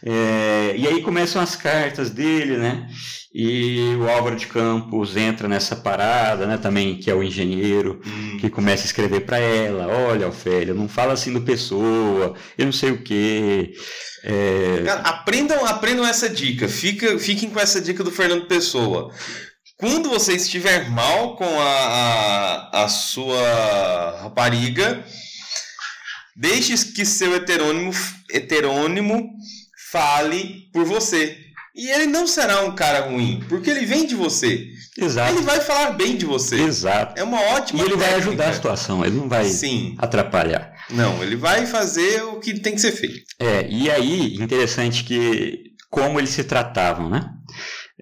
é, 0.05 0.75
e 0.77 0.87
aí 0.87 1.03
começam 1.03 1.43
as 1.43 1.55
cartas 1.55 2.11
dele, 2.11 2.57
né? 2.57 2.89
E 3.33 3.95
o 3.97 4.11
Álvaro 4.11 4.35
de 4.35 4.49
Campos 4.49 5.17
entra 5.17 5.47
nessa 5.47 5.77
parada, 5.77 6.47
né? 6.47 6.59
Também, 6.59 6.99
que 6.99 7.09
é 7.09 7.15
o 7.15 7.23
engenheiro, 7.23 8.01
hum. 8.05 8.39
que 8.41 8.51
começa 8.51 8.83
a 8.83 8.87
escrever 8.87 9.21
para 9.21 9.39
ela: 9.39 9.87
Olha, 9.87 10.27
Ofélia, 10.27 10.75
não 10.75 10.89
fala 10.89 11.13
assim 11.13 11.33
do 11.33 11.43
pessoa, 11.43 12.35
eu 12.59 12.65
não 12.65 12.73
sei 12.73 12.91
o 12.91 13.05
quê. 13.05 13.73
É... 14.25 14.83
Cara, 14.85 15.01
aprendam, 15.03 15.65
aprendam 15.65 16.05
essa 16.05 16.29
dica. 16.29 16.69
Fica, 16.69 17.19
fiquem 17.21 17.49
com 17.51 17.61
essa 17.61 17.81
dica 17.81 18.03
do 18.03 18.11
Fernando 18.11 18.47
Pessoa. 18.47 19.15
Quando 19.77 20.11
você 20.11 20.35
estiver 20.35 20.91
mal 20.91 21.37
com 21.37 21.61
a, 21.61 22.69
a, 22.73 22.85
a 22.85 22.89
sua 22.89 24.21
rapariga, 24.23 25.05
deixe 26.37 26.77
que 26.93 27.07
seu 27.07 27.35
heterônimo, 27.35 27.93
heterônimo 28.29 29.31
fale 29.91 30.69
por 30.73 30.85
você. 30.85 31.50
E 31.75 31.89
ele 31.89 32.07
não 32.07 32.27
será 32.27 32.63
um 32.65 32.75
cara 32.75 33.01
ruim, 33.09 33.45
porque 33.49 33.71
ele 33.71 33.87
vem 33.87 34.07
de 34.07 34.15
você. 34.15 34.67
Exato. 34.99 35.33
Ele 35.33 35.43
vai 35.43 35.61
falar 35.61 35.93
bem 35.93 36.17
de 36.17 36.27
você. 36.27 36.61
Exato. 36.61 37.19
É 37.19 37.23
uma 37.23 37.41
ótima 37.41 37.79
E 37.79 37.83
ele 37.83 37.91
técnica. 37.91 38.11
vai 38.11 38.21
ajudar 38.21 38.49
a 38.49 38.53
situação, 38.53 39.05
ele 39.05 39.17
não 39.17 39.29
vai 39.29 39.45
Sim. 39.45 39.95
atrapalhar. 39.99 40.73
Não, 40.91 41.23
ele 41.23 41.37
vai 41.37 41.67
fazer 41.67 42.23
o 42.25 42.41
que 42.41 42.59
tem 42.59 42.75
que 42.75 42.81
ser 42.81 42.93
feito. 42.93 43.23
É, 43.39 43.67
e 43.71 43.89
aí, 43.91 44.35
interessante 44.37 45.05
que 45.05 45.71
como 45.89 46.19
eles 46.19 46.31
se 46.31 46.45
tratavam, 46.45 47.09
né? 47.09 47.31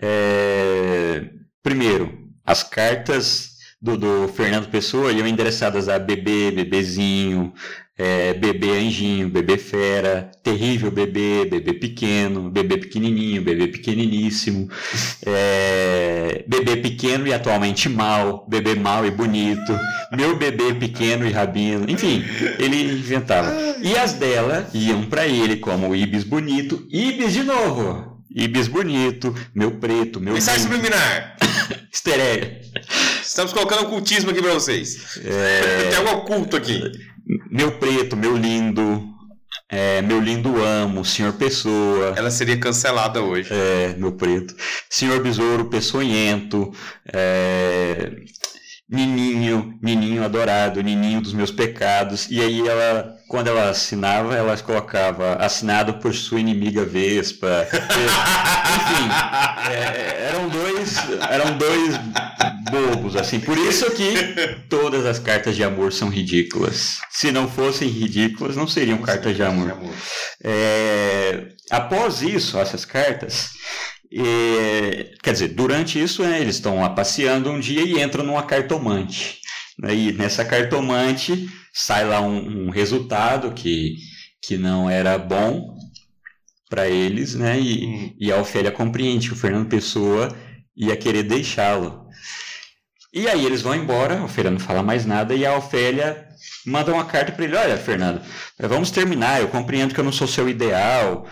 É, 0.01 1.25
primeiro, 1.63 2.19
as 2.45 2.63
cartas 2.63 3.51
do, 3.81 3.97
do 3.97 4.29
Fernando 4.29 4.69
Pessoa 4.71 5.13
iam 5.13 5.27
endereçadas 5.27 5.89
a 5.89 5.99
bebê, 5.99 6.51
bebezinho, 6.51 7.53
é, 7.99 8.33
bebê 8.33 8.79
anjinho, 8.79 9.29
bebê 9.29 9.59
fera, 9.59 10.31
terrível 10.43 10.89
bebê, 10.89 11.45
bebê 11.45 11.73
pequeno, 11.73 12.49
bebê 12.49 12.79
pequenininho, 12.79 13.43
bebê 13.43 13.67
pequeniníssimo, 13.67 14.71
é, 15.27 16.45
bebê 16.47 16.77
pequeno 16.77 17.27
e 17.27 17.35
atualmente 17.35 17.89
mal, 17.89 18.47
bebê 18.49 18.77
mal 18.77 19.05
e 19.05 19.11
bonito, 19.11 19.77
meu 20.13 20.37
bebê 20.37 20.75
pequeno 20.75 21.27
e 21.27 21.33
rabino, 21.33 21.91
enfim, 21.91 22.25
ele 22.61 22.93
inventava. 22.93 23.53
E 23.83 23.97
as 23.99 24.13
dela 24.13 24.69
iam 24.73 25.03
para 25.03 25.27
ele 25.27 25.57
como 25.57 25.95
Ibis 25.95 26.23
bonito, 26.23 26.87
Ibis 26.91 27.33
de 27.33 27.43
novo. 27.43 28.17
Ibis 28.31 28.69
bonito, 28.69 29.35
meu 29.55 29.73
preto, 29.73 30.21
meu. 30.21 30.35
Mensagem 30.35 30.63
subliminar. 30.63 31.37
Esteré. 31.93 32.61
Estamos 33.23 33.53
colocando 33.53 33.83
ocultismo 33.83 34.31
aqui 34.31 34.41
para 34.41 34.53
vocês. 34.55 35.19
É... 35.25 35.89
Tem 35.89 35.99
algo 35.99 36.11
oculto 36.11 36.57
aqui. 36.57 36.81
Meu 37.51 37.73
preto, 37.79 38.17
meu 38.17 38.37
lindo, 38.37 39.09
é, 39.71 40.01
meu 40.03 40.21
lindo 40.21 40.63
amo, 40.63 41.05
senhor 41.05 41.33
Pessoa. 41.35 42.15
Ela 42.17 42.31
seria 42.31 42.59
cancelada 42.59 43.23
hoje. 43.23 43.51
É, 43.53 43.95
meu 43.99 44.13
preto. 44.13 44.55
Senhor 44.89 45.23
Besouro, 45.23 45.67
Peçonhento. 45.67 46.73
É, 47.13 48.13
Nininho, 48.89 49.79
Nininho 49.83 50.25
adorado, 50.25 50.83
Nininho 50.83 51.21
dos 51.21 51.35
meus 51.35 51.51
pecados. 51.51 52.27
E 52.31 52.41
aí 52.41 52.67
ela, 52.67 53.18
quando 53.29 53.49
ela 53.49 53.69
assinava, 53.69 54.35
ela 54.35 54.57
colocava 54.57 55.35
assinado 55.35 55.95
por 55.95 56.15
sua 56.15 56.41
inimiga 56.41 56.85
Vespa. 56.85 57.69
Enfim, 57.71 59.71
é, 59.71 60.29
eram 60.29 60.49
dois, 60.49 60.97
eram 61.31 61.59
dois 61.59 61.95
bobos 62.71 63.17
assim. 63.17 63.39
Por 63.39 63.59
isso 63.59 63.91
que 63.91 64.15
todas 64.71 65.05
as 65.05 65.19
cartas 65.19 65.55
de 65.55 65.63
amor 65.63 65.93
são 65.93 66.09
ridículas. 66.09 66.99
Se 67.11 67.31
não 67.31 67.47
fossem 67.47 67.89
ridículas, 67.89 68.57
não 68.57 68.67
seriam 68.67 68.99
cartas 68.99 69.37
de 69.37 69.43
amor. 69.43 69.77
É, 70.43 71.49
após 71.71 72.23
isso, 72.23 72.59
essas 72.59 72.87
cartas 72.87 73.51
e, 74.11 75.13
quer 75.23 75.33
dizer, 75.33 75.49
durante 75.49 76.03
isso, 76.03 76.23
né, 76.23 76.41
eles 76.41 76.57
estão 76.57 76.81
lá 76.81 76.89
passeando 76.89 77.51
um 77.51 77.61
dia 77.61 77.83
e 77.83 78.03
entram 78.03 78.25
numa 78.25 78.43
cartomante. 78.43 79.39
Né, 79.79 79.95
e 79.95 80.13
nessa 80.13 80.45
cartomante 80.45 81.49
sai 81.79 82.05
lá 82.05 82.21
um, 82.21 82.67
um 82.67 82.71
resultado 82.71 83.53
que, 83.53 83.97
que 84.43 84.59
não 84.59 84.91
era 84.91 85.17
bom 85.17 85.77
para 86.69 86.89
eles, 86.89 87.35
né? 87.37 87.59
E, 87.61 87.87
hum. 87.87 88.17
e 88.19 88.33
a 88.33 88.41
Ofélia 88.41 88.73
compreende 88.73 89.29
que 89.29 89.35
o 89.35 89.37
Fernando 89.37 89.69
Pessoa 89.69 90.37
ia 90.77 90.97
querer 90.97 91.23
deixá-lo. 91.23 92.09
E 93.13 93.29
aí 93.29 93.47
eles 93.47 93.63
vão 93.63 93.75
embora, 93.75 94.19
a 94.19 94.25
Ofélia 94.25 94.51
não 94.51 94.59
fala 94.59 94.83
mais 94.83 95.07
nada 95.07 95.35
e 95.35 95.47
a 95.47 95.57
Ofélia 95.57 96.29
manda 96.67 96.93
uma 96.93 97.05
carta 97.05 97.33
para 97.33 97.45
ele: 97.45 97.57
Olha, 97.57 97.79
Fernando, 97.79 98.21
vamos 98.59 98.91
terminar. 98.91 99.41
Eu 99.41 99.49
compreendo 99.49 99.95
que 99.95 100.01
eu 100.01 100.05
não 100.05 100.13
sou 100.13 100.27
seu 100.27 100.49
ideal. 100.49 101.27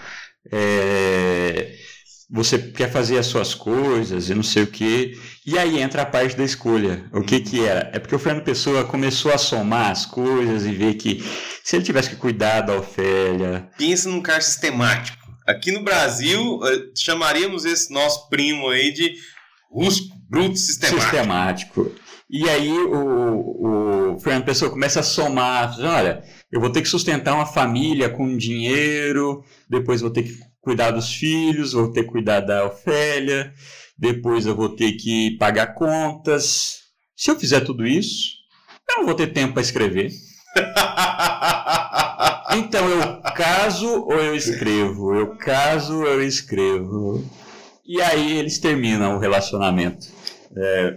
É 0.50 1.85
você 2.28 2.58
quer 2.58 2.90
fazer 2.90 3.18
as 3.18 3.26
suas 3.26 3.54
coisas 3.54 4.28
e 4.28 4.34
não 4.34 4.42
sei 4.42 4.64
o 4.64 4.66
que. 4.66 5.18
E 5.46 5.56
aí 5.56 5.80
entra 5.80 6.02
a 6.02 6.06
parte 6.06 6.36
da 6.36 6.44
escolha. 6.44 7.04
O 7.12 7.22
que 7.22 7.40
que 7.40 7.64
era? 7.64 7.90
É 7.92 7.98
porque 7.98 8.14
o 8.14 8.18
Fernando 8.18 8.44
Pessoa 8.44 8.84
começou 8.84 9.32
a 9.32 9.38
somar 9.38 9.92
as 9.92 10.04
coisas 10.04 10.66
e 10.66 10.72
ver 10.72 10.94
que 10.94 11.24
se 11.62 11.76
ele 11.76 11.84
tivesse 11.84 12.10
que 12.10 12.16
cuidar 12.16 12.62
da 12.62 12.76
Ofélia... 12.76 13.68
Pensa 13.78 14.08
num 14.08 14.20
cara 14.20 14.40
sistemático. 14.40 15.24
Aqui 15.46 15.70
no 15.70 15.84
Brasil, 15.84 16.60
eh, 16.64 16.90
chamaríamos 16.96 17.64
esse 17.64 17.92
nosso 17.92 18.28
primo 18.28 18.68
aí 18.68 18.92
de 18.92 19.14
rusco, 19.70 20.16
bruto 20.28 20.56
sistemático. 20.56 21.02
Sistemático. 21.02 21.92
E 22.28 22.48
aí 22.48 22.72
o, 22.72 24.14
o 24.14 24.18
Fernando 24.18 24.44
Pessoa 24.44 24.68
começa 24.68 24.98
a 24.98 25.04
somar, 25.04 25.76
olha, 25.78 26.24
eu 26.50 26.60
vou 26.60 26.70
ter 26.70 26.82
que 26.82 26.88
sustentar 26.88 27.34
uma 27.34 27.46
família 27.46 28.08
com 28.08 28.36
dinheiro, 28.36 29.44
depois 29.70 30.00
vou 30.00 30.10
ter 30.10 30.24
que 30.24 30.36
cuidar 30.66 30.90
dos 30.90 31.14
filhos, 31.14 31.74
vou 31.74 31.92
ter 31.92 32.02
que 32.02 32.10
cuidar 32.10 32.40
da 32.40 32.66
Ofélia, 32.66 33.54
depois 33.96 34.46
eu 34.46 34.56
vou 34.56 34.68
ter 34.68 34.94
que 34.94 35.36
pagar 35.38 35.74
contas. 35.74 36.78
Se 37.14 37.30
eu 37.30 37.38
fizer 37.38 37.60
tudo 37.60 37.86
isso, 37.86 38.32
eu 38.90 38.96
não 38.96 39.06
vou 39.06 39.14
ter 39.14 39.28
tempo 39.28 39.52
para 39.52 39.62
escrever. 39.62 40.10
então 42.58 42.88
eu 42.88 43.22
caso 43.36 44.06
ou 44.06 44.14
eu 44.14 44.34
escrevo? 44.34 45.14
Eu 45.14 45.36
caso 45.36 46.00
ou 46.00 46.06
eu 46.08 46.24
escrevo? 46.24 47.24
E 47.86 48.02
aí 48.02 48.36
eles 48.36 48.58
terminam 48.58 49.14
o 49.14 49.20
relacionamento. 49.20 50.08
É, 50.56 50.96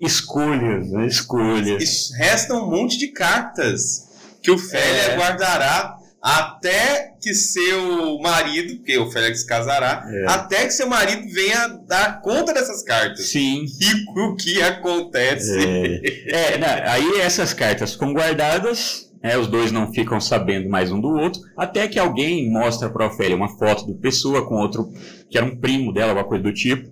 escolhas, 0.00 0.90
né? 0.90 1.06
escolhas. 1.06 2.10
Resta 2.18 2.54
um 2.54 2.68
monte 2.68 2.98
de 2.98 3.12
cartas 3.12 4.08
que 4.42 4.50
o 4.50 4.58
Félia 4.58 5.12
é. 5.12 5.16
guardará 5.16 6.01
até 6.22 7.14
que 7.20 7.34
seu 7.34 8.16
marido, 8.20 8.76
porque 8.76 8.96
o 8.96 9.10
Félix 9.10 9.42
casará, 9.42 10.04
é. 10.06 10.26
até 10.28 10.64
que 10.66 10.70
seu 10.70 10.88
marido 10.88 11.28
venha 11.32 11.66
dar 11.88 12.20
conta 12.20 12.54
dessas 12.54 12.84
cartas. 12.84 13.26
Sim. 13.26 13.64
E 13.80 14.20
o 14.20 14.36
que 14.36 14.62
acontece? 14.62 15.58
É, 16.28 16.54
é 16.54 16.58
não, 16.58 16.92
aí 16.92 17.20
essas 17.20 17.52
cartas 17.52 17.94
ficam 17.94 18.12
guardadas, 18.12 19.10
né, 19.20 19.36
os 19.36 19.48
dois 19.48 19.72
não 19.72 19.92
ficam 19.92 20.20
sabendo 20.20 20.70
mais 20.70 20.92
um 20.92 21.00
do 21.00 21.08
outro, 21.08 21.42
até 21.56 21.88
que 21.88 21.98
alguém 21.98 22.48
mostra 22.48 22.88
para 22.88 23.08
Ofélia 23.08 23.34
uma 23.36 23.58
foto 23.58 23.84
do 23.84 23.94
Pessoa 23.94 24.46
com 24.46 24.54
outro, 24.54 24.92
que 25.28 25.36
era 25.36 25.46
um 25.46 25.56
primo 25.56 25.92
dela, 25.92 26.10
alguma 26.10 26.28
coisa 26.28 26.44
do 26.44 26.54
tipo, 26.54 26.88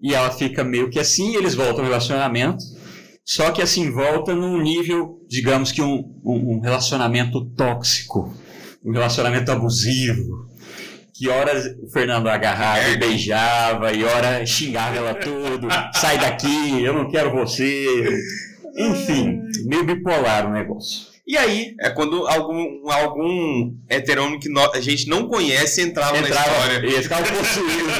e 0.00 0.14
ela 0.14 0.30
fica 0.30 0.64
meio 0.64 0.88
que 0.88 0.98
assim, 0.98 1.36
eles 1.36 1.54
voltam 1.54 1.80
ao 1.80 1.90
relacionamento, 1.90 2.64
só 3.26 3.50
que 3.50 3.60
assim, 3.60 3.90
volta 3.90 4.34
num 4.34 4.58
nível, 4.58 5.18
digamos 5.28 5.70
que 5.70 5.82
um, 5.82 6.02
um 6.24 6.60
relacionamento 6.60 7.44
tóxico 7.50 8.34
um 8.84 8.92
relacionamento 8.92 9.50
abusivo, 9.50 10.48
que 11.14 11.28
horas 11.28 11.66
o 11.82 11.90
Fernando 11.90 12.28
agarrava 12.28 12.88
e 12.88 12.96
beijava, 12.96 13.92
e 13.92 14.04
hora 14.04 14.44
xingava 14.46 14.96
ela 14.96 15.14
tudo, 15.14 15.68
sai 15.94 16.18
daqui, 16.18 16.82
eu 16.82 16.94
não 16.94 17.10
quero 17.10 17.30
você. 17.30 18.18
Enfim, 18.76 19.42
meio 19.66 19.84
bipolar 19.84 20.46
o 20.46 20.52
negócio. 20.52 21.10
E 21.26 21.36
aí, 21.36 21.74
é 21.80 21.90
quando 21.90 22.26
algum, 22.26 22.90
algum 22.90 23.76
heterônimo 23.88 24.40
que 24.40 24.48
a 24.74 24.80
gente 24.80 25.08
não 25.08 25.28
conhece 25.28 25.80
entrava, 25.80 26.18
entrava 26.18 26.50
na 26.50 26.74
história. 26.74 26.88
E 26.88 27.02
ficava 27.02 27.24
possuído. 27.24 27.90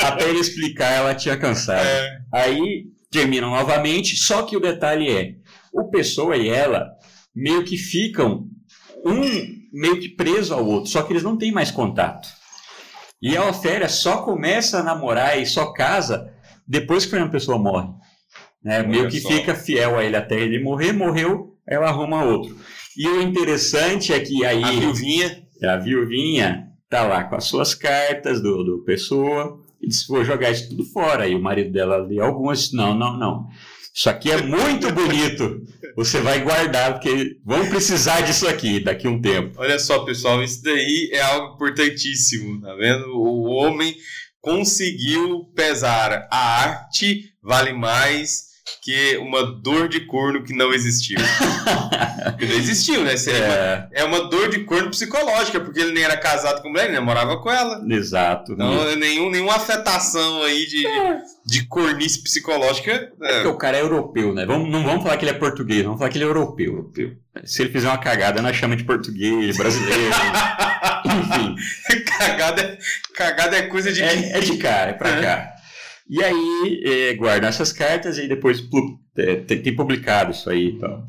Até 0.00 0.30
ele 0.30 0.38
explicar, 0.38 0.92
ela 0.92 1.14
tinha 1.14 1.36
cansado. 1.36 1.86
É. 1.86 2.18
Aí 2.32 2.86
terminam 3.10 3.50
novamente, 3.50 4.16
só 4.16 4.44
que 4.44 4.56
o 4.56 4.60
detalhe 4.60 5.10
é, 5.10 5.34
o 5.72 5.90
Pessoa 5.90 6.36
e 6.36 6.48
ela 6.48 6.88
meio 7.34 7.64
que 7.64 7.76
ficam 7.76 8.46
um 9.04 9.63
meio 9.74 9.98
que 9.98 10.08
preso 10.08 10.54
ao 10.54 10.64
outro, 10.64 10.90
só 10.90 11.02
que 11.02 11.12
eles 11.12 11.24
não 11.24 11.36
têm 11.36 11.50
mais 11.50 11.70
contato. 11.70 12.28
E 13.20 13.36
a 13.36 13.48
Ofélia 13.48 13.88
só 13.88 14.18
começa 14.18 14.78
a 14.78 14.82
namorar 14.82 15.38
e 15.40 15.44
só 15.44 15.72
casa 15.72 16.32
depois 16.66 17.04
que 17.04 17.16
uma 17.16 17.28
pessoa 17.28 17.58
morre. 17.58 17.88
Né? 18.62 18.82
Meio 18.82 19.08
que 19.08 19.20
só. 19.20 19.28
fica 19.28 19.54
fiel 19.54 19.98
a 19.98 20.04
ele 20.04 20.16
até 20.16 20.38
ele 20.38 20.62
morrer, 20.62 20.92
morreu, 20.92 21.58
ela 21.66 21.88
arruma 21.88 22.24
outro. 22.24 22.56
E 22.96 23.08
o 23.08 23.20
interessante 23.20 24.12
é 24.12 24.20
que 24.20 24.44
aí. 24.44 24.62
A 24.62 24.70
viuvinha. 24.70 25.44
A 25.62 25.76
viuvinha 25.76 26.68
tá 26.88 27.02
lá 27.02 27.24
com 27.24 27.34
as 27.34 27.44
suas 27.44 27.74
cartas 27.74 28.40
do, 28.40 28.62
do 28.62 28.84
pessoa 28.84 29.60
e 29.82 29.88
disse: 29.88 30.06
vou 30.06 30.24
jogar 30.24 30.50
isso 30.50 30.68
tudo 30.68 30.84
fora. 30.84 31.26
E 31.26 31.34
o 31.34 31.42
marido 31.42 31.72
dela 31.72 31.96
lê 31.96 32.20
algumas. 32.20 32.72
Não, 32.72 32.94
não, 32.94 33.16
não. 33.16 33.48
Isso 33.92 34.08
aqui 34.08 34.30
é 34.30 34.40
muito 34.42 34.92
bonito. 34.92 35.62
Você 35.96 36.20
vai 36.20 36.42
guardar, 36.42 36.94
porque 36.94 37.36
vamos 37.44 37.68
precisar 37.68 38.22
disso 38.22 38.48
aqui 38.48 38.80
daqui 38.80 39.06
a 39.06 39.10
um 39.10 39.20
tempo. 39.20 39.54
Olha 39.58 39.78
só, 39.78 40.04
pessoal, 40.04 40.42
isso 40.42 40.62
daí 40.62 41.10
é 41.12 41.20
algo 41.20 41.54
importantíssimo, 41.54 42.60
tá 42.60 42.74
vendo? 42.74 43.06
O 43.16 43.44
homem 43.44 43.94
conseguiu 44.40 45.44
pesar. 45.54 46.28
A 46.30 46.62
arte 46.62 47.32
vale 47.42 47.72
mais 47.72 48.53
que 48.82 49.16
uma 49.18 49.42
dor 49.42 49.88
de 49.88 50.00
corno 50.00 50.42
que 50.42 50.54
não 50.54 50.72
existiu. 50.72 51.18
que 52.38 52.46
não 52.46 52.54
existiu, 52.54 53.02
né? 53.02 53.14
É. 53.14 53.38
Uma, 53.46 53.88
é 53.92 54.04
uma 54.04 54.28
dor 54.28 54.48
de 54.48 54.60
corno 54.60 54.90
psicológica, 54.90 55.60
porque 55.60 55.80
ele 55.80 55.92
nem 55.92 56.02
era 56.02 56.16
casado 56.16 56.62
com 56.62 56.70
mulher, 56.70 56.86
ele 56.86 56.94
namorava 56.94 57.38
com 57.38 57.50
ela. 57.50 57.84
Exato. 57.90 58.52
Então, 58.52 58.96
nenhum, 58.96 59.30
nenhuma 59.30 59.56
afetação 59.56 60.42
aí 60.42 60.66
de, 60.66 60.86
é. 60.86 61.18
de 61.44 61.66
cornice 61.66 62.22
psicológica. 62.22 62.90
É. 62.90 62.94
é. 62.94 63.32
Porque 63.34 63.48
o 63.48 63.58
cara 63.58 63.76
é 63.76 63.82
europeu, 63.82 64.34
né? 64.34 64.46
Vamos, 64.46 64.70
não 64.70 64.82
vamos 64.82 65.02
falar 65.02 65.16
que 65.16 65.24
ele 65.24 65.32
é 65.32 65.38
português, 65.38 65.82
vamos 65.82 65.98
falar 65.98 66.10
que 66.10 66.18
ele 66.18 66.24
é 66.24 66.28
europeu. 66.28 66.66
europeu. 66.66 67.12
Se 67.44 67.62
ele 67.62 67.72
fizer 67.72 67.88
uma 67.88 67.98
cagada, 67.98 68.40
nós 68.40 68.56
chama 68.56 68.76
de 68.76 68.84
português, 68.84 69.56
brasileiro. 69.56 70.14
Enfim. 71.04 72.04
cagada, 72.04 72.78
cagada 73.14 73.56
é 73.56 73.62
coisa 73.62 73.92
de. 73.92 74.02
É, 74.02 74.38
é 74.38 74.40
de 74.40 74.56
cá, 74.56 74.86
é 74.86 74.92
pra 74.92 75.10
é. 75.10 75.22
cá. 75.22 75.53
E 76.08 76.22
aí 76.22 76.82
é, 76.84 77.14
guardam 77.14 77.48
essas 77.48 77.72
cartas 77.72 78.18
e 78.18 78.28
depois 78.28 78.62
é, 79.16 79.36
tem, 79.36 79.62
tem, 79.62 79.74
publicado 79.74 80.32
isso 80.32 80.50
aí. 80.50 80.72
Então. 80.72 81.04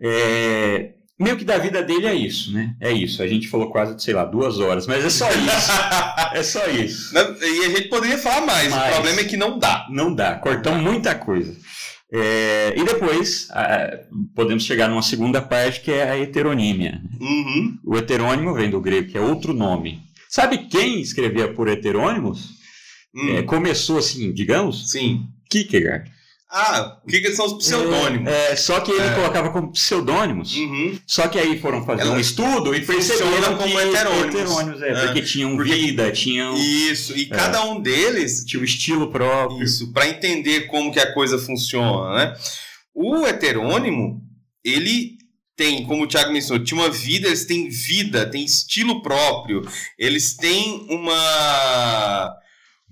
É, 0.00 0.90
meio 1.18 1.36
que 1.36 1.44
da 1.44 1.56
vida 1.56 1.82
dele 1.82 2.06
é 2.06 2.14
isso, 2.14 2.52
né? 2.52 2.74
É 2.80 2.92
isso. 2.92 3.22
A 3.22 3.26
gente 3.26 3.48
falou 3.48 3.70
quase, 3.70 3.98
sei 4.02 4.12
lá, 4.12 4.24
duas 4.24 4.58
horas, 4.58 4.86
mas 4.86 5.04
é 5.04 5.10
só 5.10 5.28
isso. 5.30 5.72
é 6.34 6.42
só 6.42 6.66
isso. 6.68 7.14
E 7.14 7.64
a 7.64 7.68
gente 7.70 7.88
poderia 7.88 8.18
falar 8.18 8.44
mais, 8.44 8.70
mas 8.70 8.90
o 8.90 8.94
problema 8.94 9.20
é 9.20 9.24
que 9.24 9.36
não 9.36 9.58
dá. 9.58 9.86
Não 9.90 10.14
dá, 10.14 10.34
cortamos 10.36 10.82
muita 10.82 11.14
coisa. 11.14 11.56
É, 12.14 12.74
e 12.76 12.84
depois 12.84 13.48
a, 13.52 13.98
podemos 14.34 14.64
chegar 14.64 14.86
numa 14.86 15.00
segunda 15.00 15.40
parte 15.40 15.80
que 15.80 15.90
é 15.90 16.10
a 16.10 16.18
heteronímia. 16.18 17.00
Uhum. 17.18 17.78
O 17.82 17.96
heterônimo 17.96 18.52
vem 18.52 18.68
do 18.68 18.82
grego, 18.82 19.10
que 19.10 19.16
é 19.16 19.20
outro 19.20 19.54
nome. 19.54 20.02
Sabe 20.28 20.66
quem 20.68 21.00
escrevia 21.00 21.52
por 21.54 21.68
heterônimos? 21.68 22.61
Hum. 23.14 23.36
É, 23.36 23.42
começou 23.42 23.98
assim, 23.98 24.32
digamos? 24.32 24.90
Sim. 24.90 25.26
Kierkegaard. 25.50 26.10
Ah, 26.54 26.98
o 27.02 27.06
que, 27.06 27.32
são 27.32 27.46
os 27.46 27.64
pseudônimos? 27.64 28.30
É, 28.30 28.52
é 28.52 28.56
só 28.56 28.78
que 28.80 28.90
ele 28.90 29.06
é. 29.06 29.14
colocava 29.14 29.48
como 29.48 29.72
pseudônimos. 29.72 30.54
Uhum. 30.54 30.98
Só 31.06 31.26
que 31.26 31.38
aí 31.38 31.58
foram 31.58 31.82
fazer 31.82 32.02
Ela 32.02 32.14
um 32.14 32.20
estudo 32.20 32.74
e 32.74 32.84
perceberam 32.84 33.56
como 33.56 33.80
heterônimos. 33.80 34.34
heterônimos 34.34 34.82
é, 34.82 34.90
é, 34.90 35.06
porque 35.06 35.22
tinham 35.22 35.56
porque... 35.56 35.74
vida, 35.74 36.12
tinham. 36.12 36.54
Isso, 36.54 37.16
e 37.16 37.24
cada 37.24 37.64
um 37.64 37.80
deles 37.80 38.44
tinha 38.44 38.60
um 38.60 38.64
estilo 38.66 39.10
próprio. 39.10 39.62
Isso, 39.62 39.94
para 39.94 40.06
entender 40.06 40.66
como 40.66 40.92
que 40.92 41.00
a 41.00 41.14
coisa 41.14 41.38
funciona, 41.38 42.16
né? 42.16 42.34
O 42.94 43.26
heterônimo, 43.26 44.20
ele 44.62 45.16
tem, 45.56 45.84
como 45.86 46.04
o 46.04 46.06
Thiago 46.06 46.32
mencionou, 46.32 46.64
tinha 46.64 46.80
uma 46.80 46.90
vida, 46.90 47.28
eles 47.28 47.46
têm 47.46 47.68
vida, 47.68 48.26
têm 48.26 48.44
estilo 48.44 49.00
próprio, 49.00 49.62
eles 49.98 50.34
têm 50.34 50.86
uma 50.90 51.14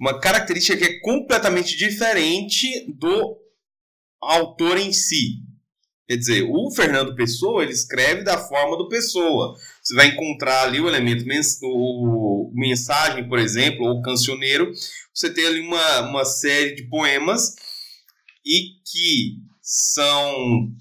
uma 0.01 0.19
característica 0.19 0.79
que 0.79 0.85
é 0.85 1.01
completamente 1.01 1.77
diferente 1.77 2.67
do 2.99 3.37
autor 4.21 4.79
em 4.79 4.93
si. 4.93 5.43
Quer 6.09 6.17
dizer, 6.17 6.43
o 6.51 6.71
Fernando 6.73 7.15
Pessoa 7.15 7.63
ele 7.63 7.73
escreve 7.73 8.25
da 8.25 8.37
forma 8.37 8.77
do 8.77 8.89
Pessoa. 8.89 9.55
Você 9.83 9.95
vai 9.95 10.09
encontrar 10.09 10.65
ali 10.65 10.81
o 10.81 10.89
elemento 10.89 11.25
o 11.63 12.51
mensagem, 12.55 13.29
por 13.29 13.39
exemplo, 13.39 13.85
ou 13.85 14.03
cancioneiro. 14.03 14.73
Você 15.15 15.33
tem 15.33 15.47
ali 15.47 15.61
uma, 15.61 16.01
uma 16.09 16.25
série 16.25 16.75
de 16.75 16.89
poemas 16.89 17.55
e 18.45 18.81
que 18.91 19.37
são 19.63 20.73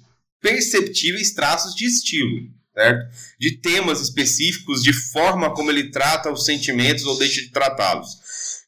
perceptíveis 0.41 1.33
traços 1.33 1.75
de 1.75 1.85
estilo, 1.85 2.47
certo? 2.73 3.15
De 3.37 3.57
temas 3.57 4.01
específicos, 4.01 4.81
de 4.81 4.93
forma 4.93 5.53
como 5.53 5.69
ele 5.69 5.91
trata 5.91 6.31
os 6.31 6.45
sentimentos 6.45 7.03
ou 7.03 7.19
deixa 7.19 7.41
de 7.41 7.51
tratá-los. 7.51 8.18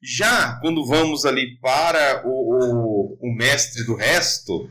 Já 0.01 0.59
quando 0.61 0.85
vamos 0.85 1.25
ali 1.25 1.57
para 1.59 2.23
o, 2.25 2.29
o, 2.29 3.17
o 3.21 3.35
mestre 3.35 3.85
do 3.85 3.95
resto, 3.95 4.69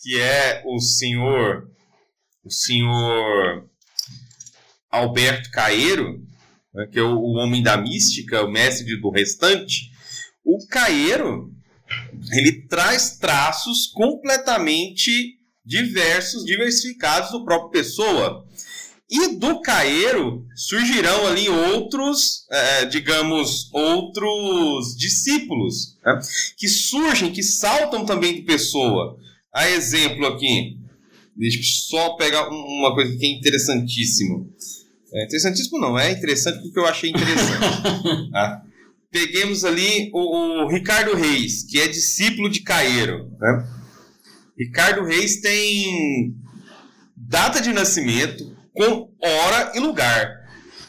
que 0.00 0.20
é 0.20 0.62
o 0.64 0.80
senhor 0.80 1.68
o 2.44 2.50
senhor 2.50 3.68
Alberto 4.90 5.50
Caeiro, 5.50 6.22
né, 6.72 6.86
que 6.90 6.98
é 6.98 7.02
o, 7.02 7.14
o, 7.14 7.32
homem 7.34 7.62
da 7.62 7.76
mística, 7.76 8.42
o 8.42 8.50
mestre 8.50 8.98
do 9.00 9.10
restante, 9.10 9.90
o 10.44 10.66
Caeiro 10.66 11.52
ele 12.32 12.66
traz 12.66 13.18
traços 13.18 13.86
completamente 13.88 15.36
diversos, 15.64 16.44
diversificados 16.44 17.30
do 17.30 17.44
próprio 17.44 17.70
Pessoa. 17.70 18.46
E 19.10 19.36
do 19.36 19.62
Caeiro 19.62 20.44
surgirão 20.54 21.26
ali 21.26 21.48
outros, 21.48 22.46
é, 22.50 22.84
digamos, 22.84 23.70
outros 23.72 24.94
discípulos 24.98 25.96
né? 26.04 26.20
que 26.58 26.68
surgem, 26.68 27.32
que 27.32 27.42
saltam 27.42 28.04
também 28.04 28.34
de 28.34 28.42
pessoa. 28.42 29.16
A 29.54 29.70
exemplo 29.70 30.26
aqui, 30.26 30.76
deixa 31.34 31.58
eu 31.58 31.62
só 31.62 32.16
pegar 32.16 32.48
uma 32.50 32.94
coisa 32.94 33.16
que 33.16 33.24
é 33.24 33.30
interessantíssimo. 33.30 34.52
É 35.14 35.24
interessantíssimo 35.24 35.78
não, 35.78 35.98
é 35.98 36.12
interessante 36.12 36.60
porque 36.60 36.78
eu 36.78 36.86
achei 36.86 37.08
interessante. 37.08 38.28
tá? 38.30 38.62
Peguemos 39.10 39.64
ali 39.64 40.10
o, 40.12 40.64
o, 40.64 40.68
Ricardo 40.68 41.16
Reis, 41.16 41.62
que 41.62 41.80
é 41.80 41.88
discípulo 41.88 42.50
de 42.50 42.60
Caeiro. 42.60 43.32
Né? 43.40 43.68
Ricardo 44.58 45.02
Reis 45.02 45.40
tem 45.40 46.36
data 47.16 47.58
de 47.58 47.72
nascimento, 47.72 48.57
com 48.72 49.10
hora 49.22 49.72
e 49.74 49.80
lugar. 49.80 50.38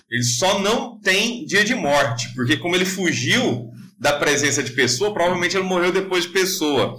Ele 0.10 0.24
só 0.24 0.60
não 0.60 1.00
tem 1.00 1.46
dia 1.46 1.64
de 1.64 1.76
morte, 1.76 2.34
porque 2.34 2.58
como 2.58 2.76
ele 2.76 2.86
fugiu 2.86 3.70
da 4.00 4.14
presença 4.14 4.64
de 4.64 4.72
pessoa, 4.72 5.14
provavelmente 5.14 5.56
ele 5.56 5.66
morreu 5.66 5.92
depois 5.92 6.24
de 6.24 6.30
pessoa. 6.30 6.96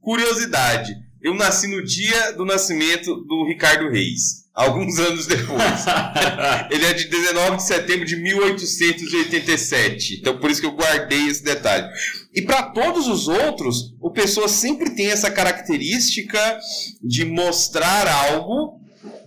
Curiosidade, 0.00 0.96
eu 1.22 1.34
nasci 1.34 1.68
no 1.68 1.84
dia 1.84 2.32
do 2.32 2.44
nascimento 2.44 3.14
do 3.26 3.46
Ricardo 3.46 3.90
Reis, 3.90 4.48
alguns 4.54 4.98
anos 4.98 5.26
depois. 5.26 5.84
ele 6.70 6.84
é 6.84 6.92
de 6.94 7.08
19 7.08 7.58
de 7.58 7.62
setembro 7.62 8.06
de 8.06 8.16
1887, 8.16 10.18
então 10.20 10.38
por 10.38 10.50
isso 10.50 10.60
que 10.60 10.66
eu 10.66 10.72
guardei 10.72 11.28
esse 11.28 11.44
detalhe. 11.44 11.86
E 12.34 12.42
para 12.42 12.70
todos 12.70 13.06
os 13.06 13.28
outros, 13.28 13.94
o 14.00 14.10
pessoa 14.10 14.48
sempre 14.48 14.90
tem 14.90 15.10
essa 15.10 15.30
característica 15.30 16.58
de 17.02 17.24
mostrar 17.24 18.08
algo 18.08 18.80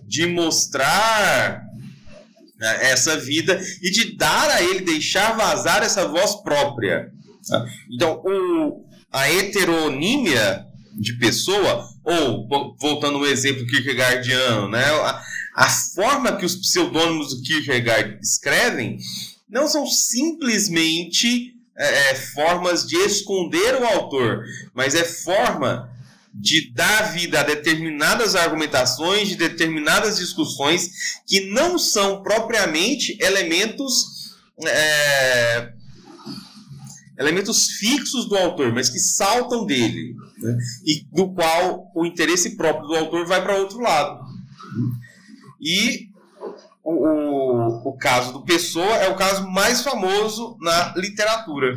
de 0.06 0.26
mostrar 0.26 1.62
né, 2.58 2.90
essa 2.90 3.16
vida 3.16 3.60
e 3.82 3.90
de 3.90 4.16
dar 4.16 4.50
a 4.50 4.62
ele, 4.62 4.80
deixar 4.80 5.36
vazar 5.36 5.82
essa 5.82 6.06
voz 6.06 6.36
própria. 6.42 7.10
Então, 7.92 8.22
o, 8.24 8.84
a 9.10 9.28
heteronímia 9.28 10.64
de 10.94 11.14
pessoa, 11.18 11.88
ou 12.04 12.46
voltando 12.78 13.18
ao 13.18 13.26
exemplo 13.26 13.66
Kierkegaardiano, 13.66 14.68
né, 14.68 14.84
a, 14.84 15.22
a 15.56 15.68
forma 15.68 16.36
que 16.36 16.44
os 16.44 16.56
pseudônimos 16.56 17.34
do 17.34 17.42
Kierkegaard 17.42 18.18
escrevem 18.22 18.98
não 19.48 19.68
são 19.68 19.86
simplesmente 19.86 21.54
é, 21.76 22.10
é 22.10 22.14
formas 22.14 22.86
de 22.86 22.96
esconder 22.96 23.74
o 23.76 23.84
autor, 23.84 24.44
mas 24.74 24.94
é 24.94 25.04
forma 25.04 25.90
de 26.34 26.72
dar 26.72 27.12
vida 27.12 27.40
a 27.40 27.42
determinadas 27.42 28.34
argumentações, 28.34 29.28
de 29.28 29.36
determinadas 29.36 30.16
discussões 30.16 31.22
que 31.26 31.50
não 31.52 31.78
são 31.78 32.22
propriamente 32.22 33.16
elementos 33.20 34.22
é, 34.64 35.72
elementos 37.18 37.68
fixos 37.72 38.28
do 38.28 38.36
autor, 38.36 38.72
mas 38.72 38.88
que 38.88 38.98
saltam 38.98 39.64
dele, 39.64 40.16
né? 40.38 40.58
e 40.84 41.06
do 41.12 41.32
qual 41.32 41.90
o 41.94 42.04
interesse 42.06 42.56
próprio 42.56 42.88
do 42.88 42.96
autor 42.96 43.26
vai 43.26 43.42
para 43.42 43.58
outro 43.58 43.80
lado. 43.80 44.24
E 45.60 46.08
o, 46.82 46.92
o, 46.92 47.90
o, 47.90 47.96
caso 47.96 48.32
do 48.32 48.44
Pessoa 48.44 48.96
é 48.96 49.08
o 49.08 49.16
caso 49.16 49.48
mais 49.48 49.82
famoso 49.82 50.56
na 50.60 50.94
literatura. 50.96 51.76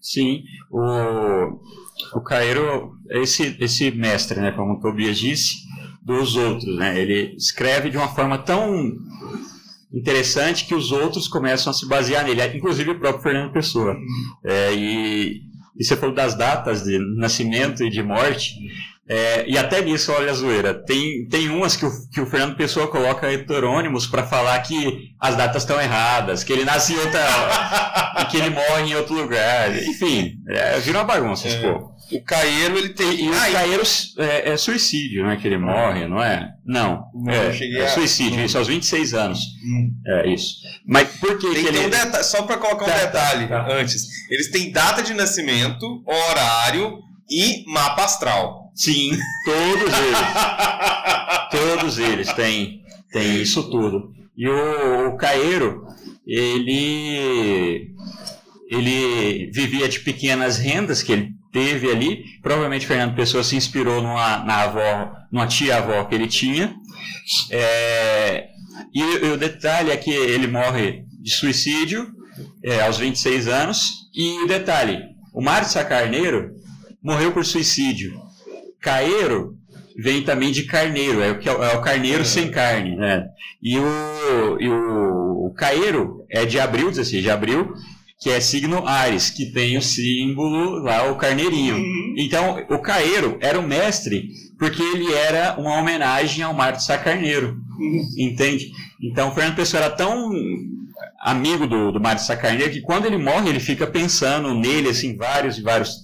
Sim, 0.00 0.44
o, 0.70 1.60
o 2.14 2.20
Cairo 2.20 2.92
é 3.10 3.20
esse, 3.20 3.56
esse 3.60 3.90
mestre, 3.90 4.40
né, 4.40 4.52
como 4.52 4.74
o 4.74 4.80
Tobias 4.80 5.18
disse, 5.18 5.56
dos 6.02 6.36
outros. 6.36 6.76
Né? 6.76 6.98
Ele 6.98 7.34
escreve 7.36 7.90
de 7.90 7.96
uma 7.96 8.08
forma 8.08 8.38
tão 8.38 8.92
interessante 9.92 10.64
que 10.64 10.74
os 10.74 10.90
outros 10.90 11.28
começam 11.28 11.70
a 11.70 11.74
se 11.74 11.86
basear 11.86 12.24
nele, 12.24 12.42
inclusive 12.56 12.90
o 12.90 12.98
próprio 12.98 13.22
Fernando 13.22 13.52
Pessoa. 13.52 13.96
É, 14.44 14.74
e, 14.74 15.42
e 15.78 15.84
você 15.84 15.96
falou 15.96 16.14
das 16.14 16.34
datas 16.34 16.82
de 16.82 16.98
nascimento 17.16 17.84
e 17.84 17.90
de 17.90 18.02
morte. 18.02 18.54
É, 19.08 19.44
e 19.48 19.58
até 19.58 19.82
nisso, 19.82 20.12
olha 20.12 20.30
a 20.30 20.34
zoeira. 20.34 20.72
Tem, 20.72 21.26
tem 21.28 21.50
umas 21.50 21.76
que 21.76 21.84
o, 21.84 21.90
que 22.10 22.20
o 22.20 22.26
Fernando 22.26 22.56
Pessoa 22.56 22.88
coloca 22.88 23.30
heterônimos 23.30 24.06
para 24.06 24.22
falar 24.26 24.58
que 24.60 25.10
as 25.20 25.36
datas 25.36 25.64
estão 25.64 25.80
erradas, 25.80 26.42
que 26.44 26.52
ele 26.52 26.64
nasce 26.64 26.94
em 26.94 26.98
outra. 26.98 27.20
e 28.22 28.24
que 28.26 28.36
ele 28.36 28.50
morre 28.50 28.90
em 28.90 28.94
outro 28.94 29.14
lugar. 29.14 29.76
Enfim, 29.76 30.36
é, 30.48 30.78
vira 30.80 30.98
uma 30.98 31.04
bagunça 31.04 31.48
esse 31.48 31.56
é. 31.56 31.60
povo. 31.72 31.91
O 32.12 32.22
Caeiro, 32.22 32.78
ele 32.78 32.90
tem. 32.90 33.24
E 33.24 33.28
o 33.28 33.32
Caeiro 33.32 33.82
é, 34.18 34.50
é, 34.50 34.56
suicídio, 34.56 35.24
né? 35.26 35.36
Que 35.36 35.48
ele 35.48 35.58
morre, 35.58 36.06
não 36.06 36.22
é? 36.22 36.52
Não. 36.64 37.04
não 37.14 37.32
é, 37.32 37.48
é 37.48 37.88
suicídio, 37.88 38.44
isso 38.44 38.58
aos 38.58 38.68
26 38.68 39.14
anos. 39.14 39.38
Hum. 39.64 39.92
É 40.06 40.28
isso. 40.28 40.56
Mas 40.86 41.08
por 41.18 41.38
que, 41.38 41.52
tem, 41.52 41.62
que 41.62 41.68
ele. 41.68 41.86
Um 41.86 41.90
detalhe, 41.90 42.24
só 42.24 42.42
para 42.42 42.58
colocar 42.58 42.84
um 42.84 42.88
tá, 42.88 42.98
detalhe 42.98 43.48
tá, 43.48 43.64
tá. 43.64 43.74
antes. 43.74 44.06
Eles 44.30 44.50
têm 44.50 44.70
data 44.70 45.02
de 45.02 45.14
nascimento, 45.14 46.02
horário 46.06 46.98
e 47.30 47.64
mapa 47.66 48.04
astral. 48.04 48.70
Sim, 48.74 49.10
todos 49.44 49.94
eles. 49.98 50.18
todos 51.50 51.98
eles 51.98 52.32
têm, 52.32 52.82
têm 53.10 53.42
isso 53.42 53.70
tudo. 53.70 54.12
E 54.36 54.48
o, 54.48 55.08
o 55.08 55.16
Caeiro, 55.16 55.86
ele 56.26 57.92
ele 58.72 59.50
vivia 59.52 59.86
de 59.86 60.00
pequenas 60.00 60.56
rendas 60.56 61.02
que 61.02 61.12
ele 61.12 61.31
teve 61.52 61.90
ali. 61.90 62.24
Provavelmente 62.42 62.86
Fernando 62.86 63.14
Pessoa 63.14 63.44
se 63.44 63.54
inspirou 63.54 64.02
numa, 64.02 64.38
na 64.38 64.62
avó, 64.62 65.12
numa 65.30 65.46
tia-avó 65.46 66.04
que 66.04 66.14
ele 66.14 66.26
tinha. 66.26 66.74
É, 67.50 68.48
e, 68.92 69.00
e, 69.00 69.30
o 69.30 69.36
detalhe 69.36 69.90
é 69.90 69.96
que 69.96 70.10
ele 70.10 70.46
morre 70.46 71.04
de 71.20 71.30
suicídio 71.30 72.10
é, 72.64 72.82
aos 72.82 72.98
26 72.98 73.48
anos. 73.48 74.08
E 74.14 74.42
o 74.44 74.48
detalhe, 74.48 75.00
o 75.32 75.42
Márcio 75.42 75.86
Carneiro 75.86 76.54
morreu 77.02 77.32
por 77.32 77.44
suicídio. 77.44 78.20
Caeiro 78.80 79.56
vem 79.96 80.22
também 80.22 80.50
de 80.50 80.64
carneiro, 80.64 81.20
é 81.20 81.32
o, 81.32 81.64
é 81.64 81.76
o 81.76 81.80
carneiro 81.82 82.22
é. 82.22 82.24
sem 82.24 82.50
carne. 82.50 82.96
Né? 82.96 83.26
E, 83.62 83.78
o, 83.78 84.60
e 84.60 84.68
o, 84.68 85.46
o 85.46 85.54
Caeiro 85.54 86.24
é 86.30 86.44
de 86.44 86.58
abril, 86.58 86.90
16 86.90 87.22
de 87.22 87.30
abril, 87.30 87.74
que 88.22 88.30
é 88.30 88.40
signo 88.40 88.86
Ares, 88.86 89.30
que 89.30 89.46
tem 89.46 89.76
o 89.76 89.82
símbolo 89.82 90.78
lá, 90.78 91.10
o 91.10 91.16
carneirinho. 91.16 91.74
Uhum. 91.74 92.14
Então, 92.16 92.64
o 92.70 92.78
Caeiro 92.78 93.36
era 93.40 93.58
o 93.58 93.66
mestre 93.66 94.28
porque 94.56 94.80
ele 94.80 95.12
era 95.12 95.58
uma 95.58 95.76
homenagem 95.76 96.44
ao 96.44 96.54
Marte 96.54 96.84
Sá 96.84 96.96
Carneiro. 96.96 97.56
Uhum. 97.76 98.08
Entende? 98.16 98.70
Então, 99.02 99.28
o 99.30 99.34
Fernando 99.34 99.56
Pessoa 99.56 99.82
era 99.82 99.92
tão 99.92 100.30
amigo 101.20 101.66
do, 101.66 101.90
do 101.90 102.00
Marte 102.00 102.22
Sá 102.22 102.36
Carneiro 102.36 102.72
que 102.72 102.80
quando 102.80 103.06
ele 103.06 103.18
morre, 103.18 103.48
ele 103.48 103.58
fica 103.58 103.88
pensando 103.88 104.54
nele, 104.54 104.90
assim, 104.90 105.16
vários 105.16 105.58
e 105.58 105.62
vários 105.62 105.96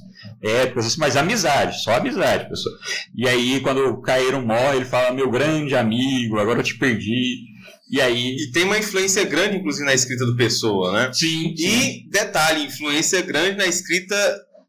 épocas, 0.42 0.86
assim, 0.86 1.00
mas 1.00 1.16
amizade, 1.16 1.82
só 1.82 1.94
amizade, 1.94 2.48
pessoal. 2.48 2.74
E 3.14 3.28
aí, 3.28 3.60
quando 3.60 3.80
o 3.80 4.00
Caeiro 4.00 4.40
morre, 4.40 4.76
ele 4.76 4.84
fala, 4.84 5.14
meu 5.14 5.30
grande 5.30 5.74
amigo, 5.74 6.38
agora 6.38 6.60
eu 6.60 6.64
te 6.64 6.78
perdi. 6.78 7.48
E 7.90 8.00
aí. 8.00 8.36
E 8.36 8.52
tem 8.52 8.64
uma 8.64 8.78
influência 8.78 9.24
grande, 9.24 9.56
inclusive, 9.56 9.84
na 9.84 9.94
escrita 9.94 10.26
do 10.26 10.36
Pessoa, 10.36 10.92
né? 10.92 11.10
Sim. 11.12 11.54
sim. 11.56 11.66
E, 11.66 12.10
detalhe, 12.10 12.64
influência 12.64 13.20
grande 13.22 13.56
na 13.56 13.66
escrita, 13.66 14.14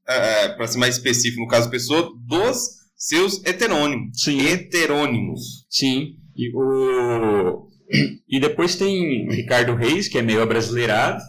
uh, 0.07 0.11
é, 0.11 0.45
é, 0.45 0.49
para 0.49 0.67
ser 0.67 0.78
mais 0.78 0.95
específico, 0.95 1.41
no 1.41 1.47
caso 1.47 1.67
do 1.67 1.72
Pessoa, 1.72 2.11
dos 2.15 2.80
seus 2.95 3.43
heterônimos. 3.45 4.24
Sim. 4.24 4.41
Heterônimos. 4.41 5.65
Sim. 5.70 6.15
E, 6.36 6.51
o... 6.55 7.67
e 8.30 8.39
depois 8.39 8.76
tem 8.76 9.28
o 9.28 9.32
Ricardo 9.32 9.76
Reis, 9.76 10.07
que 10.07 10.17
é 10.17 10.22
meio 10.22 10.41
abrasileirado. 10.41 11.22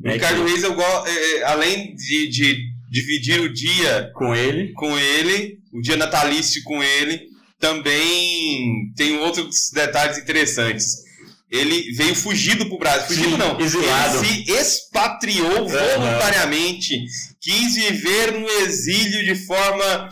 Né, 0.00 0.14
Ricardo 0.14 0.42
que... 0.42 0.50
Reis, 0.50 0.62
eu 0.62 0.74
gosto, 0.74 1.08
é, 1.08 1.42
além 1.44 1.94
de, 1.94 2.28
de 2.28 2.75
dividir 2.88 3.40
o 3.40 3.52
dia 3.52 4.10
com 4.14 4.34
ele, 4.34 4.72
com 4.72 4.98
ele, 4.98 5.58
o 5.72 5.80
dia 5.80 5.96
natalício 5.96 6.62
com 6.64 6.82
ele, 6.82 7.22
também 7.58 8.92
tem 8.96 9.18
outros 9.18 9.70
detalhes 9.72 10.18
interessantes 10.18 11.06
ele 11.50 11.92
veio 11.92 12.14
fugido 12.14 12.66
pro 12.68 12.78
Brasil. 12.78 13.16
Fugido 13.16 13.30
Sim, 13.30 13.36
não. 13.36 13.60
Exilado. 13.60 14.24
Ele 14.24 14.44
se 14.44 14.52
expatriou 14.52 15.62
uhum. 15.62 15.68
voluntariamente, 15.68 17.04
quis 17.40 17.74
viver 17.74 18.32
no 18.32 18.48
exílio 18.48 19.24
de 19.24 19.34
forma 19.46 20.08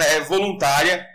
é, 0.00 0.20
voluntária, 0.22 1.06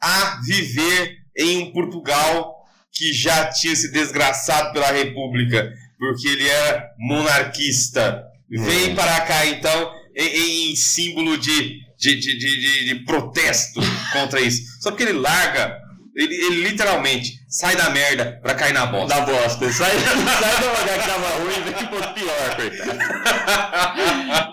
a 0.00 0.40
viver 0.44 1.18
em 1.36 1.62
um 1.62 1.72
Portugal 1.72 2.56
que 2.90 3.12
já 3.12 3.46
tinha 3.46 3.74
se 3.74 3.90
desgraçado 3.90 4.72
pela 4.72 4.90
República, 4.90 5.72
porque 5.98 6.28
ele 6.28 6.48
era 6.48 6.90
monarquista. 6.98 8.24
Uhum. 8.50 8.64
Vem 8.64 8.94
para 8.94 9.20
cá, 9.20 9.46
então, 9.46 9.92
em, 10.14 10.72
em 10.72 10.76
símbolo 10.76 11.36
de, 11.36 11.78
de, 11.98 12.16
de, 12.16 12.38
de, 12.38 12.84
de 12.86 12.94
protesto 13.04 13.80
contra 14.12 14.40
isso. 14.40 14.62
Só 14.80 14.90
porque 14.90 15.04
ele 15.04 15.18
larga 15.18 15.80
ele, 16.14 16.34
ele, 16.34 16.68
literalmente 16.68 17.40
sai 17.48 17.74
da 17.74 17.88
merda 17.90 18.38
pra 18.42 18.54
cair 18.54 18.74
na 18.74 18.86
bosta. 18.86 19.14
Da 19.14 19.20
bosta. 19.22 19.72
Sai, 19.72 19.90
sai 19.98 20.60
do 20.60 20.80
lugar 20.80 20.98
que 20.98 21.08
tava 21.08 21.28
ruim 21.38 21.54
e 21.56 21.60
vem 21.70 21.86
pro 21.86 22.14
pior, 22.14 22.56
coitado. 22.56 22.98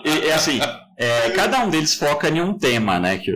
E, 0.04 0.28
é 0.28 0.32
assim, 0.32 0.58
é, 0.96 1.30
cada 1.30 1.60
um 1.60 1.68
deles 1.68 1.94
foca 1.94 2.28
em 2.28 2.40
um 2.40 2.56
tema, 2.56 2.98
né? 2.98 3.18
Que 3.18 3.32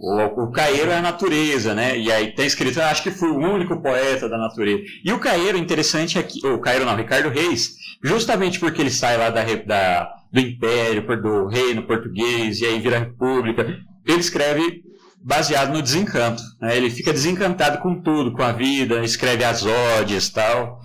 o, 0.00 0.44
o 0.44 0.50
Caeiro 0.50 0.90
é 0.90 0.98
a 0.98 1.02
natureza, 1.02 1.74
né? 1.74 1.98
E 1.98 2.10
aí 2.10 2.34
tem 2.34 2.46
escrito, 2.46 2.80
acho 2.80 3.02
que 3.02 3.10
fui 3.10 3.30
o 3.30 3.38
único 3.38 3.80
poeta 3.82 4.28
da 4.28 4.38
natureza. 4.38 4.82
E 5.04 5.12
o 5.12 5.18
Caeiro, 5.18 5.58
interessante 5.58 6.18
aqui, 6.18 6.44
o 6.46 6.60
Caeiro 6.60 6.84
não, 6.84 6.96
Ricardo 6.96 7.28
Reis, 7.28 7.74
justamente 8.02 8.60
porque 8.60 8.80
ele 8.80 8.90
sai 8.90 9.16
lá 9.16 9.30
da, 9.30 9.42
da, 9.42 10.08
do 10.32 10.40
Império, 10.40 11.04
do 11.20 11.46
reino 11.48 11.86
português, 11.86 12.60
e 12.60 12.66
aí 12.66 12.78
vira 12.78 13.00
república, 13.00 13.62
ele 14.06 14.20
escreve 14.20 14.82
baseado 15.20 15.72
no 15.72 15.82
desencanto. 15.82 16.42
Né? 16.60 16.76
Ele 16.76 16.90
fica 16.90 17.12
desencantado 17.12 17.78
com 17.78 18.00
tudo, 18.00 18.32
com 18.32 18.42
a 18.42 18.52
vida, 18.52 19.02
escreve 19.02 19.44
as 19.44 19.66
ódias 19.66 20.28
tal, 20.28 20.80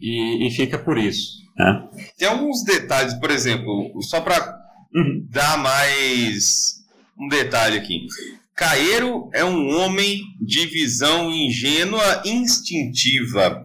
e, 0.00 0.46
e 0.46 0.50
fica 0.52 0.78
por 0.78 0.96
isso. 0.96 1.44
Né? 1.58 1.88
Tem 2.16 2.28
alguns 2.28 2.62
detalhes, 2.64 3.14
por 3.14 3.30
exemplo, 3.30 3.90
só 4.02 4.20
para 4.20 4.56
uhum. 4.94 5.26
dar 5.28 5.58
mais 5.58 6.84
um 7.18 7.28
detalhe 7.28 7.78
aqui. 7.78 8.06
Caeiro 8.54 9.28
é 9.32 9.44
um 9.44 9.76
homem 9.76 10.22
de 10.40 10.64
visão 10.66 11.28
ingênua, 11.32 12.22
instintiva, 12.24 13.60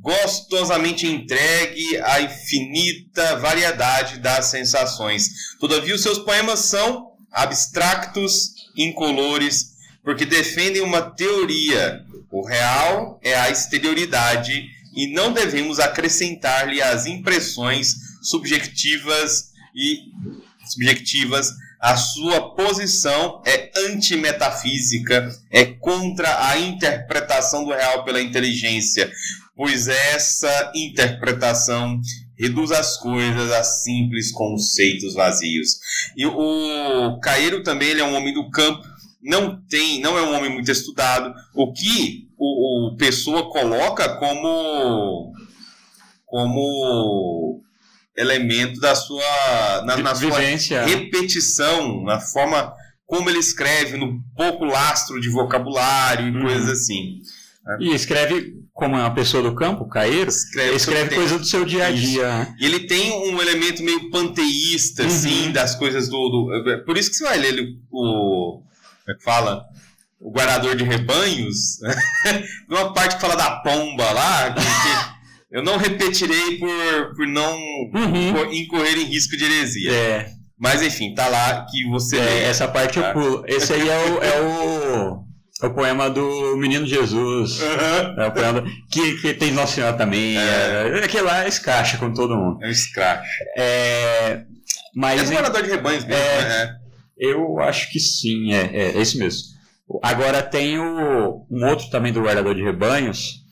gostosamente 0.00 1.06
entregue 1.06 1.96
à 1.98 2.20
infinita 2.20 3.36
variedade 3.36 4.18
das 4.18 4.46
sensações. 4.46 5.28
Todavia, 5.60 5.94
os 5.94 6.02
seus 6.02 6.18
poemas 6.18 6.60
são 6.60 7.12
abstractos 7.30 8.54
incolores, 8.76 9.76
porque 10.02 10.24
defendem 10.24 10.82
uma 10.82 11.00
teoria. 11.00 12.04
O 12.30 12.44
real 12.44 13.20
é 13.22 13.38
a 13.38 13.50
exterioridade 13.50 14.66
e 14.96 15.12
não 15.12 15.32
devemos 15.32 15.78
acrescentar-lhe 15.78 16.82
as 16.82 17.06
impressões 17.06 17.94
subjetivas 18.20 19.52
e 19.72 20.10
subjetivas. 20.66 21.52
A 21.80 21.96
sua 21.96 22.54
posição 22.54 23.40
é 23.46 23.70
antimetafísica, 23.86 25.28
é 25.50 25.64
contra 25.64 26.48
a 26.48 26.58
interpretação 26.58 27.64
do 27.64 27.70
real 27.70 28.04
pela 28.04 28.20
inteligência, 28.20 29.10
pois 29.54 29.86
essa 29.86 30.72
interpretação 30.74 32.00
reduz 32.36 32.70
as 32.72 32.96
coisas 32.96 33.50
a 33.52 33.62
simples 33.62 34.32
conceitos 34.32 35.14
vazios. 35.14 35.78
E 36.16 36.26
o 36.26 37.18
Cairo 37.20 37.62
também 37.62 37.88
ele 37.88 38.00
é 38.00 38.04
um 38.04 38.14
homem 38.14 38.34
do 38.34 38.50
campo, 38.50 38.84
não 39.22 39.60
tem, 39.68 40.00
não 40.00 40.16
é 40.16 40.22
um 40.22 40.34
homem 40.34 40.50
muito 40.50 40.70
estudado, 40.70 41.32
o 41.54 41.72
que 41.72 42.28
o, 42.36 42.88
o 42.92 42.96
Pessoa 42.96 43.50
coloca 43.50 44.16
como 44.16 45.32
como 46.26 47.62
elemento 48.18 48.80
da 48.80 48.94
sua 48.94 49.82
na, 49.86 49.96
na 49.96 50.14
sua 50.14 50.38
repetição, 50.86 52.02
na 52.04 52.20
forma 52.20 52.72
como 53.06 53.30
ele 53.30 53.38
escreve, 53.38 53.96
no 53.96 54.20
pouco 54.36 54.64
lastro 54.64 55.18
de 55.20 55.30
vocabulário 55.30 56.28
e 56.28 56.30
uhum. 56.30 56.42
coisas 56.42 56.68
assim. 56.68 57.20
E 57.80 57.94
escreve 57.94 58.54
como 58.72 58.96
é 58.96 59.00
uma 59.00 59.14
pessoa 59.14 59.42
do 59.42 59.54
campo, 59.54 59.86
caeiro, 59.88 60.28
Escreve, 60.30 60.76
escreve 60.76 61.14
coisa 61.14 61.38
do 61.38 61.44
seu 61.44 61.64
dia 61.64 61.86
a 61.86 61.90
dia. 61.90 62.28
né? 62.28 62.54
E 62.60 62.64
ele 62.64 62.80
tem 62.80 63.12
um 63.12 63.40
elemento 63.42 63.82
meio 63.82 64.10
panteísta, 64.10 65.02
Uhum. 65.02 65.08
assim, 65.08 65.52
das 65.52 65.74
coisas 65.74 66.08
do, 66.08 66.16
do- 66.28 66.84
Por 66.84 66.96
isso 66.96 67.10
que 67.10 67.16
você 67.16 67.24
vai 67.24 67.38
ler 67.38 67.48
ele, 67.48 67.76
o. 67.90 68.62
Como 68.62 69.10
é 69.10 69.14
que 69.14 69.22
fala? 69.24 69.64
O 70.20 70.30
guardador 70.30 70.76
de 70.76 70.84
rebanhos. 70.84 71.78
Numa 72.68 72.92
parte 72.92 73.16
que 73.16 73.20
fala 73.20 73.36
da 73.36 73.56
pomba 73.60 74.10
lá, 74.12 74.50
que, 74.52 74.60
que 74.60 75.17
eu 75.50 75.62
não 75.62 75.76
repetirei 75.76 76.58
por, 76.58 77.14
por 77.16 77.26
não 77.26 77.54
Uhum. 77.94 78.32
co- 78.34 78.52
incorrer 78.52 78.98
em 78.98 79.04
risco 79.04 79.36
de 79.36 79.44
heresia. 79.44 79.92
É, 79.92 80.26
Mas 80.58 80.82
enfim, 80.82 81.14
tá 81.14 81.28
lá 81.28 81.64
que 81.70 81.88
você 81.88 82.16
é, 82.16 82.20
lê. 82.24 82.42
essa 82.44 82.66
parte 82.66 82.96
eu 82.98 83.02
Tá. 83.04 83.12
pulo. 83.12 83.44
Esse 83.46 83.72
aí 83.72 83.88
é 83.88 83.96
o, 84.10 84.22
é 84.22 84.40
o, 84.40 85.24
é 85.62 85.66
o 85.66 85.74
poema 85.74 86.10
do 86.10 86.56
Menino 86.56 86.84
Jesus. 86.86 87.60
Aham. 87.62 88.14
É 88.18 88.26
o 88.26 88.32
poema 88.32 88.60
do- 88.60 88.70
que, 88.90 89.20
que 89.20 89.34
tem 89.34 89.52
Nossa 89.52 89.74
Senhora 89.76 89.96
também. 89.96 90.36
É, 90.36 91.00
é 91.04 91.08
que 91.08 91.20
lá 91.20 91.46
escaixa 91.46 91.96
com 91.96 92.12
todo 92.12 92.36
mundo. 92.36 92.58
É 92.62 92.68
um 92.68 92.74
scratch. 92.74 93.24
É, 93.56 93.62
É 93.62 94.42
mas 94.94 95.28
do 95.28 95.34
guardador 95.34 95.62
de 95.62 95.70
rebanhos 95.70 96.04
mesmo, 96.04 96.20
É. 96.22 96.48
né? 96.48 96.74
eu 97.20 97.58
acho 97.60 97.90
que 97.92 97.98
sim, 98.00 98.52
é, 98.52 98.70
é, 98.72 98.98
é 98.98 99.00
isso 99.00 99.16
mesmo. 99.18 99.42
Agora 100.02 100.42
tem 100.42 100.78
o, 100.78 101.46
um 101.50 101.66
outro 101.66 101.88
também 101.90 102.12
do 102.12 102.20
guardador 102.22 102.54
de 102.54 102.62
rebanhos, 102.62 103.44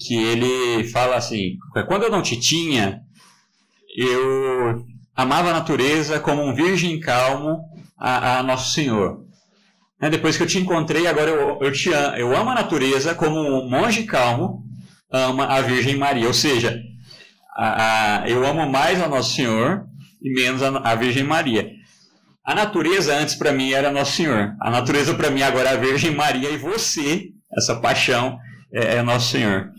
que 0.00 0.14
ele 0.14 0.84
fala 0.88 1.16
assim: 1.16 1.56
quando 1.86 2.04
eu 2.04 2.10
não 2.10 2.22
te 2.22 2.38
tinha, 2.40 3.00
eu 3.96 4.84
amava 5.14 5.50
a 5.50 5.54
natureza 5.54 6.18
como 6.20 6.42
um 6.42 6.54
virgem 6.54 6.98
calmo 7.00 7.58
a, 7.98 8.38
a 8.38 8.42
Nosso 8.42 8.72
Senhor. 8.72 9.24
Né, 10.00 10.08
Depois 10.08 10.36
que 10.36 10.42
eu 10.42 10.46
te 10.46 10.58
encontrei, 10.58 11.06
agora 11.06 11.30
eu, 11.30 11.58
eu 11.60 11.72
te 11.72 11.92
amo. 11.92 12.16
Eu 12.16 12.36
amo 12.36 12.50
a 12.50 12.54
natureza 12.54 13.14
como 13.14 13.38
um 13.38 13.68
monge 13.68 14.04
calmo 14.04 14.64
ama 15.12 15.44
a 15.46 15.60
Virgem 15.60 15.96
Maria. 15.96 16.26
Ou 16.26 16.32
seja, 16.34 16.80
a- 17.56 18.22
a- 18.22 18.28
eu 18.28 18.46
amo 18.46 18.68
mais 18.70 19.00
a 19.02 19.08
Nosso 19.08 19.34
Senhor 19.34 19.84
e 20.22 20.32
menos 20.32 20.62
a, 20.62 20.68
a 20.78 20.94
Virgem 20.94 21.24
Maria. 21.24 21.70
A 22.44 22.54
natureza 22.54 23.14
antes 23.14 23.34
para 23.34 23.52
mim 23.52 23.72
era 23.72 23.92
Nosso 23.92 24.12
Senhor. 24.16 24.54
A 24.62 24.70
natureza 24.70 25.14
para 25.14 25.30
mim 25.30 25.42
agora 25.42 25.70
é 25.70 25.72
a 25.74 25.76
Virgem 25.76 26.14
Maria 26.14 26.48
e 26.48 26.56
você, 26.56 27.26
essa 27.58 27.76
paixão, 27.80 28.38
é, 28.72 28.96
é 28.96 29.02
Nosso 29.02 29.30
Senhor. 29.30 29.70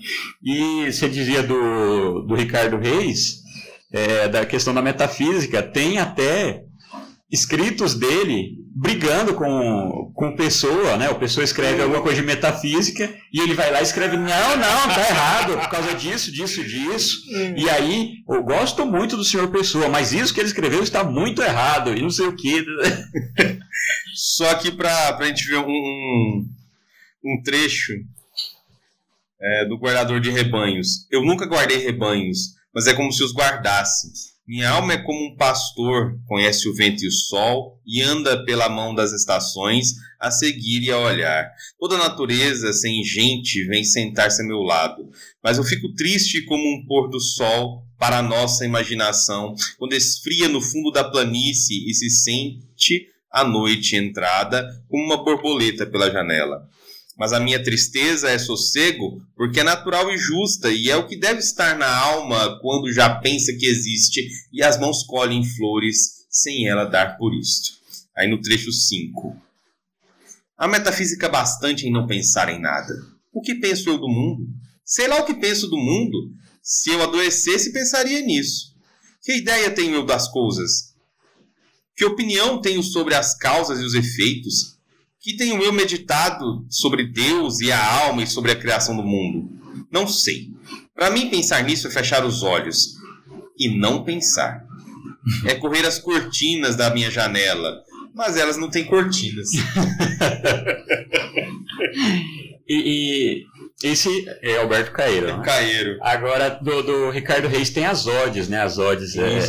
E 0.44 0.92
você 0.92 1.10
dizia 1.10 1.44
do, 1.44 2.22
do 2.24 2.36
Ricardo 2.36 2.78
Reis, 2.78 3.42
é, 3.92 4.28
da 4.28 4.46
questão 4.46 4.74
da 4.74 4.82
metafísica, 4.82 5.62
tem 5.62 5.98
até 5.98 6.64
escritos 7.32 7.96
dele 7.96 8.62
brigando 8.74 9.34
com, 9.34 10.12
com 10.14 10.36
pessoa, 10.36 10.98
né? 10.98 11.10
O 11.10 11.20
pessoa 11.20 11.44
escreve 11.44 11.82
alguma 11.82 12.02
coisa 12.02 12.20
de 12.22 12.28
metafísica 12.28 13.14
e 13.34 13.40
ele 13.40 13.54
vai 13.54 13.72
lá 13.72 13.80
e 13.80 13.84
escreve, 13.84 14.18
não, 14.18 14.26
não, 14.26 14.88
tá 14.88 15.08
errado, 15.10 15.58
por 15.58 15.70
causa 15.70 15.94
disso, 15.94 16.32
disso, 16.32 16.64
disso. 16.64 17.18
E 17.56 17.70
aí, 17.70 18.16
eu 18.30 18.44
gosto 18.44 18.86
muito 18.86 19.16
do 19.16 19.24
senhor 19.24 19.50
Pessoa, 19.50 19.90
mas 19.90 20.14
isso 20.14 20.34
que 20.34 20.40
ele 20.40 20.48
escreveu 20.48 20.82
está 20.84 21.04
muito 21.04 21.42
errado, 21.42 21.96
e 21.96 22.02
não 22.02 22.10
sei 22.10 22.28
o 22.28 22.36
que. 22.36 22.66
Só 24.16 24.56
que 24.56 24.72
pra, 24.72 25.14
pra 25.14 25.28
gente 25.28 25.48
ver 25.48 25.60
um, 25.60 26.46
um 27.26 27.42
trecho 27.44 27.94
é, 29.42 29.66
do 29.66 29.78
guardador 29.78 30.20
de 30.20 30.30
rebanhos. 30.30 31.08
Eu 31.10 31.24
nunca 31.24 31.46
guardei 31.46 31.78
rebanhos, 31.78 32.56
mas 32.74 32.88
é 32.88 32.94
como 32.94 33.12
se 33.12 33.24
os 33.24 33.34
guardasse. 33.34 34.32
Minha 34.48 34.72
alma 34.72 34.94
é 34.94 34.98
como 34.98 35.28
um 35.28 35.36
pastor, 35.38 36.20
conhece 36.28 36.68
o 36.68 36.74
vento 36.74 37.04
e 37.04 37.08
o 37.08 37.12
sol, 37.12 37.80
e 37.86 38.02
anda 38.02 38.44
pela 38.44 38.68
mão 38.68 38.94
das 38.94 39.14
estações, 39.14 39.94
a 40.20 40.30
seguir 40.30 40.84
e 40.84 40.92
a 40.92 40.98
olhar. 40.98 41.50
Toda 41.80 41.96
a 41.96 42.10
natureza, 42.10 42.74
sem 42.74 43.04
gente, 43.04 43.66
vem 43.66 43.84
sentar-se 43.84 44.42
a 44.42 44.46
meu 44.46 44.60
lado. 44.60 45.10
Mas 45.44 45.58
eu 45.58 45.64
fico 45.64 45.94
triste 45.96 46.44
como 46.44 46.62
um 46.62 46.86
pôr 46.86 47.10
do 47.10 47.20
sol 47.20 47.86
para 47.98 48.18
a 48.18 48.22
nossa 48.22 48.66
imaginação, 48.66 49.54
quando 49.78 49.94
esfria 49.94 50.50
no 50.50 50.60
fundo 50.60 50.92
da 50.92 51.04
planície 51.04 51.90
e 51.90 51.94
se 51.94 52.10
sente 52.10 53.08
a 53.32 53.46
noite 53.46 53.96
entrada 53.96 54.68
como 54.90 55.06
uma 55.06 55.24
borboleta 55.24 55.86
pela 55.86 56.12
janela. 56.12 56.68
Mas 57.22 57.34
a 57.34 57.40
minha 57.40 57.62
tristeza 57.62 58.32
é 58.32 58.40
sossego, 58.40 59.22
porque 59.36 59.60
é 59.60 59.64
natural 59.64 60.12
e 60.12 60.18
justa, 60.18 60.72
e 60.72 60.90
é 60.90 60.96
o 60.96 61.06
que 61.06 61.16
deve 61.16 61.40
estar 61.40 61.78
na 61.78 61.88
alma 61.88 62.60
quando 62.60 62.92
já 62.92 63.14
pensa 63.14 63.54
que 63.54 63.68
existe 63.68 64.28
e 64.52 64.64
as 64.64 64.80
mãos 64.80 65.04
colhem 65.04 65.46
flores 65.46 66.26
sem 66.32 66.68
ela 66.68 66.84
dar 66.84 67.20
por 67.20 67.32
isto. 67.36 67.74
Aí 68.18 68.28
no 68.28 68.42
trecho 68.42 68.72
5. 68.72 69.40
A 70.58 70.68
metafísica 70.68 71.30
bastante 71.30 71.86
em 71.86 71.92
não 71.92 72.08
pensar 72.08 72.50
em 72.50 72.60
nada. 72.60 72.92
O 73.32 73.40
que 73.40 73.54
penso 73.54 73.88
eu 73.88 74.00
do 74.00 74.10
mundo? 74.10 74.48
Sei 74.84 75.08
lá 75.08 75.18
o 75.18 75.26
que 75.26 75.36
penso 75.36 75.68
do 75.68 75.78
mundo. 75.78 76.32
Se 76.64 76.90
eu 76.90 77.04
adoecesse, 77.04 77.72
pensaria 77.72 78.22
nisso. 78.22 78.74
Que 79.22 79.34
ideia 79.34 79.70
tenho 79.70 79.94
eu 79.94 80.06
das 80.08 80.28
coisas? 80.28 80.96
Que 81.96 82.04
opinião 82.04 82.60
tenho 82.60 82.82
sobre 82.82 83.14
as 83.14 83.38
causas 83.38 83.80
e 83.80 83.84
os 83.84 83.94
efeitos? 83.94 84.81
Que 85.22 85.38
tenho 85.38 85.62
eu 85.62 85.72
meditado 85.72 86.66
sobre 86.68 87.06
Deus 87.06 87.60
e 87.60 87.72
a 87.72 88.04
alma 88.06 88.24
e 88.24 88.28
sobre 88.28 88.52
a 88.52 88.56
criação 88.56 88.98
do 88.98 89.04
mundo? 89.04 89.50
Não 89.92 90.08
sei. 90.08 90.50
Para 90.96 91.12
mim, 91.12 91.30
pensar 91.30 91.64
nisso 91.64 91.88
é 91.88 91.92
fechar 91.92 92.26
os 92.26 92.42
olhos 92.42 92.96
e 93.58 93.70
não 93.70 94.04
pensar. 94.04 94.66
É 95.46 95.54
correr 95.54 95.86
as 95.86 96.00
cortinas 96.00 96.76
da 96.76 96.90
minha 96.90 97.12
janela, 97.12 97.84
mas 98.16 98.36
elas 98.36 98.58
não 98.58 98.70
têm 98.70 98.86
cortinas. 98.86 99.50
E, 102.74 103.44
e 103.84 103.90
esse 103.92 104.26
é 104.42 104.58
Alberto 104.58 104.94
Caeiro. 104.94 105.38
Né? 105.38 105.44
Caeiro. 105.44 105.98
Agora, 106.02 106.50
do, 106.52 106.82
do 106.82 107.10
Ricardo 107.10 107.50
Reis 107.50 107.70
tem 107.70 107.86
as 107.86 108.08
odes, 108.08 108.48
né? 108.48 108.62
As 108.62 108.78
odes 108.78 109.18
é. 109.18 109.40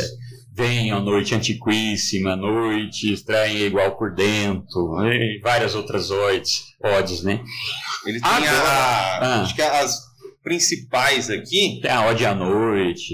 Venham, 0.55 0.99
noite 1.01 1.33
antiquíssima, 1.33 2.35
noite 2.35 3.11
estranha 3.11 3.65
igual 3.65 3.97
por 3.97 4.13
dentro, 4.13 5.03
e 5.05 5.39
várias 5.41 5.73
outras 5.73 6.11
odes, 6.11 6.75
odes, 6.83 7.23
né? 7.23 7.41
Ele 8.05 8.19
tem 8.21 8.29
Agora- 8.29 8.51
a, 8.51 9.17
Ah. 9.17 9.41
acho 9.41 9.55
que 9.55 9.61
as 9.61 9.97
principais 10.43 11.29
aqui, 11.29 11.79
Tem 11.81 11.89
a 11.91 12.05
ode 12.07 12.25
à 12.25 12.35
noite, 12.35 13.13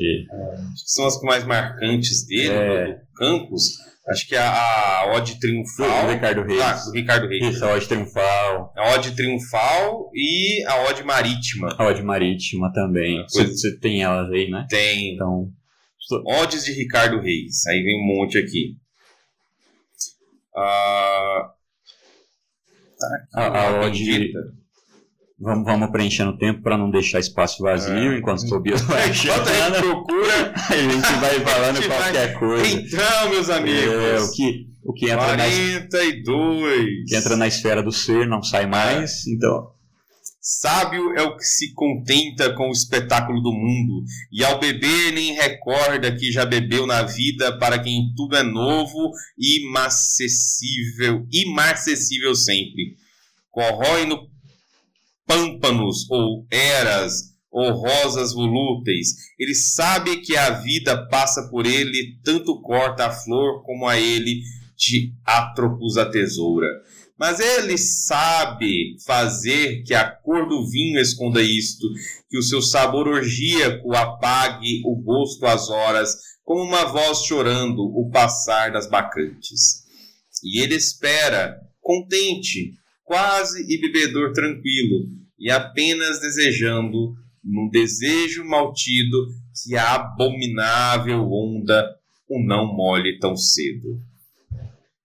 acho 0.74 0.84
que 0.84 0.92
são 0.92 1.06
as 1.06 1.22
mais 1.22 1.46
marcantes 1.46 2.26
dele, 2.26 2.50
É. 2.52 2.86
do 2.88 2.96
Campos. 3.16 3.78
Acho 4.10 4.28
que 4.28 4.36
é 4.36 4.40
a, 4.40 5.02
a 5.02 5.14
Ode 5.16 5.36
do 5.36 5.40
Triunfal. 5.40 6.10
Ricardo 6.10 6.42
Reis. 6.42 6.62
Ah, 6.62 6.74
do 6.84 6.92
Ricardo 6.94 7.28
Reis. 7.28 7.46
Isso, 7.56 7.64
a 7.64 7.74
ode 7.74 7.88
triunfal, 7.88 8.74
A 8.76 8.94
Ode 8.96 9.12
Triunfal 9.12 10.10
e 10.16 10.64
a 10.66 10.90
Ode 10.90 11.04
Marítima. 11.04 11.76
a 11.78 11.86
ode 11.86 12.02
marítima 12.02 12.74
também. 12.74 13.24
Você 13.30 13.78
tem 13.78 14.02
elas 14.02 14.32
aí, 14.32 14.50
né? 14.50 14.66
Tem 14.68 15.14
Então, 15.14 15.50
Odes 16.12 16.64
de 16.66 16.74
Ricardo 16.74 17.20
Reis. 17.20 17.66
Aí 17.68 17.82
vem 17.84 18.02
um 18.02 18.06
monte 18.06 18.38
aqui. 18.38 18.76
Ah, 20.56 21.50
a, 23.34 23.46
a 23.46 23.80
ode. 23.82 24.04
bendita. 24.06 24.40
Vamos, 25.42 25.64
vamos 25.64 25.90
preenchendo 25.92 26.32
o 26.32 26.38
tempo 26.38 26.62
para 26.62 26.78
não 26.78 26.92
deixar 26.92 27.20
espaço 27.20 27.64
vazio 27.64 28.14
É. 28.14 28.18
enquanto 28.18 28.42
o 28.42 28.50
Tobias 28.50 28.82
vai 28.82 29.08
Enquanto 29.10 29.48
a 29.48 29.70
gente 29.70 29.80
procura. 29.80 30.54
A 30.70 30.76
gente 30.76 31.14
vai 31.22 31.40
falando 31.40 31.78
A 31.78 31.82
gente 31.82 31.88
qualquer 31.88 32.38
coisa. 32.38 32.68
Então, 32.68 33.30
meus 33.30 33.50
amigos. 33.50 33.94
É, 33.94 34.20
o 34.20 34.32
que, 34.34 34.68
o 34.84 34.94
que 34.94 35.06
entra 35.06 35.38
na, 35.38 35.44
42. 35.46 36.86
que 37.08 37.16
entra 37.16 37.38
na 37.38 37.48
esfera 37.48 37.82
do 37.82 37.92
ser 37.92 38.28
não 38.28 38.44
sai 38.44 38.66
mais. 38.66 39.26
Então, 39.28 39.72
Sábio 40.42 41.14
é 41.18 41.22
o 41.22 41.36
que 41.36 41.44
se 41.44 41.74
contenta 41.74 42.54
com 42.56 42.70
o 42.70 42.72
espetáculo 42.72 43.42
do 43.42 43.52
mundo, 43.52 44.06
e 44.32 44.44
ao 44.44 44.58
beber 44.58 45.12
nem 45.12 45.34
recorda 45.34 46.16
que 46.16 46.32
já 46.32 46.46
bebeu 46.46 46.88
na 46.88 47.04
vida, 47.04 47.58
para 47.58 47.78
quem 47.78 48.14
tudo 48.16 48.38
é 48.38 48.44
novo 48.44 49.12
e 49.38 49.66
imacessível, 49.66 51.28
imarcessível 51.32 52.34
sempre. 52.36 52.96
Corrói 53.52 54.06
no 54.06 54.30
pâmpanos 55.26 56.10
ou 56.10 56.48
eras 56.50 57.38
ou 57.52 57.72
rosas 57.74 58.34
volúteis. 58.34 59.16
Ele 59.38 59.54
sabe 59.54 60.18
que 60.18 60.38
a 60.38 60.52
vida 60.52 61.08
passa 61.08 61.50
por 61.50 61.66
ele, 61.66 62.18
tanto 62.24 62.62
corta 62.62 63.08
a 63.08 63.12
flor 63.12 63.64
como 63.64 63.88
a 63.88 64.00
ele 64.00 64.42
de 64.78 65.14
Atropos 65.26 65.98
a 65.98 66.06
tesoura. 66.10 66.68
Mas 67.20 67.42
ele 67.42 67.78
sabe 67.78 68.96
fazer 69.06 69.84
que 69.84 69.94
a 69.94 70.10
cor 70.10 70.48
do 70.48 70.66
vinho 70.70 71.02
esconda 71.02 71.42
isto, 71.42 71.86
que 72.30 72.38
o 72.38 72.42
seu 72.42 72.62
sabor 72.62 73.10
orgíaco 73.10 73.94
apague 73.94 74.82
o 74.86 74.96
gosto 74.96 75.46
às 75.46 75.70
horas, 75.70 76.16
como 76.46 76.64
uma 76.64 76.86
voz 76.86 77.26
chorando 77.26 77.82
o 77.82 78.10
passar 78.10 78.72
das 78.72 78.90
bacantes. 78.90 79.84
E 80.42 80.62
ele 80.62 80.76
espera, 80.76 81.60
contente, 81.82 82.74
quase 83.04 83.66
e 83.68 83.82
bebedor 83.82 84.32
tranquilo, 84.32 85.10
e 85.38 85.52
apenas 85.52 86.22
desejando, 86.22 87.16
num 87.44 87.70
desejo 87.70 88.46
maltido, 88.46 89.28
que 89.62 89.76
a 89.76 89.96
abominável 89.96 91.30
onda 91.30 91.86
o 92.30 92.42
não 92.42 92.74
molhe 92.74 93.20
tão 93.20 93.36
cedo. 93.36 94.09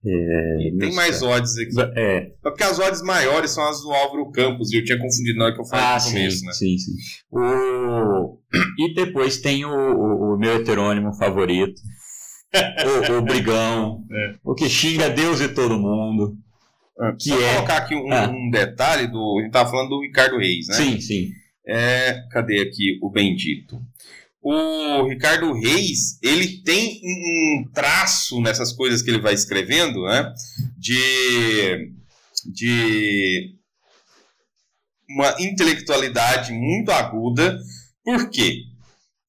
É, 0.07 0.57
Tem 0.79 0.93
mais 0.93 1.21
odds 1.23 1.57
aqui. 1.57 1.81
É. 1.95 2.17
É 2.17 2.31
porque 2.43 2.63
as 2.63 2.77
odds 2.79 3.01
maiores 3.01 3.51
são 3.51 3.67
as 3.67 3.81
do 3.81 3.91
Álvaro 3.91 4.29
Campos, 4.31 4.71
e 4.71 4.77
eu 4.77 4.83
tinha 4.83 4.99
confundido 4.99 5.39
na 5.39 5.45
hora 5.45 5.55
que 5.55 5.61
eu 5.61 5.65
falei 5.65 5.85
Ah, 5.85 5.93
no 5.95 5.99
sim, 6.01 6.11
começo, 6.13 6.45
né? 6.45 6.51
sim, 6.53 6.77
sim. 6.77 6.91
O... 7.31 8.39
E 8.79 8.93
depois 8.93 9.37
tem 9.41 9.65
o, 9.65 9.69
o- 9.69 10.33
o 10.35 10.37
meu 10.37 10.55
heterônimo 10.57 11.13
favorito, 11.13 11.81
o, 13.09 13.13
o 13.17 13.21
Brigão, 13.21 14.03
É. 14.11 14.35
o 14.43 14.53
que 14.53 14.69
xinga 14.69 15.09
Deus 15.09 15.41
e 15.41 15.49
todo 15.49 15.77
mundo. 15.79 16.35
Que 17.19 17.29
Só 17.29 17.41
é- 17.41 17.55
colocar 17.55 17.77
aqui 17.77 17.95
um, 17.95 18.11
Ah. 18.13 18.29
um 18.29 18.49
detalhe 18.49 19.07
do. 19.07 19.37
A 19.39 19.43
gente 19.43 19.51
tava 19.51 19.69
falando 19.69 19.89
do 19.89 20.01
Ricardo 20.01 20.37
Reis, 20.37 20.67
né? 20.67 20.75
Sim, 20.75 21.01
sim. 21.01 21.29
É, 21.67 22.21
cadê 22.31 22.61
aqui 22.61 22.97
o 23.01 23.09
bendito? 23.09 23.81
O 24.47 25.07
Ricardo 25.07 25.51
Reis, 25.53 26.19
ele 26.21 26.61
tem 26.61 27.01
um 27.03 27.65
traço 27.73 28.39
nessas 28.41 28.71
coisas 28.71 29.01
que 29.01 29.09
ele 29.09 29.19
vai 29.19 29.33
escrevendo, 29.33 30.03
né? 30.03 30.31
De, 30.77 31.91
de 32.53 33.55
uma 35.09 35.35
intelectualidade 35.41 36.53
muito 36.53 36.91
aguda. 36.91 37.57
Por 38.03 38.29
quê? 38.29 38.59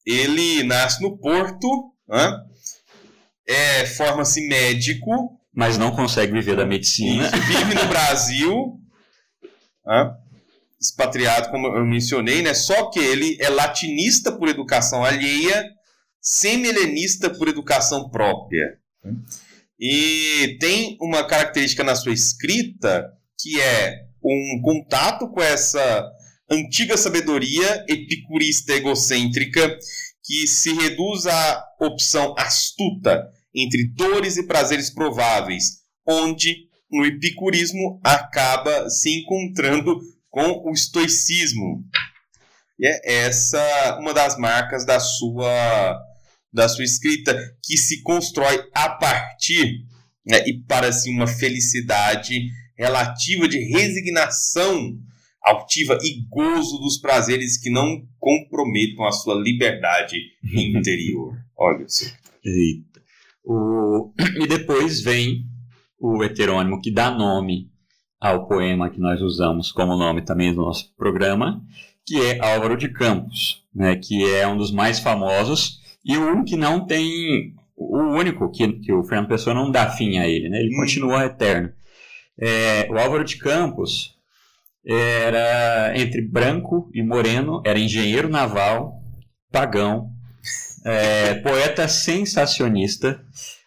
Ele 0.04 0.62
nasce 0.64 1.00
no 1.00 1.16
Porto, 1.16 1.66
né? 2.06 2.38
É, 3.48 3.86
forma-se 3.86 4.46
médico, 4.46 5.40
Mas 5.54 5.78
não 5.78 5.92
consegue 5.96 6.32
viver 6.34 6.56
da 6.56 6.66
medicina. 6.66 7.26
isso, 7.26 7.36
vive 7.46 7.74
no 7.74 7.86
Brasil, 7.88 8.78
né? 9.86 10.14
Expatriado, 10.80 11.50
como 11.50 11.68
eu 11.68 11.84
mencionei, 11.84 12.42
né? 12.42 12.54
Só 12.54 12.90
que 12.90 12.98
ele 12.98 13.36
é 13.40 13.48
latinista 13.48 14.32
por 14.32 14.48
educação 14.48 15.04
alheia, 15.04 15.64
semi-helenista 16.20 17.30
por 17.30 17.48
educação 17.48 18.10
própria. 18.10 18.78
E 19.78 20.56
tem 20.60 20.96
uma 21.00 21.24
característica 21.24 21.84
na 21.84 21.94
sua 21.94 22.12
escrita 22.12 23.06
que 23.38 23.60
é 23.60 24.06
um 24.24 24.60
contato 24.62 25.30
com 25.30 25.40
essa 25.40 26.10
antiga 26.50 26.96
sabedoria 26.96 27.84
epicurista 27.88 28.72
egocêntrica 28.72 29.78
que 30.24 30.46
se 30.46 30.72
reduz 30.72 31.26
à 31.26 31.64
opção 31.80 32.34
astuta 32.36 33.28
entre 33.54 33.88
dores 33.94 34.36
e 34.36 34.46
prazeres 34.46 34.90
prováveis, 34.90 35.80
onde 36.06 36.66
o 36.90 37.04
epicurismo 37.04 38.00
acaba 38.02 38.88
se 38.90 39.20
encontrando 39.20 39.98
com 40.30 40.68
o 40.68 40.72
estoicismo. 40.72 41.84
E 42.78 42.86
é 42.86 43.26
essa 43.26 43.98
uma 44.00 44.12
das 44.12 44.38
marcas 44.38 44.84
da 44.84 45.00
sua 45.00 46.02
da 46.52 46.68
sua 46.68 46.84
escrita 46.84 47.36
que 47.62 47.76
se 47.76 48.02
constrói 48.02 48.66
a 48.74 48.88
partir 48.88 49.84
né, 50.24 50.42
e 50.46 50.62
para 50.62 50.88
assim 50.88 51.14
uma 51.14 51.26
felicidade 51.26 52.48
relativa 52.76 53.48
de 53.48 53.58
resignação 53.58 54.98
altiva 55.42 55.98
e 56.02 56.26
gozo 56.28 56.78
dos 56.78 56.98
prazeres 56.98 57.56
que 57.56 57.70
não 57.70 58.02
comprometam 58.18 59.06
a 59.06 59.12
sua 59.12 59.34
liberdade 59.34 60.16
interior. 60.42 61.36
Olha 61.56 61.88
só. 61.88 62.06
Eita. 62.44 63.02
O... 63.44 64.12
E 64.40 64.46
depois 64.46 65.00
vem 65.02 65.44
o 65.98 66.22
heterônimo 66.24 66.80
que 66.80 66.90
dá 66.90 67.10
nome 67.10 67.70
ao 68.28 68.46
poema 68.46 68.90
que 68.90 69.00
nós 69.00 69.20
usamos 69.20 69.72
como 69.72 69.96
nome 69.96 70.22
também 70.22 70.54
do 70.54 70.62
nosso 70.62 70.94
programa, 70.96 71.62
que 72.04 72.20
é 72.20 72.38
Álvaro 72.44 72.76
de 72.76 72.88
Campos, 72.88 73.64
né, 73.74 73.96
que 73.96 74.24
é 74.34 74.46
um 74.46 74.56
dos 74.56 74.70
mais 74.70 74.98
famosos 74.98 75.80
e 76.04 76.16
o 76.16 76.44
que 76.44 76.56
não 76.56 76.86
tem 76.86 77.54
o 77.76 77.98
único 77.98 78.50
que, 78.50 78.72
que 78.74 78.92
o 78.92 79.04
Fernando 79.04 79.28
Pessoa 79.28 79.54
não 79.54 79.70
dá 79.70 79.90
fim 79.90 80.18
a 80.18 80.26
ele, 80.26 80.48
né? 80.48 80.60
Ele 80.60 80.74
Hum. 80.74 80.78
continua 80.80 81.26
eterno. 81.26 81.70
É, 82.40 82.88
o 82.90 82.98
Álvaro 82.98 83.24
de 83.24 83.36
Campos 83.36 84.14
era 84.86 85.92
entre 85.96 86.22
branco 86.22 86.90
e 86.94 87.02
moreno, 87.02 87.60
era 87.66 87.78
engenheiro 87.78 88.28
naval, 88.28 89.02
pagão, 89.50 90.10
é, 90.84 91.34
poeta 91.42 91.88
sensacionista. 91.88 93.20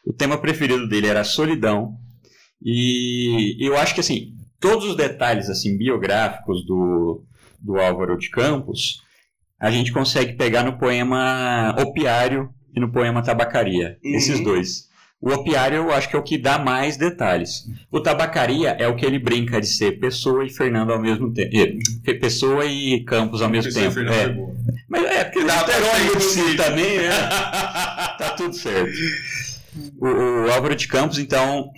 O 0.05 0.13
tema 0.13 0.37
preferido 0.37 0.87
dele 0.87 1.07
era 1.07 1.23
solidão. 1.23 1.95
E 2.61 3.55
eu 3.59 3.77
acho 3.77 3.93
que 3.93 3.99
assim, 4.01 4.33
todos 4.59 4.85
os 4.85 4.95
detalhes 4.95 5.49
assim 5.49 5.77
biográficos 5.77 6.65
do, 6.65 7.23
do 7.59 7.77
Álvaro 7.79 8.17
de 8.17 8.29
Campos, 8.29 9.01
a 9.59 9.69
gente 9.71 9.91
consegue 9.91 10.33
pegar 10.33 10.63
no 10.63 10.77
poema 10.77 11.75
Opiário 11.81 12.49
e 12.75 12.79
no 12.79 12.91
poema 12.91 13.21
Tabacaria, 13.21 13.97
Uhum. 14.03 14.15
esses 14.15 14.43
dois. 14.43 14.89
O 15.21 15.31
Opiário 15.33 15.75
eu 15.77 15.91
acho 15.91 16.07
que 16.09 16.15
é 16.15 16.19
o 16.19 16.23
que 16.23 16.37
dá 16.37 16.57
mais 16.57 16.95
detalhes. 16.95 17.65
O 17.91 17.99
Tabacaria 17.99 18.69
é 18.79 18.87
o 18.87 18.95
que 18.95 19.05
ele 19.05 19.19
brinca 19.19 19.59
de 19.59 19.67
ser 19.67 19.99
Pessoa 19.99 20.45
e 20.45 20.49
Fernando 20.49 20.93
ao 20.93 21.01
mesmo 21.01 21.33
tempo. 21.33 21.51
Eh, 21.53 22.13
Pessoa 22.13 22.65
e 22.65 23.03
Campos 23.03 23.41
ao 23.41 23.49
mesmo 23.49 23.73
tempo. 23.73 23.99
É. 23.99 24.23
é. 24.23 24.35
Mas 24.87 25.03
é, 25.03 25.25
porque 25.25 25.43
Dá 25.43 25.65
ser 25.67 26.17
de 26.17 26.23
si 26.23 26.55
também, 26.55 26.99
né? 26.99 27.09
tá 28.17 28.33
tudo 28.37 28.53
certo. 28.53 28.91
O, 30.01 30.07
o 30.07 30.51
Álvaro 30.51 30.75
de 30.75 30.87
Campos, 30.87 31.19
então, 31.19 31.69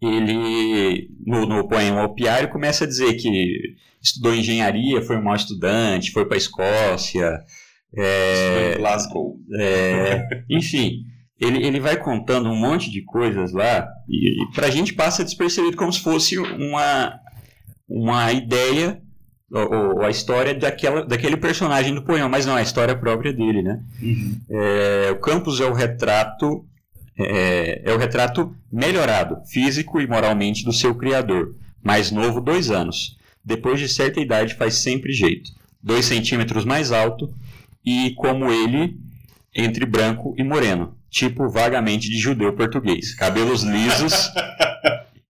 ele, 0.00 1.10
no, 1.24 1.46
no 1.46 1.68
poema 1.68 2.04
Opiário, 2.04 2.50
começa 2.50 2.84
a 2.84 2.86
dizer 2.86 3.14
que 3.14 3.76
estudou 4.00 4.34
engenharia, 4.34 5.02
foi 5.02 5.16
um 5.16 5.22
mau 5.22 5.34
estudante, 5.34 6.12
foi 6.12 6.24
para 6.24 6.36
a 6.36 6.38
Escócia, 6.38 7.40
é, 7.96 8.76
Glasgow. 8.76 9.36
é, 9.58 10.28
enfim, 10.48 11.04
ele, 11.40 11.66
ele 11.66 11.80
vai 11.80 11.96
contando 11.96 12.48
um 12.48 12.56
monte 12.56 12.90
de 12.90 13.02
coisas 13.02 13.52
lá 13.52 13.88
e, 14.08 14.42
e 14.42 14.52
pra 14.52 14.70
gente 14.70 14.94
passa 14.94 15.24
despercebido 15.24 15.76
como 15.76 15.92
se 15.92 16.00
fosse 16.00 16.38
uma, 16.38 17.18
uma 17.88 18.32
ideia 18.32 19.00
ou, 19.50 19.96
ou 19.96 20.02
a 20.02 20.10
história 20.10 20.54
daquela, 20.54 21.04
daquele 21.06 21.36
personagem 21.36 21.94
do 21.94 22.02
poema, 22.02 22.28
mas 22.28 22.44
não, 22.44 22.56
é 22.56 22.60
a 22.60 22.64
história 22.64 22.94
própria 22.94 23.32
dele, 23.32 23.62
né? 23.62 23.80
É, 24.50 25.10
o 25.10 25.16
Campos 25.20 25.60
é 25.60 25.64
o 25.64 25.72
retrato 25.72 26.64
é, 27.18 27.82
é 27.84 27.92
o 27.92 27.98
retrato 27.98 28.54
melhorado, 28.70 29.44
físico 29.46 30.00
e 30.00 30.06
moralmente, 30.06 30.64
do 30.64 30.72
seu 30.72 30.94
criador. 30.94 31.54
Mais 31.82 32.10
novo, 32.10 32.40
dois 32.40 32.70
anos. 32.70 33.18
Depois 33.44 33.80
de 33.80 33.88
certa 33.88 34.20
idade, 34.20 34.54
faz 34.54 34.74
sempre 34.76 35.12
jeito. 35.12 35.50
Dois 35.82 36.04
centímetros 36.04 36.64
mais 36.64 36.92
alto 36.92 37.32
e, 37.84 38.14
como 38.16 38.52
ele, 38.52 38.98
entre 39.54 39.84
branco 39.84 40.34
e 40.38 40.44
moreno. 40.44 40.96
Tipo 41.10 41.48
vagamente 41.48 42.08
de 42.08 42.18
judeu 42.18 42.52
português. 42.52 43.14
Cabelos 43.14 43.62
lisos, 43.62 44.30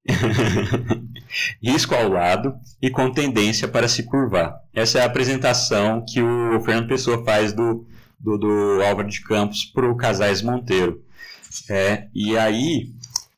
risco 1.62 1.94
ao 1.94 2.08
lado 2.08 2.54
e 2.82 2.90
com 2.90 3.10
tendência 3.10 3.68
para 3.68 3.88
se 3.88 4.02
curvar. 4.02 4.56
Essa 4.74 4.98
é 4.98 5.02
a 5.02 5.06
apresentação 5.06 6.04
que 6.06 6.20
o 6.20 6.60
Fernando 6.60 6.88
Pessoa 6.88 7.24
faz 7.24 7.52
do, 7.52 7.86
do, 8.18 8.36
do 8.36 8.82
Álvaro 8.82 9.08
de 9.08 9.20
Campos 9.22 9.64
para 9.64 9.88
o 9.88 9.96
Casais 9.96 10.42
Monteiro. 10.42 11.02
É, 11.70 12.08
e 12.14 12.36
aí 12.36 12.92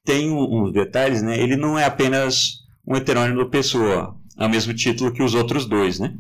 tem 0.04 0.30
uns 0.30 0.72
detalhes, 0.72 1.22
né? 1.22 1.38
Ele 1.38 1.56
não 1.56 1.78
é 1.78 1.84
apenas 1.84 2.60
um 2.86 2.96
heterônimo 2.96 3.44
do 3.44 3.50
Pessoa, 3.50 4.16
ao 4.36 4.48
mesmo 4.48 4.74
título 4.74 5.12
que 5.12 5.22
os 5.22 5.34
outros 5.34 5.66
dois, 5.66 5.98
né? 5.98 6.14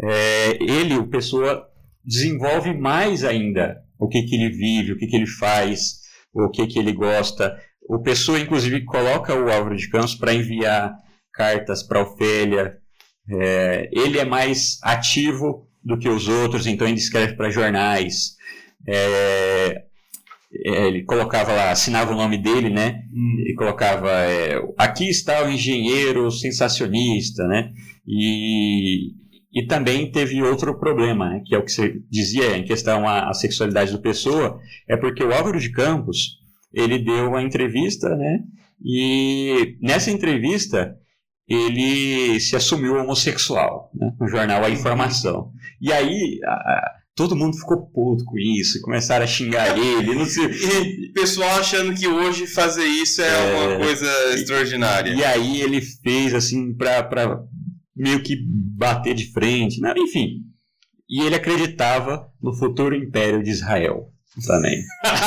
É, 0.00 0.62
ele, 0.62 0.96
o 0.96 1.08
Pessoa, 1.08 1.68
desenvolve 2.04 2.72
mais 2.74 3.24
ainda 3.24 3.82
o 3.98 4.08
que, 4.08 4.22
que 4.22 4.34
ele 4.34 4.50
vive, 4.50 4.92
o 4.92 4.96
que, 4.96 5.06
que 5.06 5.16
ele 5.16 5.26
faz, 5.26 6.00
o 6.32 6.48
que, 6.48 6.66
que 6.66 6.78
ele 6.78 6.92
gosta. 6.92 7.60
O 7.88 7.98
Pessoa, 7.98 8.38
inclusive, 8.38 8.84
coloca 8.84 9.34
o 9.34 9.50
Álvaro 9.50 9.76
de 9.76 9.88
Campos 9.88 10.14
para 10.14 10.34
enviar 10.34 10.94
cartas 11.32 11.82
para 11.82 12.02
Ofélia. 12.02 12.78
É, 13.30 13.88
ele 13.92 14.18
é 14.18 14.24
mais 14.24 14.78
ativo 14.82 15.68
do 15.84 15.98
que 15.98 16.08
os 16.08 16.28
outros, 16.28 16.66
então 16.66 16.86
ele 16.86 16.98
escreve 16.98 17.34
para 17.34 17.50
jornais. 17.50 18.36
É, 18.86 19.84
é, 20.64 20.86
ele 20.88 21.04
colocava 21.04 21.52
lá, 21.52 21.70
assinava 21.70 22.12
o 22.12 22.16
nome 22.16 22.38
dele, 22.38 22.70
né? 22.70 23.02
E 23.46 23.54
colocava, 23.54 24.10
é, 24.10 24.60
aqui 24.76 25.08
está 25.08 25.44
o 25.44 25.50
engenheiro 25.50 26.30
sensacionista, 26.30 27.46
né? 27.46 27.70
E, 28.06 29.12
e 29.52 29.66
também 29.66 30.10
teve 30.10 30.42
outro 30.42 30.78
problema, 30.78 31.28
né? 31.30 31.42
que 31.44 31.54
é 31.54 31.58
o 31.58 31.64
que 31.64 31.72
você 31.72 32.00
dizia 32.10 32.56
em 32.56 32.64
questão 32.64 33.06
à, 33.08 33.28
à 33.28 33.34
sexualidade 33.34 33.92
do 33.92 34.00
pessoa, 34.00 34.58
é 34.88 34.96
porque 34.96 35.22
o 35.22 35.32
Álvaro 35.32 35.60
de 35.60 35.70
Campos, 35.70 36.38
ele 36.72 36.98
deu 36.98 37.28
uma 37.28 37.42
entrevista, 37.42 38.08
né? 38.16 38.40
E 38.84 39.76
nessa 39.80 40.10
entrevista 40.10 40.96
ele 41.48 42.38
se 42.40 42.54
assumiu 42.56 42.96
homossexual, 42.96 43.90
né? 43.94 44.12
no 44.20 44.28
jornal 44.28 44.62
A 44.64 44.70
Informação. 44.70 45.50
E 45.80 45.92
aí 45.92 46.38
a- 46.44 46.97
todo 47.18 47.34
mundo 47.34 47.58
ficou 47.58 47.84
puto 47.90 48.24
com 48.24 48.38
isso, 48.38 48.80
começaram 48.80 49.24
a 49.24 49.26
xingar 49.26 49.76
ele, 49.76 50.14
não 50.14 50.24
sei. 50.24 50.46
E 50.46 51.12
pessoal 51.12 51.58
achando 51.58 51.92
que 51.92 52.06
hoje 52.06 52.46
fazer 52.46 52.84
isso 52.84 53.20
é, 53.20 53.26
É. 53.26 53.66
uma 53.66 53.76
coisa 53.84 54.34
extraordinária. 54.34 55.12
E 55.12 55.24
aí 55.24 55.60
ele 55.60 55.80
fez 55.80 56.32
assim 56.32 56.72
pra, 56.74 57.02
pra 57.02 57.40
meio 57.96 58.22
que 58.22 58.36
bater 58.76 59.16
de 59.16 59.32
frente, 59.32 59.80
né? 59.80 59.92
enfim. 59.98 60.44
E 61.10 61.22
ele 61.22 61.34
acreditava 61.34 62.30
no 62.40 62.54
futuro 62.54 62.94
império 62.94 63.42
de 63.42 63.50
Israel 63.50 64.12
também. 64.46 64.78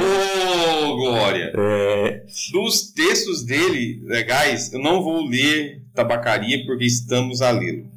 Ô, 0.00 0.84
oh, 0.84 0.96
Glória! 0.96 1.50
É... 1.56 2.24
Dos 2.52 2.92
textos 2.92 3.42
dele, 3.46 4.02
legais, 4.04 4.70
eu 4.70 4.80
não 4.80 5.02
vou 5.02 5.24
ler 5.26 5.82
Tabacaria 5.94 6.62
porque 6.66 6.84
estamos 6.84 7.40
a 7.40 7.50
lê-lo. 7.50 7.93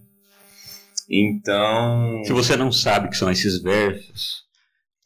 Então. 1.10 2.22
Se 2.26 2.34
você 2.34 2.55
não 2.55 2.72
sabe 2.72 3.10
que 3.10 3.18
são 3.18 3.32
esses 3.32 3.62
versos, 3.62 4.43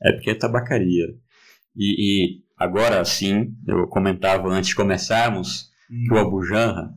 é 0.02 0.12
porque 0.14 0.32
é 0.32 0.36
tabacaria. 0.36 1.08
E, 1.76 1.96
e 1.98 2.44
agora 2.58 3.04
sim, 3.06 3.54
eu 3.68 3.88
comentava 3.88 4.50
antes 4.50 4.70
de 4.70 4.76
começarmos 4.76 5.70
hum. 5.90 6.06
que 6.08 6.14
o 6.14 6.18
Abu 6.18 6.44
Janra, 6.44 6.90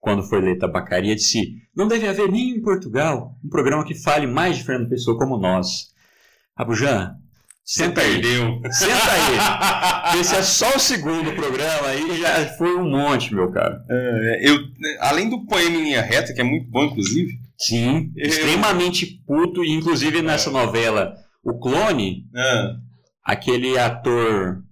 quando 0.00 0.22
foi 0.22 0.40
ler 0.40 0.58
tabacaria, 0.58 1.14
disse: 1.14 1.62
Não 1.74 1.86
deve 1.86 2.08
haver 2.08 2.30
nem 2.30 2.50
em 2.50 2.62
Portugal 2.62 3.38
um 3.44 3.48
programa 3.48 3.84
que 3.84 3.94
fale 3.94 4.26
mais 4.26 4.56
de 4.56 4.64
Fernando 4.64 4.88
Pessoa 4.88 5.18
como 5.18 5.38
nós. 5.38 5.94
Abu 6.56 6.74
Janra, 6.74 7.16
Senta 7.68 8.00
aí. 8.00 8.14
Perdeu. 8.14 8.62
Senta 8.72 9.12
aí. 9.12 10.18
Esse 10.18 10.36
é 10.36 10.42
só 10.42 10.74
o 10.74 10.78
segundo 10.78 11.34
programa 11.34 11.88
aí, 11.88 12.18
já 12.18 12.46
foi 12.56 12.74
um 12.74 12.88
monte, 12.88 13.34
meu 13.34 13.52
cara. 13.52 13.84
É, 13.90 14.48
eu, 14.48 14.58
além 15.00 15.28
do 15.28 15.44
poema 15.44 15.76
em 15.76 15.82
linha 15.82 16.00
reta, 16.00 16.32
que 16.32 16.40
é 16.40 16.44
muito 16.44 16.66
bom, 16.70 16.84
inclusive. 16.84 17.34
Sim, 17.58 18.12
eu... 18.16 18.28
extremamente 18.28 19.20
puto, 19.26 19.64
e 19.64 19.72
inclusive 19.72 20.22
nessa 20.22 20.50
novela, 20.50 21.14
o 21.42 21.58
Clone, 21.58 22.24
é. 22.34 22.70
aquele 23.24 23.76
ator. 23.76 24.62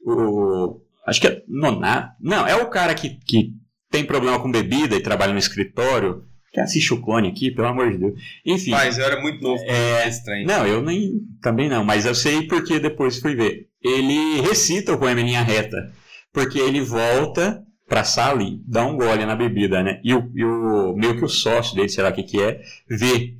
O, 0.00 0.80
acho 1.06 1.20
que 1.20 1.26
é 1.26 1.42
Nonato. 1.46 2.14
Não, 2.20 2.46
é 2.46 2.56
o 2.56 2.70
cara 2.70 2.94
que, 2.94 3.10
que 3.10 3.52
tem 3.90 4.04
problema 4.04 4.40
com 4.40 4.50
bebida 4.50 4.96
e 4.96 5.02
trabalha 5.02 5.32
no 5.32 5.38
escritório. 5.38 6.24
Quem 6.50 6.62
assiste 6.62 6.94
o 6.94 7.02
clone 7.02 7.28
aqui, 7.28 7.50
pelo 7.50 7.68
amor 7.68 7.90
de 7.90 7.98
Deus. 7.98 8.18
Enfim. 8.44 8.70
Mas 8.70 8.96
eu 8.96 9.04
era 9.04 9.20
muito 9.20 9.42
novo, 9.42 9.62
é 9.66 10.08
estranho. 10.08 10.46
Não, 10.46 10.66
eu 10.66 10.80
nem. 10.80 11.20
Também 11.42 11.68
não, 11.68 11.84
mas 11.84 12.06
eu 12.06 12.14
sei 12.14 12.46
porque 12.46 12.80
depois 12.80 13.18
fui 13.18 13.34
ver. 13.34 13.68
Ele 13.82 14.40
recita 14.40 14.94
o 14.94 14.98
poema 14.98 15.20
em 15.20 15.24
linha 15.24 15.42
reta. 15.42 15.92
Porque 16.32 16.58
ele 16.58 16.80
volta 16.80 17.62
pra 17.88 18.04
sala 18.04 18.42
e 18.42 18.60
dá 18.66 18.84
um 18.86 18.96
gole 18.96 19.24
na 19.24 19.34
bebida, 19.34 19.82
né? 19.82 20.00
E 20.04 20.14
o, 20.14 20.30
e 20.34 20.44
o 20.44 20.94
meio 20.94 21.16
que 21.16 21.24
o 21.24 21.28
sócio 21.28 21.74
dele, 21.74 21.88
sei 21.88 22.04
lá 22.04 22.10
o 22.10 22.12
que 22.12 22.22
que 22.22 22.40
é, 22.40 22.60
vê. 22.88 23.34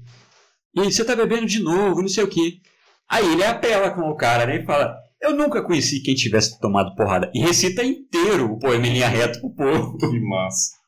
E 0.74 0.84
você 0.84 1.04
tá 1.04 1.14
bebendo 1.14 1.46
de 1.46 1.60
novo, 1.60 2.00
não 2.00 2.08
sei 2.08 2.24
o 2.24 2.28
que. 2.28 2.62
Aí 3.08 3.30
ele 3.32 3.44
apela 3.44 3.90
com 3.90 4.02
o 4.02 4.16
cara, 4.16 4.46
né? 4.46 4.56
E 4.56 4.64
fala: 4.64 4.96
Eu 5.20 5.34
nunca 5.34 5.62
conheci 5.62 6.02
quem 6.02 6.14
tivesse 6.14 6.58
tomado 6.58 6.94
porrada. 6.96 7.30
E 7.34 7.40
recita 7.40 7.84
inteiro 7.84 8.52
o 8.52 8.58
poema 8.58 8.86
em 8.86 8.94
linha 8.94 9.08
reta 9.08 9.38
pro 9.38 9.54
povo. 9.54 9.98
Que 9.98 10.20
massa. 10.20 10.78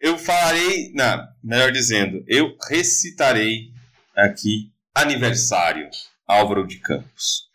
Eu 0.00 0.16
falarei, 0.16 0.92
não, 0.94 1.22
melhor 1.44 1.70
dizendo, 1.70 2.24
eu 2.26 2.56
recitarei 2.70 3.68
aqui 4.16 4.72
aniversário 4.94 5.88
Álvaro 6.26 6.66
de 6.66 6.78
Campos. 6.78 7.49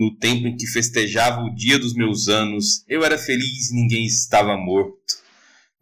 No 0.00 0.16
tempo 0.16 0.46
em 0.46 0.56
que 0.56 0.66
festejava 0.66 1.42
o 1.42 1.54
dia 1.54 1.78
dos 1.78 1.92
meus 1.92 2.26
anos, 2.26 2.82
eu 2.88 3.04
era 3.04 3.18
feliz 3.18 3.70
e 3.70 3.74
ninguém 3.74 4.06
estava 4.06 4.56
morto. 4.56 4.96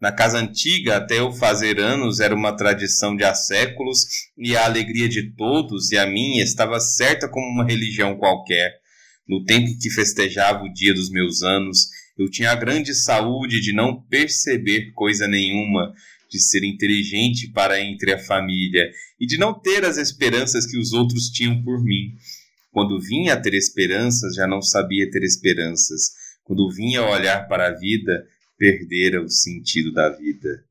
Na 0.01 0.11
casa 0.11 0.39
antiga, 0.39 0.97
até 0.97 1.19
eu 1.19 1.31
fazer 1.31 1.79
anos, 1.79 2.19
era 2.19 2.35
uma 2.35 2.51
tradição 2.51 3.15
de 3.15 3.23
há 3.23 3.33
séculos, 3.33 4.05
e 4.37 4.57
a 4.57 4.65
alegria 4.65 5.07
de 5.07 5.31
todos 5.37 5.91
e 5.91 5.97
a 5.97 6.05
minha 6.05 6.43
estava 6.43 6.81
certa 6.81 7.29
como 7.29 7.47
uma 7.47 7.63
religião 7.63 8.17
qualquer. 8.17 8.73
No 9.25 9.45
tempo 9.45 9.69
em 9.69 9.77
que 9.77 9.89
festejava 9.89 10.65
o 10.65 10.73
dia 10.73 10.93
dos 10.93 11.09
meus 11.09 11.41
anos, 11.41 11.87
eu 12.17 12.29
tinha 12.29 12.51
a 12.51 12.55
grande 12.55 12.93
saúde 12.93 13.61
de 13.61 13.71
não 13.71 14.01
perceber 14.01 14.91
coisa 14.95 15.29
nenhuma, 15.29 15.93
de 16.29 16.41
ser 16.41 16.65
inteligente 16.65 17.47
para 17.53 17.79
entre 17.79 18.11
a 18.11 18.19
família 18.19 18.91
e 19.17 19.25
de 19.25 19.37
não 19.37 19.57
ter 19.57 19.85
as 19.85 19.95
esperanças 19.95 20.65
que 20.65 20.77
os 20.77 20.91
outros 20.91 21.29
tinham 21.29 21.63
por 21.63 21.81
mim. 21.81 22.17
Quando 22.71 22.99
vinha 22.99 23.33
a 23.33 23.41
ter 23.41 23.53
esperanças, 23.53 24.35
já 24.35 24.47
não 24.47 24.61
sabia 24.61 25.09
ter 25.09 25.23
esperanças. 25.23 26.11
Quando 26.43 26.69
vinha 26.71 27.01
a 27.01 27.09
olhar 27.09 27.47
para 27.47 27.67
a 27.67 27.75
vida, 27.75 28.25
perdera 28.57 29.21
o 29.21 29.29
sentido 29.29 29.91
da 29.91 30.09
vida. 30.09 30.63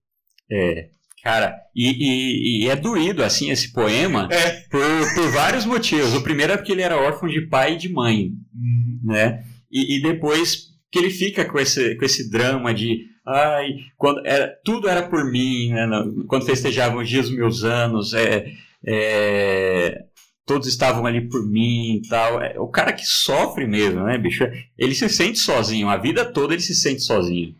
É, 0.51 0.89
Cara, 1.23 1.57
e, 1.75 1.91
e, 1.91 2.65
e, 2.65 2.69
é 2.69 2.77
doído, 2.77 3.25
assim, 3.25 3.51
esse 3.51 3.73
poema, 3.73 4.29
é. 4.31 4.51
por, 4.71 4.81
por 5.15 5.31
vários 5.33 5.67
motivos. 5.67 6.15
O 6.15 6.23
primeiro 6.23 6.53
é 6.53 6.57
porque 6.57 6.73
ele 6.73 6.83
era 6.83 6.97
órfão 6.97 7.29
de 7.29 7.41
pai 7.43 7.75
e 7.75 7.77
de 7.77 7.89
mãe, 7.89 8.31
uhum. 8.55 9.01
né? 9.03 9.45
E, 9.71 9.97
e, 9.97 10.03
depois 10.03 10.69
que 10.91 10.99
ele 10.99 11.11
fica 11.11 11.45
com 11.45 11.59
esse, 11.59 11.97
com 11.97 12.05
esse 12.05 12.31
drama 12.31 12.73
de 12.73 13.05
ai, 13.27 13.75
quando 13.97 14.25
era, 14.25 14.49
tudo 14.65 14.89
era 14.89 15.03
por 15.03 15.31
mim, 15.31 15.71
né? 15.71 15.87
quando 16.27 16.47
festejavam 16.47 17.03
os 17.03 17.09
dias 17.09 17.29
meus 17.31 17.63
anos, 17.63 18.15
é, 18.15 18.47
é, 18.87 20.05
todos 20.49 20.67
estavam 20.67 21.05
ali 21.07 21.29
por 21.29 21.47
mim 21.47 22.01
e 22.03 22.09
tal. 22.09 22.43
É, 22.43 22.59
o 22.59 22.67
cara 22.67 22.93
que 22.93 23.05
sofre 23.05 23.67
mesmo, 23.67 24.03
né, 24.03 24.17
bicho? 24.17 24.45
Ele 24.77 24.95
se 24.95 25.09
sente 25.09 25.39
sozinho, 25.39 25.89
a 25.89 25.99
vida 25.99 26.25
toda 26.25 26.55
ele 26.55 26.63
se 26.63 26.75
sente 26.75 27.03
sozinho. 27.03 27.55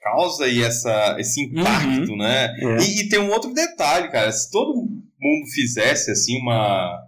Causa 0.00 0.46
aí 0.46 0.62
essa, 0.62 1.16
esse 1.20 1.44
impacto, 1.44 2.10
uhum. 2.10 2.16
né? 2.16 2.56
É. 2.58 2.78
E, 2.78 3.02
e 3.02 3.08
tem 3.08 3.18
um 3.18 3.30
outro 3.30 3.52
detalhe, 3.52 4.10
cara. 4.10 4.32
Se 4.32 4.50
todo 4.50 4.74
mundo 4.74 5.46
fizesse 5.52 6.10
assim 6.10 6.40
uma 6.40 7.02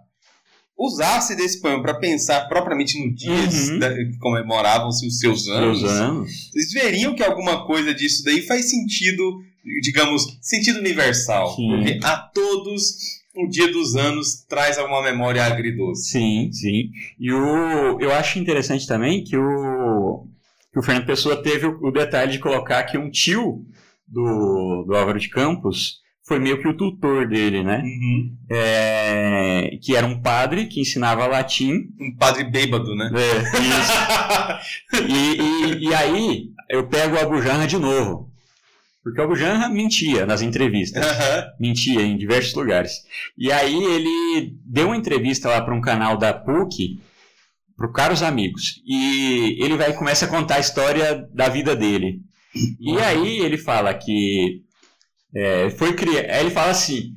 usasse 0.77 1.35
desse 1.35 1.59
poema 1.59 1.81
para 1.81 1.99
pensar 1.99 2.47
propriamente 2.47 2.97
no 2.97 3.13
dia 3.13 3.31
uhum. 3.31 3.79
que 3.79 4.17
comemoravam-se 4.19 5.05
os 5.05 5.19
seus 5.19 5.47
anos, 5.49 5.79
seus 5.79 5.91
anos, 5.91 6.49
vocês 6.51 6.71
veriam 6.71 7.13
que 7.13 7.23
alguma 7.23 7.65
coisa 7.65 7.93
disso 7.93 8.23
daí 8.23 8.41
faz 8.43 8.69
sentido, 8.69 9.41
digamos, 9.81 10.37
sentido 10.41 10.79
universal. 10.79 11.53
Sim. 11.55 11.67
Porque 11.69 11.99
a 12.01 12.15
todos 12.15 13.18
o 13.43 13.49
dia 13.49 13.71
dos 13.71 13.95
anos 13.95 14.43
traz 14.47 14.77
alguma 14.77 15.01
memória 15.01 15.43
agridoce. 15.43 16.11
Sim, 16.11 16.51
sim. 16.51 16.91
E 17.19 17.31
o, 17.31 17.99
eu 17.99 18.11
acho 18.13 18.39
interessante 18.39 18.87
também 18.87 19.23
que 19.23 19.37
o, 19.37 20.27
que 20.71 20.79
o 20.79 20.83
Fernando 20.83 21.05
Pessoa 21.05 21.41
teve 21.41 21.65
o, 21.65 21.79
o 21.81 21.91
detalhe 21.91 22.31
de 22.31 22.39
colocar 22.39 22.83
que 22.83 22.97
um 22.97 23.09
tio 23.09 23.65
do, 24.07 24.83
do 24.87 24.95
Álvaro 24.95 25.19
de 25.19 25.29
Campos 25.29 25.99
foi 26.29 26.37
meio 26.37 26.61
que 26.61 26.67
o 26.67 26.77
tutor 26.77 27.27
dele, 27.27 27.63
né? 27.63 27.81
Uhum. 27.83 28.37
É, 28.51 29.77
que 29.81 29.95
era 29.95 30.05
um 30.05 30.21
padre 30.21 30.67
que 30.67 30.79
ensinava 30.79 31.25
latim. 31.25 31.89
Um 31.99 32.15
padre 32.15 32.43
bêbado, 32.43 32.95
né? 32.95 33.09
É, 33.15 33.39
isso. 34.93 35.09
e, 35.09 35.41
e, 35.41 35.89
e, 35.89 35.95
aí 35.95 36.49
eu 36.69 36.87
pego 36.87 37.15
o 37.15 37.19
Abujanra 37.19 37.65
de 37.65 37.79
novo. 37.79 38.29
Porque 39.09 39.21
o 39.21 39.23
Abujanra 39.23 39.69
mentia 39.69 40.25
nas 40.25 40.41
entrevistas. 40.41 41.03
Uhum. 41.03 41.43
Mentia 41.59 42.01
em 42.01 42.17
diversos 42.17 42.53
lugares. 42.53 42.91
E 43.37 43.51
aí 43.51 43.83
ele 43.83 44.55
deu 44.65 44.87
uma 44.87 44.97
entrevista 44.97 45.49
lá 45.49 45.61
para 45.61 45.73
um 45.73 45.81
canal 45.81 46.17
da 46.17 46.33
PUC, 46.33 46.99
para 47.75 47.91
Caros 47.91 48.21
Amigos. 48.21 48.81
E 48.85 49.57
ele 49.63 49.75
vai 49.75 49.93
começa 49.93 50.25
a 50.25 50.29
contar 50.29 50.55
a 50.55 50.59
história 50.59 51.27
da 51.33 51.49
vida 51.49 51.75
dele. 51.75 52.19
E 52.79 52.97
aí 52.99 53.39
ele 53.39 53.57
fala 53.57 53.93
que 53.93 54.61
é, 55.35 55.69
foi 55.71 55.93
criar. 55.93 56.31
Aí 56.31 56.41
ele 56.41 56.51
fala 56.51 56.71
assim: 56.71 57.13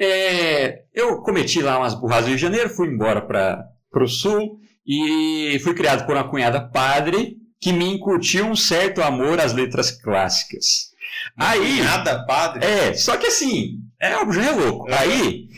é, 0.00 0.82
eu 0.92 1.20
cometi 1.22 1.60
lá 1.60 1.78
umas 1.78 1.94
burradas 1.94 2.24
no 2.24 2.28
Rio 2.28 2.36
de 2.36 2.42
Janeiro, 2.42 2.70
fui 2.70 2.88
embora 2.88 3.20
para 3.20 3.64
o 3.94 4.08
sul 4.08 4.58
e 4.86 5.58
fui 5.62 5.74
criado 5.74 6.04
por 6.04 6.16
uma 6.16 6.28
cunhada 6.28 6.68
padre 6.68 7.36
que 7.60 7.72
me 7.72 7.84
incutiu 7.84 8.46
um 8.46 8.56
certo 8.56 9.00
amor 9.02 9.38
às 9.38 9.52
letras 9.52 9.90
clássicas. 9.90 10.91
Aí, 11.36 11.82
nada 11.82 12.24
padre? 12.26 12.64
É, 12.64 12.94
só 12.94 13.16
que 13.16 13.26
assim, 13.26 13.78
é, 14.00 14.10
já 14.10 14.44
é 14.44 14.50
louco. 14.50 14.88
É. 14.90 14.98
Aí, 14.98 15.48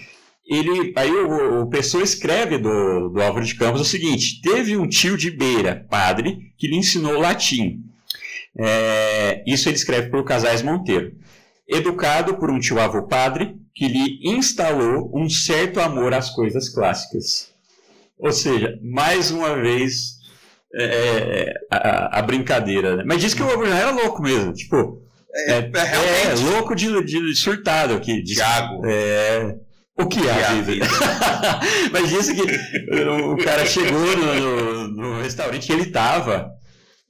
ele, 0.47 0.93
aí 0.97 1.11
o, 1.11 1.63
o 1.63 1.71
pessoa 1.71 2.03
escreve 2.03 2.59
do, 2.59 3.09
do 3.09 3.23
Álvaro 3.23 3.45
de 3.45 3.55
Campos 3.55 3.81
o 3.81 3.85
seguinte: 3.85 4.41
teve 4.43 4.77
um 4.77 4.89
tio 4.89 5.17
de 5.17 5.31
beira, 5.31 5.87
padre, 5.91 6.53
que 6.59 6.67
lhe 6.67 6.77
ensinou 6.77 7.19
latim. 7.19 7.83
É, 8.57 9.43
isso 9.47 9.69
ele 9.69 9.77
escreve 9.77 10.11
por 10.11 10.25
Casais 10.25 10.63
Monteiro 10.63 11.13
educado 11.69 12.37
por 12.37 12.51
um 12.51 12.59
tio-avô 12.59 13.03
padre 13.03 13.57
que 13.75 13.89
lhe 13.89 14.21
instalou 14.23 15.11
um 15.15 15.29
certo 15.29 15.81
amor 15.81 16.15
às 16.15 16.31
coisas 16.31 16.69
clássicas. 16.69 17.53
Ou 18.19 18.33
seja, 18.33 18.79
mais 18.83 19.31
uma 19.31 19.57
vez 19.57 20.19
é, 20.75 20.85
é 20.85 21.55
a, 21.71 22.19
a, 22.19 22.23
brincadeira. 22.23 22.97
Né? 22.97 23.05
Mas 23.07 23.21
diz 23.21 23.35
que 23.35 23.43
o 23.43 23.51
avô 23.51 23.67
já 23.67 23.77
era 23.77 23.91
louco 23.91 24.23
mesmo, 24.23 24.53
tipo. 24.53 25.03
É, 25.35 25.53
é, 25.53 25.57
é, 25.59 26.31
é 26.31 26.35
louco 26.51 26.75
de, 26.75 27.03
de 27.05 27.35
surtado 27.35 27.95
aqui. 27.95 28.23
Tiago. 28.23 28.87
É. 28.87 29.55
O 29.97 30.07
que 30.07 30.27
é 30.27 30.45
a 30.45 30.55
vida? 30.55 30.87
Mas 31.93 32.09
disse 32.09 32.35
que 32.35 32.43
o 32.43 33.37
cara 33.45 33.65
chegou 33.65 34.17
no, 34.17 34.35
no, 34.35 34.89
no 34.89 35.23
restaurante 35.23 35.67
que 35.67 35.73
ele 35.73 35.83
estava 35.83 36.51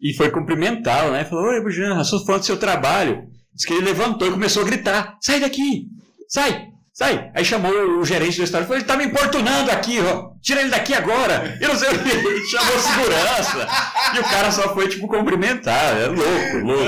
e 0.00 0.12
foi 0.12 0.30
cumprimentá-lo, 0.30 1.12
né? 1.12 1.24
Falou: 1.24 1.46
Oi, 1.46 1.62
Bujan, 1.62 2.04
sou 2.04 2.24
fã 2.26 2.38
do 2.38 2.44
seu 2.44 2.58
trabalho. 2.58 3.22
Diz 3.54 3.64
que 3.64 3.72
ele 3.72 3.86
levantou 3.86 4.28
e 4.28 4.32
começou 4.32 4.62
a 4.62 4.66
gritar: 4.66 5.16
sai 5.22 5.40
daqui! 5.40 5.86
Sai! 6.28 6.66
Sai! 6.92 7.30
Aí 7.34 7.44
chamou 7.44 7.72
o 7.72 8.04
gerente 8.04 8.36
do 8.36 8.42
restaurante 8.42 8.66
e 8.66 8.68
falou: 8.68 8.80
ele 8.80 8.86
tá 8.86 8.96
me 8.96 9.04
importunando 9.04 9.70
aqui, 9.70 9.98
ó. 10.00 10.32
Tira 10.42 10.60
ele 10.60 10.70
daqui 10.70 10.92
agora! 10.92 11.56
Eu 11.60 11.68
não 11.68 11.76
sei 11.76 11.88
o 11.94 11.98
que. 11.98 12.46
chamou 12.48 12.78
segurança. 12.78 13.68
e 14.14 14.18
o 14.18 14.24
cara 14.24 14.50
só 14.50 14.74
foi, 14.74 14.88
tipo, 14.88 15.08
cumprimentar. 15.08 15.96
É 15.96 16.06
louco, 16.06 16.66
louco. 16.66 16.84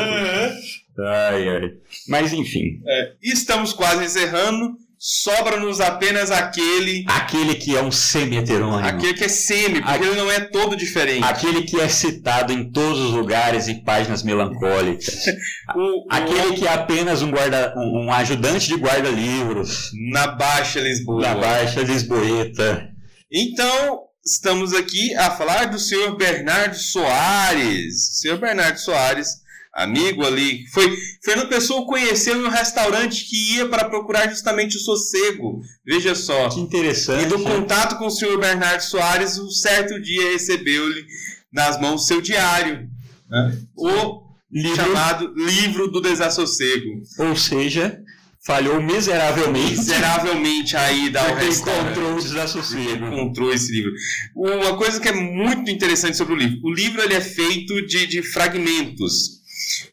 Ai, 0.99 1.49
ai. 1.49 1.71
Mas 2.09 2.33
enfim. 2.33 2.81
É, 2.87 3.13
estamos 3.23 3.73
quase 3.73 4.05
encerrando. 4.05 4.77
sobra-nos 4.99 5.81
apenas 5.81 6.31
aquele. 6.31 7.05
Aquele 7.07 7.55
que 7.55 7.77
é 7.77 7.83
um 7.83 7.93
semi-heterônimo. 7.93 8.87
Aquele 8.87 9.15
que 9.15 9.25
é 9.25 9.29
semi, 9.29 9.83
porque 9.83 10.05
ele 10.05 10.17
não 10.17 10.31
é 10.31 10.41
todo 10.41 10.75
diferente. 10.77 11.25
Aquele 11.25 11.63
que 11.63 11.81
é 11.81 11.89
citado 11.89 12.53
em 12.53 12.71
todos 12.71 12.99
os 12.99 13.11
lugares 13.13 13.69
e 13.69 13.83
páginas 13.83 14.23
melancólicas. 14.23 15.27
o, 15.77 16.07
aquele 16.09 16.49
o... 16.49 16.55
que 16.55 16.67
é 16.67 16.73
apenas 16.73 17.23
um, 17.23 17.31
guarda, 17.31 17.75
um, 17.77 18.07
um 18.07 18.13
ajudante 18.13 18.69
de 18.69 18.75
guarda-livros. 18.77 19.91
Na 20.11 20.29
Baixa 20.29 20.81
Lisboa. 20.81 21.21
Na 21.21 21.35
Baixa 21.35 21.83
Lisboeta. 21.83 22.89
Então, 23.31 24.01
estamos 24.25 24.73
aqui 24.73 25.15
a 25.15 25.31
falar 25.31 25.67
do 25.67 25.79
senhor 25.79 26.17
Bernardo 26.17 26.77
Soares. 26.77 28.19
Senhor 28.19 28.39
Bernardo 28.39 28.79
Soares 28.79 29.46
amigo 29.77 30.25
ali. 30.25 30.67
Foi 30.73 30.97
Fernando 31.23 31.49
Pessoa 31.49 31.87
conheceu 31.87 32.37
em 32.37 32.47
um 32.47 32.51
restaurante 32.51 33.25
que 33.29 33.57
ia 33.57 33.69
para 33.69 33.89
procurar 33.89 34.29
justamente 34.29 34.77
o 34.77 34.81
sossego. 34.81 35.61
Veja 35.85 36.15
só. 36.15 36.49
Que 36.49 36.61
interessante. 36.61 37.25
E 37.25 37.29
do 37.29 37.43
contato 37.43 37.99
com 37.99 38.07
o 38.07 38.11
senhor 38.11 38.41
Bernardo 38.41 38.81
Soares, 38.81 39.39
um 39.39 39.51
certo 39.51 40.01
dia 40.01 40.33
recebeu-lhe 40.33 41.05
nas 41.53 41.79
mãos 41.79 42.07
seu 42.07 42.21
diário. 42.23 42.89
Né? 43.29 43.59
O 43.77 44.23
livro... 44.51 44.77
chamado 44.77 45.33
Livro 45.37 45.89
do 45.89 46.01
Desassossego. 46.01 47.03
Ou 47.19 47.37
seja, 47.37 48.01
falhou 48.47 48.81
miseravelmente. 48.81 49.77
Miseravelmente 49.77 50.77
aí 50.77 51.11
da 51.11 51.23
Porque 51.25 51.47
encontrou 51.47 52.15
o 52.15 52.23
desassossego. 52.23 53.07
Encontrou 53.07 53.53
esse 53.53 53.73
livro. 53.73 53.93
Uma 54.35 54.77
coisa 54.79 55.01
que 55.01 55.09
é 55.09 55.13
muito 55.13 55.71
interessante 55.71 56.17
sobre 56.17 56.35
o 56.35 56.37
livro. 56.37 56.61
O 56.63 56.73
livro 56.73 57.03
ele 57.03 57.15
é 57.15 57.21
feito 57.21 57.85
de, 57.87 58.07
de 58.07 58.23
fragmentos. 58.23 59.36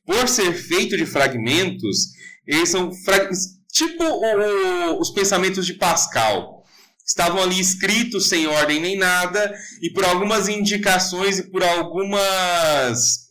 Por 0.06 0.28
ser 0.28 0.54
feito 0.54 0.98
de 0.98 1.06
fragmentos, 1.06 2.10
eles 2.46 2.70
são 2.70 2.92
tipo 3.72 4.04
o, 4.04 5.00
os 5.00 5.12
pensamentos 5.12 5.66
de 5.66 5.74
Pascal. 5.74 6.64
Estavam 7.06 7.42
ali 7.42 7.60
escritos 7.60 8.28
sem 8.30 8.48
ordem 8.48 8.80
nem 8.80 8.98
nada, 8.98 9.54
e 9.82 9.90
por 9.90 10.06
algumas 10.06 10.48
indicações 10.48 11.40
e 11.40 11.44
por 11.50 11.64
algumas 11.64 13.24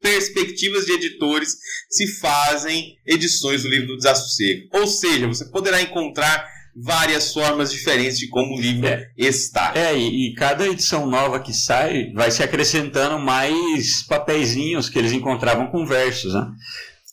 perspectivas 0.00 0.86
de 0.86 0.92
editores 0.92 1.56
se 1.88 2.06
fazem 2.18 2.96
edições 3.06 3.62
do 3.62 3.68
livro 3.68 3.88
do 3.88 3.96
Desassossego. 3.96 4.68
Ou 4.72 4.86
seja, 4.86 5.26
você 5.26 5.44
poderá 5.44 5.80
encontrar 5.80 6.44
várias 6.82 7.32
formas 7.32 7.70
diferentes 7.72 8.18
de 8.18 8.28
como 8.28 8.56
o 8.56 8.60
livro 8.60 8.86
é, 8.86 9.08
está. 9.16 9.72
É, 9.74 9.96
e, 9.96 10.30
e, 10.30 10.34
cada 10.34 10.66
edição 10.66 11.06
nova 11.06 11.40
que 11.40 11.52
sai 11.52 12.12
vai 12.12 12.30
se 12.30 12.42
acrescentando 12.42 13.18
mais 13.18 14.02
papeizinhos 14.06 14.88
que 14.88 14.98
eles 14.98 15.12
encontravam 15.12 15.66
com 15.68 15.86
versos, 15.86 16.34
né? 16.34 16.46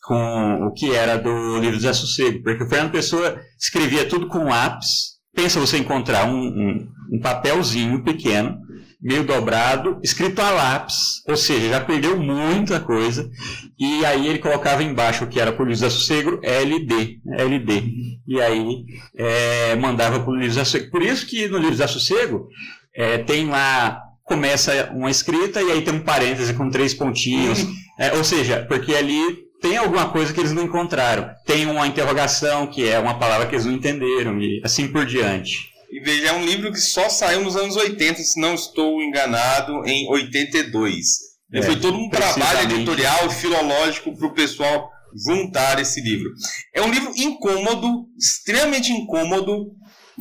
Com 0.04 0.68
o 0.68 0.74
que 0.74 0.94
era 0.94 1.18
do 1.18 1.60
livro 1.60 1.80
Zé 1.80 1.94
Sossego. 1.94 2.42
Porque 2.42 2.64
o 2.64 2.70
Fernando 2.70 2.92
Pessoa 2.92 3.40
escrevia 3.60 4.06
tudo 4.06 4.28
com 4.28 4.46
lápis. 4.46 5.18
Pensa 5.36 5.60
você 5.60 5.78
encontrar 5.78 6.28
um, 6.28 6.38
um, 6.38 6.88
um 7.14 7.20
papelzinho 7.20 8.04
pequeno 8.04 8.58
meio 9.02 9.24
dobrado, 9.24 10.00
escrito 10.04 10.40
a 10.40 10.50
lápis, 10.50 11.24
ou 11.28 11.38
seja, 11.38 11.70
já 11.70 11.80
perdeu 11.80 12.18
muita 12.18 12.80
coisa. 12.80 13.30
E 13.78 14.06
aí 14.06 14.28
ele 14.28 14.40
colocava 14.40 14.84
embaixo 14.84 15.24
o 15.24 15.28
que 15.28 15.40
era 15.40 15.52
por 15.52 15.66
Luiz 15.66 15.80
da 15.80 15.90
Sossego, 15.90 16.40
LD, 16.42 17.20
LD. 17.38 17.84
E 18.28 18.42
aí 18.42 18.86
é, 19.16 19.76
mandava 19.76 20.20
para 20.20 20.30
o 20.30 20.36
Luiz 20.36 20.56
da 20.56 20.66
Sossego. 20.66 20.92
Por 20.92 21.02
isso 21.02 21.28
que 21.28 21.48
no 21.48 21.58
livro 21.58 21.78
da 21.78 21.88
Sossego 21.88 22.48
é, 22.96 23.20
tem 23.20 23.48
lá 23.48 24.04
começa 24.24 24.92
uma 24.94 25.10
escrita 25.10 25.62
e 25.62 25.72
aí 25.72 25.82
tem 25.82 25.94
um 25.94 26.02
parêntese 26.02 26.54
com 26.54 26.70
três 26.70 26.94
pontinhos. 26.94 27.66
É, 27.98 28.14
ou 28.14 28.24
seja, 28.24 28.66
porque 28.68 28.94
ali 28.94 29.48
tem 29.62 29.78
alguma 29.78 30.10
coisa 30.10 30.34
que 30.34 30.40
eles 30.40 30.52
não 30.52 30.64
encontraram. 30.64 31.30
Tem 31.46 31.66
uma 31.66 31.88
interrogação, 31.88 32.68
que 32.68 32.88
é 32.88 33.00
uma 33.00 33.18
palavra 33.18 33.48
que 33.48 33.56
eles 33.56 33.66
não 33.66 33.74
entenderam, 33.74 34.40
e 34.40 34.62
assim 34.64 34.88
por 34.88 35.06
diante. 35.06 35.72
E 35.90 36.00
veja, 36.02 36.28
é 36.28 36.34
um 36.34 36.46
livro 36.46 36.72
que 36.72 36.80
só 36.80 37.10
saiu 37.10 37.42
nos 37.42 37.56
anos 37.56 37.76
80, 37.76 38.22
se 38.22 38.40
não 38.40 38.56
estou 38.56 39.02
enganado, 39.02 39.86
em 39.86 40.08
82. 40.10 41.28
É, 41.54 41.62
foi 41.62 41.80
todo 41.80 41.98
um 41.98 42.10
trabalho 42.10 42.72
editorial, 42.72 43.30
filológico 43.30 44.16
para 44.18 44.28
o 44.28 44.34
pessoal 44.34 44.92
juntar 45.26 45.80
esse 45.80 46.02
livro. 46.02 46.30
É 46.74 46.82
um 46.82 46.92
livro 46.92 47.14
incômodo, 47.16 48.06
extremamente 48.18 48.92
incômodo, 48.92 49.72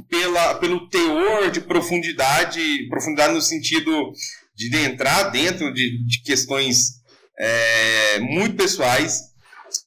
pela, 0.08 0.54
pelo 0.56 0.88
teor 0.88 1.50
de 1.50 1.60
profundidade, 1.60 2.86
profundidade 2.88 3.34
no 3.34 3.40
sentido 3.40 4.12
de 4.54 4.74
entrar 4.76 5.24
dentro 5.30 5.72
de, 5.72 6.04
de 6.04 6.22
questões 6.22 7.00
é, 7.38 8.20
muito 8.20 8.56
pessoais 8.56 9.20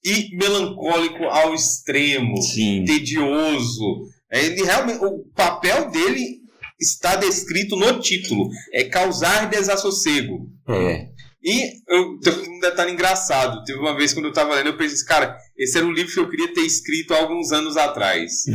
e 0.04 0.36
melancólico 0.36 1.24
ao 1.26 1.54
extremo, 1.54 2.42
Sim. 2.42 2.86
tedioso. 2.86 4.08
Ele 4.32 4.64
realmente, 4.64 5.04
o 5.04 5.26
papel 5.36 5.90
dele 5.90 6.40
está 6.80 7.16
descrito 7.16 7.76
no 7.76 8.00
título, 8.00 8.50
é 8.74 8.86
causar 8.86 9.50
desassossego. 9.50 10.50
É. 10.68 11.10
E 11.42 11.72
eu, 11.88 12.20
tem 12.20 12.34
um 12.34 12.60
detalhe 12.60 12.92
engraçado. 12.92 13.64
Teve 13.64 13.80
uma 13.80 13.96
vez 13.96 14.14
quando 14.14 14.26
eu 14.26 14.32
estava 14.32 14.56
lendo, 14.56 14.68
eu 14.68 14.78
pensei, 14.78 15.06
cara, 15.06 15.38
esse 15.58 15.78
era 15.78 15.88
um 15.88 15.92
livro 15.92 16.12
que 16.12 16.20
eu 16.20 16.30
queria 16.30 16.54
ter 16.54 16.62
escrito 16.62 17.14
há 17.14 17.18
alguns 17.20 17.54
anos 17.54 17.78
atrás. 17.78 18.44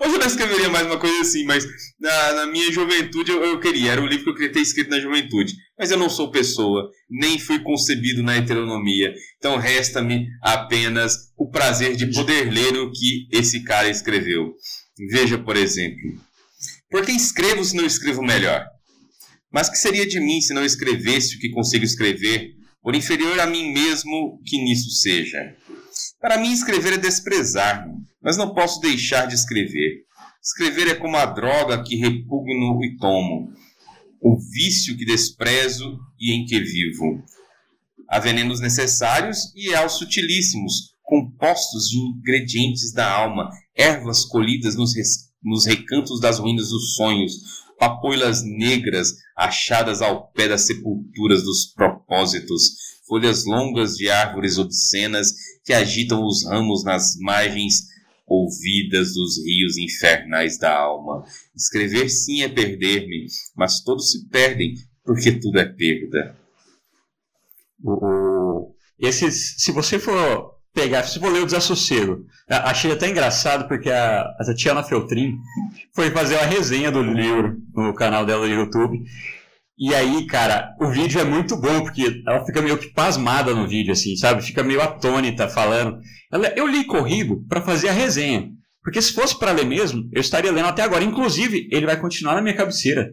Hoje 0.00 0.14
eu 0.14 0.18
não 0.18 0.26
escreveria 0.26 0.68
mais 0.68 0.86
uma 0.86 0.98
coisa 0.98 1.22
assim, 1.22 1.44
mas 1.44 1.66
na, 1.98 2.32
na 2.34 2.46
minha 2.46 2.70
juventude 2.70 3.30
eu, 3.30 3.42
eu, 3.42 3.58
queria. 3.58 3.92
Era 3.92 4.02
um 4.02 4.06
livro 4.06 4.24
que 4.24 4.30
eu 4.30 4.34
queria 4.34 4.52
ter 4.52 4.60
escrito 4.60 4.90
na 4.90 5.00
juventude. 5.00 5.54
Mas 5.78 5.90
eu 5.90 5.96
não 5.96 6.10
sou 6.10 6.30
pessoa, 6.30 6.90
nem 7.10 7.38
fui 7.38 7.60
concebido 7.60 8.22
na 8.22 8.36
heteronomia. 8.36 9.14
Então 9.38 9.56
resta-me 9.56 10.26
apenas 10.42 11.32
o 11.36 11.50
prazer 11.50 11.96
de 11.96 12.12
poder 12.12 12.52
ler 12.52 12.76
o 12.76 12.92
que 12.92 13.26
esse 13.32 13.64
cara 13.64 13.88
escreveu. 13.88 14.52
Veja, 15.10 15.38
por 15.38 15.56
exemplo. 15.56 16.14
Por 16.90 17.04
que 17.04 17.12
escrevo 17.12 17.64
se 17.64 17.74
não 17.74 17.86
escrevo 17.86 18.22
melhor? 18.22 18.64
Mas 19.54 19.68
que 19.68 19.78
seria 19.78 20.04
de 20.04 20.18
mim 20.18 20.40
se 20.40 20.52
não 20.52 20.64
escrevesse 20.64 21.36
o 21.36 21.38
que 21.38 21.48
consigo 21.50 21.84
escrever, 21.84 22.56
por 22.82 22.92
inferior 22.92 23.38
a 23.38 23.46
mim 23.46 23.72
mesmo 23.72 24.42
que 24.44 24.58
nisso 24.58 24.90
seja? 24.90 25.38
Para 26.20 26.38
mim, 26.38 26.52
escrever 26.52 26.94
é 26.94 26.98
desprezar-me, 26.98 27.94
mas 28.20 28.36
não 28.36 28.52
posso 28.52 28.80
deixar 28.80 29.26
de 29.26 29.36
escrever. 29.36 30.02
Escrever 30.42 30.88
é 30.88 30.94
como 30.96 31.16
a 31.16 31.24
droga 31.24 31.84
que 31.84 31.94
repugno 31.94 32.84
e 32.84 32.96
tomo, 32.96 33.52
o 34.20 34.36
vício 34.50 34.96
que 34.96 35.04
desprezo 35.04 36.00
e 36.18 36.32
em 36.32 36.44
que 36.44 36.58
vivo. 36.58 37.22
Há 38.10 38.18
venenos 38.18 38.58
necessários 38.58 39.52
e 39.54 39.72
aos 39.72 39.92
sutilíssimos, 39.98 40.96
compostos 41.00 41.90
de 41.90 41.98
ingredientes 41.98 42.92
da 42.92 43.08
alma, 43.08 43.50
ervas 43.76 44.24
colhidas 44.24 44.74
nos, 44.74 44.94
nos 45.40 45.64
recantos 45.64 46.20
das 46.20 46.40
ruínas 46.40 46.70
dos 46.70 46.96
sonhos, 46.96 47.63
papoilas 47.78 48.42
negras 48.42 49.14
achadas 49.36 50.00
ao 50.00 50.30
pé 50.32 50.48
das 50.48 50.62
sepulturas 50.62 51.42
dos 51.42 51.66
propósitos, 51.66 52.76
folhas 53.06 53.44
longas 53.44 53.96
de 53.96 54.08
árvores 54.10 54.58
obscenas 54.58 55.32
que 55.64 55.72
agitam 55.72 56.24
os 56.24 56.44
ramos 56.44 56.84
nas 56.84 57.16
margens 57.20 57.94
ouvidas 58.26 59.14
dos 59.14 59.44
rios 59.44 59.76
infernais 59.76 60.58
da 60.58 60.74
alma. 60.74 61.24
Escrever 61.54 62.08
sim 62.08 62.42
é 62.42 62.48
perder-me, 62.48 63.26
mas 63.56 63.82
todos 63.82 64.10
se 64.12 64.28
perdem, 64.28 64.74
porque 65.04 65.32
tudo 65.32 65.58
é 65.58 65.66
perda. 65.66 66.36
O, 67.82 68.74
esses, 68.98 69.56
se 69.58 69.70
você 69.72 69.98
for 69.98 70.53
pegar, 70.74 71.04
se 71.04 71.20
for 71.20 71.32
ler 71.32 71.42
o 71.42 71.46
Desassossego, 71.46 72.26
achei 72.48 72.90
até 72.92 73.08
engraçado 73.08 73.68
porque 73.68 73.88
a, 73.88 74.22
a 74.22 74.44
Tatiana 74.44 74.82
Feltrin 74.82 75.38
foi 75.94 76.10
fazer 76.10 76.34
uma 76.34 76.44
resenha 76.44 76.90
do 76.90 77.02
livro 77.02 77.56
no 77.72 77.94
canal 77.94 78.26
dela 78.26 78.46
no 78.46 78.52
YouTube. 78.52 79.00
E 79.78 79.94
aí, 79.94 80.26
cara, 80.26 80.74
o 80.80 80.88
vídeo 80.88 81.20
é 81.20 81.24
muito 81.24 81.56
bom, 81.56 81.82
porque 81.82 82.22
ela 82.26 82.44
fica 82.44 82.62
meio 82.62 82.78
que 82.78 82.92
pasmada 82.92 83.54
no 83.54 83.66
vídeo, 83.66 83.92
assim, 83.92 84.14
sabe? 84.16 84.42
Fica 84.42 84.62
meio 84.62 84.80
atônita 84.80 85.48
falando. 85.48 85.98
Ela, 86.32 86.52
eu 86.56 86.66
li 86.66 86.84
corrido 86.84 87.44
para 87.48 87.60
fazer 87.60 87.88
a 87.88 87.92
resenha. 87.92 88.50
Porque 88.82 89.00
se 89.00 89.12
fosse 89.12 89.36
para 89.36 89.50
ler 89.50 89.64
mesmo, 89.64 90.08
eu 90.12 90.20
estaria 90.20 90.52
lendo 90.52 90.68
até 90.68 90.82
agora. 90.82 91.02
Inclusive, 91.02 91.68
ele 91.72 91.86
vai 91.86 91.98
continuar 91.98 92.34
na 92.34 92.42
minha 92.42 92.54
cabeceira. 92.54 93.12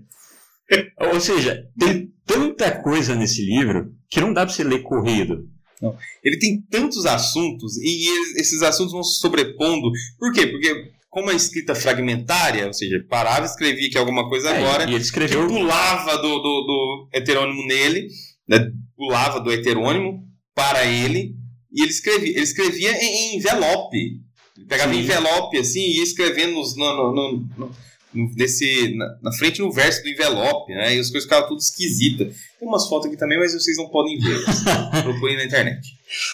Ou 0.99 1.19
seja, 1.19 1.63
tem 1.79 2.09
tanta 2.25 2.71
coisa 2.71 3.15
nesse 3.15 3.43
livro 3.43 3.91
que 4.09 4.21
não 4.21 4.33
dá 4.33 4.45
para 4.45 4.53
você 4.53 4.63
ler 4.63 4.83
corrido. 4.83 5.47
Não. 5.81 5.97
Ele 6.23 6.37
tem 6.37 6.61
tantos 6.69 7.05
assuntos 7.05 7.77
e 7.77 8.07
esses 8.39 8.61
assuntos 8.61 8.93
vão 8.93 9.03
se 9.03 9.19
sobrepondo. 9.19 9.91
Por 10.19 10.31
quê? 10.31 10.47
Porque 10.47 10.91
como 11.09 11.29
a 11.29 11.33
escrita 11.33 11.75
fragmentária, 11.75 12.67
ou 12.67 12.73
seja, 12.73 13.03
parava, 13.09 13.45
escrevia 13.45 13.87
aqui 13.87 13.97
alguma 13.97 14.29
coisa 14.29 14.49
é, 14.49 14.57
agora, 14.57 14.89
e 14.89 14.93
ele 14.93 15.03
escreveu... 15.03 15.45
pulava 15.45 16.17
do, 16.17 16.39
do, 16.39 16.39
do 16.39 17.09
heterônimo 17.13 17.67
nele, 17.67 18.07
né, 18.47 18.71
pulava 18.95 19.41
do 19.41 19.51
heterônimo 19.51 20.23
para 20.55 20.85
ele, 20.85 21.35
e 21.73 21.81
ele 21.81 21.91
escrevia, 21.91 22.29
ele 22.29 22.43
escrevia 22.43 22.91
em, 23.03 23.33
em 23.33 23.35
envelope. 23.37 24.21
Ele 24.57 24.65
pegava 24.67 24.93
Sim. 24.93 24.99
envelope 24.99 25.57
assim 25.57 25.81
e 25.81 25.97
ia 25.97 26.03
escrevendo 26.03 26.53
nos, 26.53 26.77
no, 26.77 27.13
no, 27.13 27.49
no, 27.57 27.71
nesse, 28.13 28.95
na, 28.95 29.17
na, 29.21 29.31
frente 29.31 29.61
no 29.61 29.71
verso 29.71 30.01
do 30.03 30.09
envelope, 30.09 30.73
né? 30.73 30.95
E 30.95 30.99
as 30.99 31.09
coisas 31.09 31.23
ficavam 31.23 31.47
tudo 31.47 31.59
esquisitas. 31.59 32.35
Tem 32.59 32.67
umas 32.67 32.87
fotos 32.87 33.07
aqui 33.07 33.17
também, 33.17 33.39
mas 33.39 33.53
vocês 33.53 33.77
não 33.77 33.89
podem 33.89 34.17
ver. 34.19 34.39
Procurem 35.03 35.37
na 35.37 35.45
internet. 35.45 35.81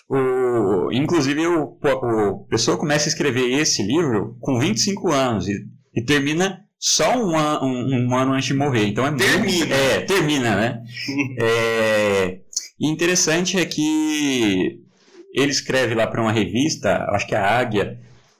O, 0.09 0.91
inclusive, 0.91 1.45
o, 1.47 1.77
o 1.81 2.45
pessoa 2.49 2.77
começa 2.77 3.07
a 3.07 3.11
escrever 3.11 3.51
esse 3.59 3.83
livro 3.83 4.37
com 4.39 4.59
25 4.59 5.11
anos 5.11 5.47
e, 5.47 5.65
e 5.95 6.03
termina 6.03 6.65
só 6.79 7.15
um, 7.15 7.35
an, 7.35 7.59
um, 7.63 8.07
um, 8.07 8.15
ano 8.15 8.33
antes 8.33 8.47
de 8.47 8.53
morrer. 8.53 8.87
Então 8.87 9.05
é 9.05 9.11
termina. 9.15 9.39
Muito, 9.39 9.73
é, 9.73 9.99
termina, 10.01 10.55
né? 10.55 10.83
é, 11.39 12.39
e 12.79 12.87
interessante 12.87 13.57
é 13.57 13.65
que 13.65 14.79
ele 15.33 15.51
escreve 15.51 15.93
lá 15.93 16.07
para 16.07 16.21
uma 16.21 16.31
revista, 16.31 17.05
acho 17.11 17.27
que 17.27 17.35
é 17.35 17.37
a 17.37 17.59
Águia, 17.59 17.99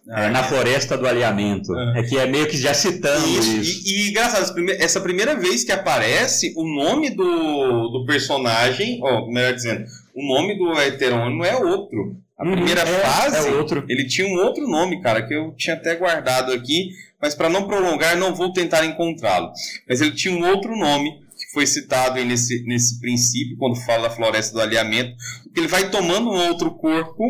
ah, 0.09 0.25
é, 0.25 0.29
na 0.29 0.43
floresta 0.43 0.97
do 0.97 1.07
alinhamento. 1.07 1.73
Ah. 1.73 1.93
É 1.97 2.03
que 2.03 2.17
é 2.17 2.25
meio 2.25 2.47
que 2.47 2.57
já 2.57 2.73
citando 2.73 3.27
isso. 3.27 3.57
isso. 3.57 3.87
E, 3.87 4.07
e 4.07 4.09
engraçado, 4.09 4.53
essa 4.79 5.01
primeira 5.01 5.35
vez 5.35 5.63
que 5.63 5.71
aparece 5.71 6.53
o 6.55 6.63
nome 6.63 7.09
do, 7.09 7.89
do 7.89 8.05
personagem, 8.05 8.99
ou 9.01 9.31
melhor 9.31 9.53
dizendo, 9.53 9.85
o 10.15 10.27
nome 10.27 10.57
do 10.57 10.71
heterônimo 10.79 11.43
é 11.43 11.55
outro. 11.55 12.15
A 12.37 12.45
uhum, 12.45 12.51
primeira 12.51 12.81
é, 12.81 12.85
fase, 12.85 13.47
é 13.47 13.51
outro. 13.53 13.83
ele 13.89 14.07
tinha 14.07 14.27
um 14.27 14.35
outro 14.43 14.67
nome, 14.67 15.01
cara, 15.01 15.25
que 15.25 15.33
eu 15.33 15.53
tinha 15.57 15.75
até 15.75 15.95
guardado 15.95 16.53
aqui, 16.53 16.91
mas 17.19 17.33
para 17.33 17.49
não 17.49 17.67
prolongar, 17.67 18.15
não 18.15 18.35
vou 18.35 18.53
tentar 18.53 18.85
encontrá-lo. 18.85 19.51
Mas 19.89 20.01
ele 20.01 20.11
tinha 20.11 20.33
um 20.33 20.47
outro 20.47 20.77
nome 20.77 21.19
que 21.35 21.51
foi 21.51 21.65
citado 21.65 22.23
nesse, 22.23 22.63
nesse 22.65 22.99
princípio, 22.99 23.57
quando 23.57 23.75
fala 23.75 24.03
da 24.03 24.15
floresta 24.15 24.53
do 24.53 24.61
alinhamento, 24.61 25.15
que 25.53 25.59
ele 25.59 25.67
vai 25.67 25.89
tomando 25.89 26.29
um 26.29 26.47
outro 26.47 26.71
corpo 26.71 27.23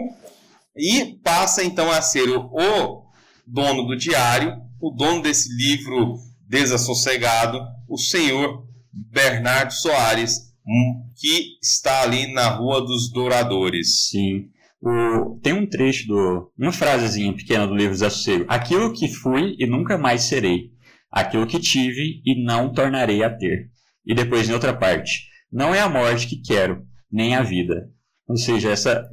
e 0.78 1.18
passa 1.24 1.64
então 1.64 1.92
a 1.92 2.02
ser 2.02 2.30
o, 2.30 3.04
dono 3.46 3.84
do 3.84 3.96
diário, 3.96 4.62
o 4.80 4.92
dono 4.92 5.22
desse 5.22 5.50
livro 5.56 6.16
desassossegado, 6.48 7.60
o 7.88 7.98
senhor 7.98 8.66
Bernardo 8.94 9.74
Soares, 9.74 10.54
hum, 10.66 11.04
que 11.16 11.58
está 11.62 12.04
ali 12.04 12.32
na 12.34 12.50
Rua 12.50 12.82
dos 12.82 13.12
Douradores. 13.12 14.08
Sim. 14.10 14.50
O, 14.82 15.40
tem 15.42 15.54
um 15.54 15.68
trecho 15.68 16.08
do. 16.08 16.52
Uma 16.58 16.72
frasezinha 16.72 17.34
pequena 17.36 17.66
do 17.66 17.76
livro 17.76 17.94
Desassossego. 17.94 18.46
Aquilo 18.48 18.94
que 18.94 19.08
fui 19.08 19.56
e 19.58 19.66
nunca 19.66 19.98
mais 19.98 20.24
serei. 20.24 20.72
Aquilo 21.12 21.48
que 21.48 21.60
tive 21.60 22.22
e 22.26 22.46
não 22.46 22.72
tornarei 22.72 23.24
a 23.24 23.30
ter. 23.30 23.72
E 24.06 24.14
depois, 24.14 24.48
em 24.48 24.54
outra 24.54 24.74
parte. 24.74 25.28
Não 25.52 25.74
é 25.74 25.80
a 25.80 25.90
morte 25.90 26.28
que 26.28 26.42
quero, 26.42 26.86
nem 27.12 27.34
a 27.34 27.42
vida, 27.42 27.90
ou 28.28 28.36
seja, 28.36 28.70
essa, 28.70 29.10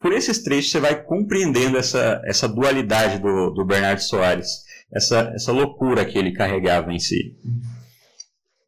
por 0.00 0.12
esses 0.12 0.42
trechos 0.42 0.70
você 0.70 0.80
vai 0.80 1.02
compreendendo 1.02 1.76
essa, 1.76 2.20
essa 2.24 2.48
dualidade 2.48 3.20
do, 3.20 3.50
do 3.50 3.64
Bernardo 3.64 4.00
Soares, 4.00 4.48
essa, 4.92 5.32
essa 5.34 5.52
loucura 5.52 6.04
que 6.04 6.18
ele 6.18 6.32
carregava 6.32 6.92
em 6.92 6.98
si. 6.98 7.36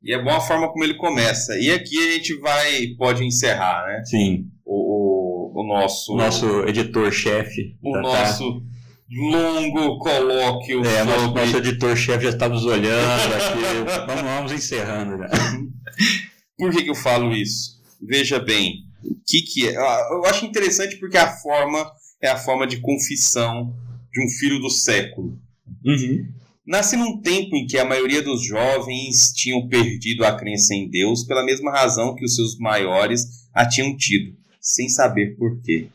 E 0.02 0.12
é 0.12 0.22
boa 0.22 0.36
a 0.36 0.40
forma 0.40 0.70
como 0.70 0.84
ele 0.84 0.96
começa. 0.96 1.58
E 1.58 1.70
aqui 1.70 1.98
a 1.98 2.12
gente 2.12 2.38
vai 2.38 2.88
pode 2.98 3.24
encerrar, 3.24 3.86
né? 3.86 4.04
Sim. 4.04 4.46
O, 4.64 5.52
o, 5.56 5.62
o 5.62 5.66
nosso. 5.66 6.14
Nosso 6.14 6.46
editor-chefe. 6.68 7.76
O 7.82 7.92
tá, 7.92 8.02
nosso 8.02 8.62
longo 9.10 9.98
colóquio. 9.98 10.84
É, 10.84 10.98
sobre... 10.98 11.04
nosso, 11.04 11.34
nosso 11.34 11.56
editor-chefe 11.56 12.24
já 12.24 12.30
está 12.30 12.48
nos 12.48 12.66
olhando 12.66 13.34
aqui. 13.34 14.06
vamos, 14.06 14.22
vamos 14.22 14.52
encerrando. 14.52 15.16
Né? 15.16 15.28
Por 16.58 16.70
que, 16.70 16.82
que 16.82 16.90
eu 16.90 16.94
falo 16.94 17.32
isso? 17.32 17.82
Veja 18.00 18.38
bem, 18.38 18.84
o 19.10 19.16
que, 19.26 19.42
que 19.42 19.68
é. 19.68 19.76
Ah, 19.76 20.08
eu 20.12 20.24
acho 20.26 20.44
interessante 20.44 20.96
porque 20.96 21.16
a 21.16 21.36
forma 21.36 21.90
é 22.20 22.28
a 22.28 22.36
forma 22.36 22.66
de 22.66 22.80
confissão 22.80 23.74
de 24.12 24.24
um 24.24 24.28
filho 24.38 24.60
do 24.60 24.70
século. 24.70 25.38
Uhum. 25.84 26.26
Nasce 26.66 26.96
num 26.96 27.20
tempo 27.20 27.54
em 27.56 27.66
que 27.66 27.76
a 27.76 27.84
maioria 27.84 28.22
dos 28.22 28.46
jovens 28.46 29.32
tinham 29.34 29.68
perdido 29.68 30.24
a 30.24 30.34
crença 30.34 30.74
em 30.74 30.88
Deus 30.88 31.24
pela 31.24 31.44
mesma 31.44 31.70
razão 31.70 32.14
que 32.14 32.24
os 32.24 32.34
seus 32.34 32.56
maiores 32.58 33.48
a 33.52 33.68
tinham 33.68 33.94
tido, 33.96 34.34
sem 34.60 34.88
saber 34.88 35.36
por 35.36 35.60
quê. 35.60 35.88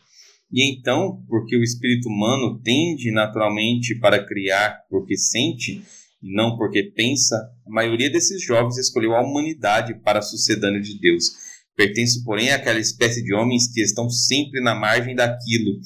E 0.51 0.71
então, 0.71 1.23
porque 1.27 1.55
o 1.55 1.63
espírito 1.63 2.07
humano 2.07 2.59
tende 2.63 3.11
naturalmente 3.11 3.95
para 3.95 4.23
criar 4.23 4.83
porque 4.89 5.17
sente 5.17 5.81
e 6.21 6.35
não 6.35 6.57
porque 6.57 6.83
pensa, 6.83 7.35
a 7.65 7.71
maioria 7.71 8.09
desses 8.09 8.43
jovens 8.43 8.77
escolheu 8.77 9.15
a 9.15 9.21
humanidade 9.21 9.95
para 10.03 10.19
a 10.19 10.23
sucedânea 10.23 10.81
de 10.81 10.99
Deus 10.99 11.48
Pertenço, 11.79 12.25
porém, 12.25 12.49
àquela 12.49 12.77
espécie 12.77 13.23
de 13.23 13.33
homens 13.33 13.71
que 13.71 13.79
estão 13.79 14.09
sempre 14.09 14.59
na 14.59 14.75
margem 14.75 15.15
daquilo, 15.15 15.79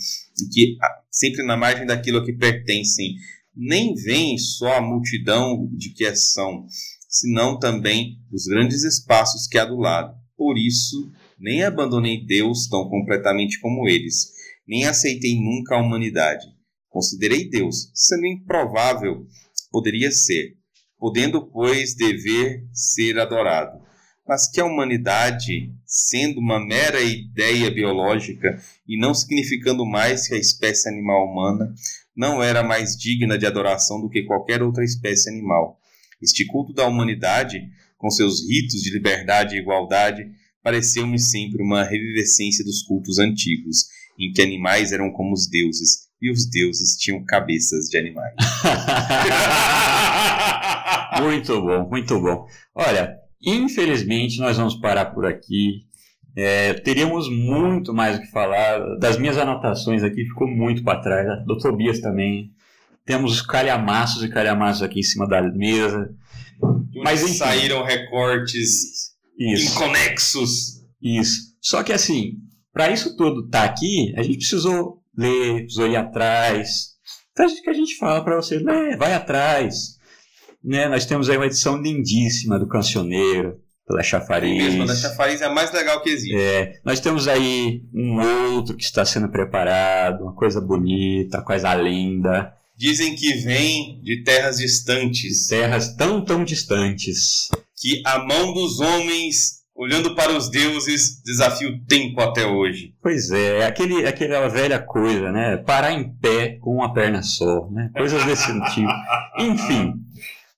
que 0.51 0.75
sempre 1.11 1.45
na 1.45 1.55
margem 1.55 1.85
daquilo 1.85 2.17
a 2.17 2.25
que 2.25 2.33
pertencem. 2.33 3.13
Nem 3.55 3.93
veem 3.93 4.35
só 4.39 4.77
a 4.77 4.81
multidão 4.81 5.69
de 5.71 5.91
que 5.93 6.15
são, 6.15 6.65
senão 7.07 7.59
também 7.59 8.17
os 8.31 8.45
grandes 8.45 8.83
espaços 8.83 9.45
que 9.45 9.55
há 9.55 9.65
do 9.65 9.77
lado. 9.77 10.15
Por 10.35 10.57
isso, 10.57 11.11
nem 11.37 11.61
abandonei 11.61 12.25
Deus 12.25 12.67
tão 12.67 12.89
completamente 12.89 13.59
como 13.59 13.87
eles, 13.87 14.31
nem 14.67 14.85
aceitei 14.85 15.35
nunca 15.39 15.75
a 15.75 15.79
humanidade. 15.79 16.47
Considerei 16.89 17.47
Deus, 17.47 17.91
sendo 17.93 18.25
improvável, 18.25 19.27
poderia 19.71 20.09
ser, 20.09 20.55
podendo, 20.97 21.45
pois, 21.51 21.93
dever 21.95 22.67
ser 22.73 23.19
adorado 23.19 23.92
mas 24.27 24.49
que 24.49 24.61
a 24.61 24.65
humanidade, 24.65 25.71
sendo 25.85 26.39
uma 26.39 26.59
mera 26.59 27.01
ideia 27.01 27.69
biológica 27.69 28.57
e 28.87 28.97
não 28.97 29.13
significando 29.13 29.85
mais 29.85 30.27
que 30.27 30.33
a 30.33 30.37
espécie 30.37 30.87
animal 30.87 31.25
humana, 31.25 31.73
não 32.15 32.41
era 32.41 32.63
mais 32.63 32.95
digna 32.95 33.37
de 33.37 33.45
adoração 33.45 33.99
do 33.99 34.09
que 34.09 34.23
qualquer 34.23 34.61
outra 34.61 34.83
espécie 34.83 35.29
animal. 35.29 35.77
Este 36.21 36.45
culto 36.45 36.73
da 36.73 36.87
humanidade, 36.87 37.61
com 37.97 38.09
seus 38.09 38.47
ritos 38.47 38.81
de 38.81 38.91
liberdade 38.91 39.55
e 39.55 39.59
igualdade, 39.59 40.25
pareceu-me 40.63 41.19
sempre 41.19 41.61
uma 41.61 41.83
revivescência 41.83 42.63
dos 42.63 42.81
cultos 42.83 43.19
antigos, 43.19 43.87
em 44.17 44.31
que 44.31 44.41
animais 44.41 44.93
eram 44.93 45.11
como 45.11 45.33
os 45.33 45.49
deuses 45.49 46.07
e 46.21 46.31
os 46.31 46.49
deuses 46.49 46.95
tinham 46.95 47.25
cabeças 47.25 47.89
de 47.89 47.97
animais. 47.97 48.33
muito 51.21 51.61
bom, 51.61 51.89
muito 51.89 52.21
bom. 52.21 52.47
Olha, 52.73 53.22
Infelizmente, 53.43 54.39
nós 54.39 54.57
vamos 54.57 54.75
parar 54.75 55.05
por 55.07 55.25
aqui. 55.25 55.85
É, 56.35 56.73
teríamos 56.73 57.29
muito 57.29 57.93
mais 57.93 58.17
o 58.17 58.21
que 58.21 58.31
falar. 58.31 58.97
Das 58.99 59.17
minhas 59.17 59.37
anotações 59.37 60.03
aqui 60.03 60.25
ficou 60.25 60.47
muito 60.47 60.83
para 60.83 61.01
trás. 61.01 61.27
Né? 61.27 61.43
Do 61.45 61.57
Tobias 61.57 61.99
também. 61.99 62.51
Temos 63.05 63.41
calhamaços 63.41 64.23
e 64.23 64.29
calhamaços 64.29 64.81
aqui 64.81 64.99
em 64.99 65.03
cima 65.03 65.27
da 65.27 65.41
mesa. 65.41 66.09
Mas 67.03 67.21
enfim, 67.21 67.33
saíram 67.33 67.83
recortes 67.83 69.13
isso. 69.37 69.73
inconexos. 69.73 70.83
Isso. 71.01 71.53
Só 71.59 71.83
que 71.83 71.91
assim, 71.91 72.37
para 72.71 72.89
isso 72.89 73.17
tudo 73.17 73.45
estar 73.45 73.59
tá 73.59 73.65
aqui, 73.65 74.13
a 74.17 74.23
gente 74.23 74.37
precisou 74.37 75.01
ler, 75.17 75.63
precisou 75.63 75.87
ir 75.87 75.97
atrás. 75.97 76.93
Então, 77.31 77.47
que 77.61 77.69
a 77.69 77.73
gente 77.73 77.97
fala 77.97 78.23
para 78.23 78.35
você, 78.35 78.59
né, 78.59 78.95
vai 78.95 79.13
atrás. 79.13 79.97
Né, 80.63 80.87
nós 80.87 81.05
temos 81.05 81.29
aí 81.29 81.37
uma 81.37 81.45
edição 81.45 81.81
lindíssima 81.81 82.57
do 82.57 82.67
Cancioneiro, 82.67 83.59
pela 83.87 84.01
Chafariz. 84.01 84.63
É 84.63 84.69
mesmo, 84.69 84.85
da 84.85 84.95
Chafariz 84.95 85.41
é 85.41 85.45
a 85.45 85.49
mais 85.49 85.71
legal 85.71 86.01
que 86.01 86.09
existe. 86.09 86.35
É, 86.35 86.79
nós 86.85 86.99
temos 86.99 87.27
aí 87.27 87.81
um 87.93 88.19
outro 88.55 88.75
que 88.75 88.83
está 88.83 89.03
sendo 89.05 89.29
preparado, 89.29 90.23
uma 90.23 90.33
coisa 90.33 90.61
bonita, 90.61 91.41
coisa 91.41 91.73
linda. 91.75 92.53
Dizem 92.77 93.15
que 93.15 93.33
vem 93.35 94.01
de 94.01 94.23
terras 94.23 94.57
distantes. 94.57 95.47
Terras 95.47 95.95
tão, 95.95 96.23
tão 96.23 96.43
distantes. 96.43 97.49
Que 97.79 98.01
a 98.05 98.19
mão 98.19 98.53
dos 98.53 98.79
homens, 98.79 99.63
olhando 99.75 100.15
para 100.15 100.35
os 100.35 100.49
deuses, 100.49 101.21
desafia 101.23 101.69
o 101.69 101.79
tempo 101.85 102.19
até 102.21 102.45
hoje. 102.45 102.95
Pois 103.01 103.29
é, 103.31 103.59
é 103.59 103.65
aquele, 103.65 104.07
aquela 104.07 104.47
velha 104.47 104.79
coisa, 104.79 105.31
né? 105.31 105.57
Parar 105.57 105.91
em 105.91 106.09
pé 106.17 106.57
com 106.61 106.75
uma 106.75 106.93
perna 106.93 107.21
só, 107.21 107.69
né? 107.69 107.91
Coisas 107.95 108.23
desse 108.25 108.47
tipo. 108.73 108.91
Enfim. 109.37 109.93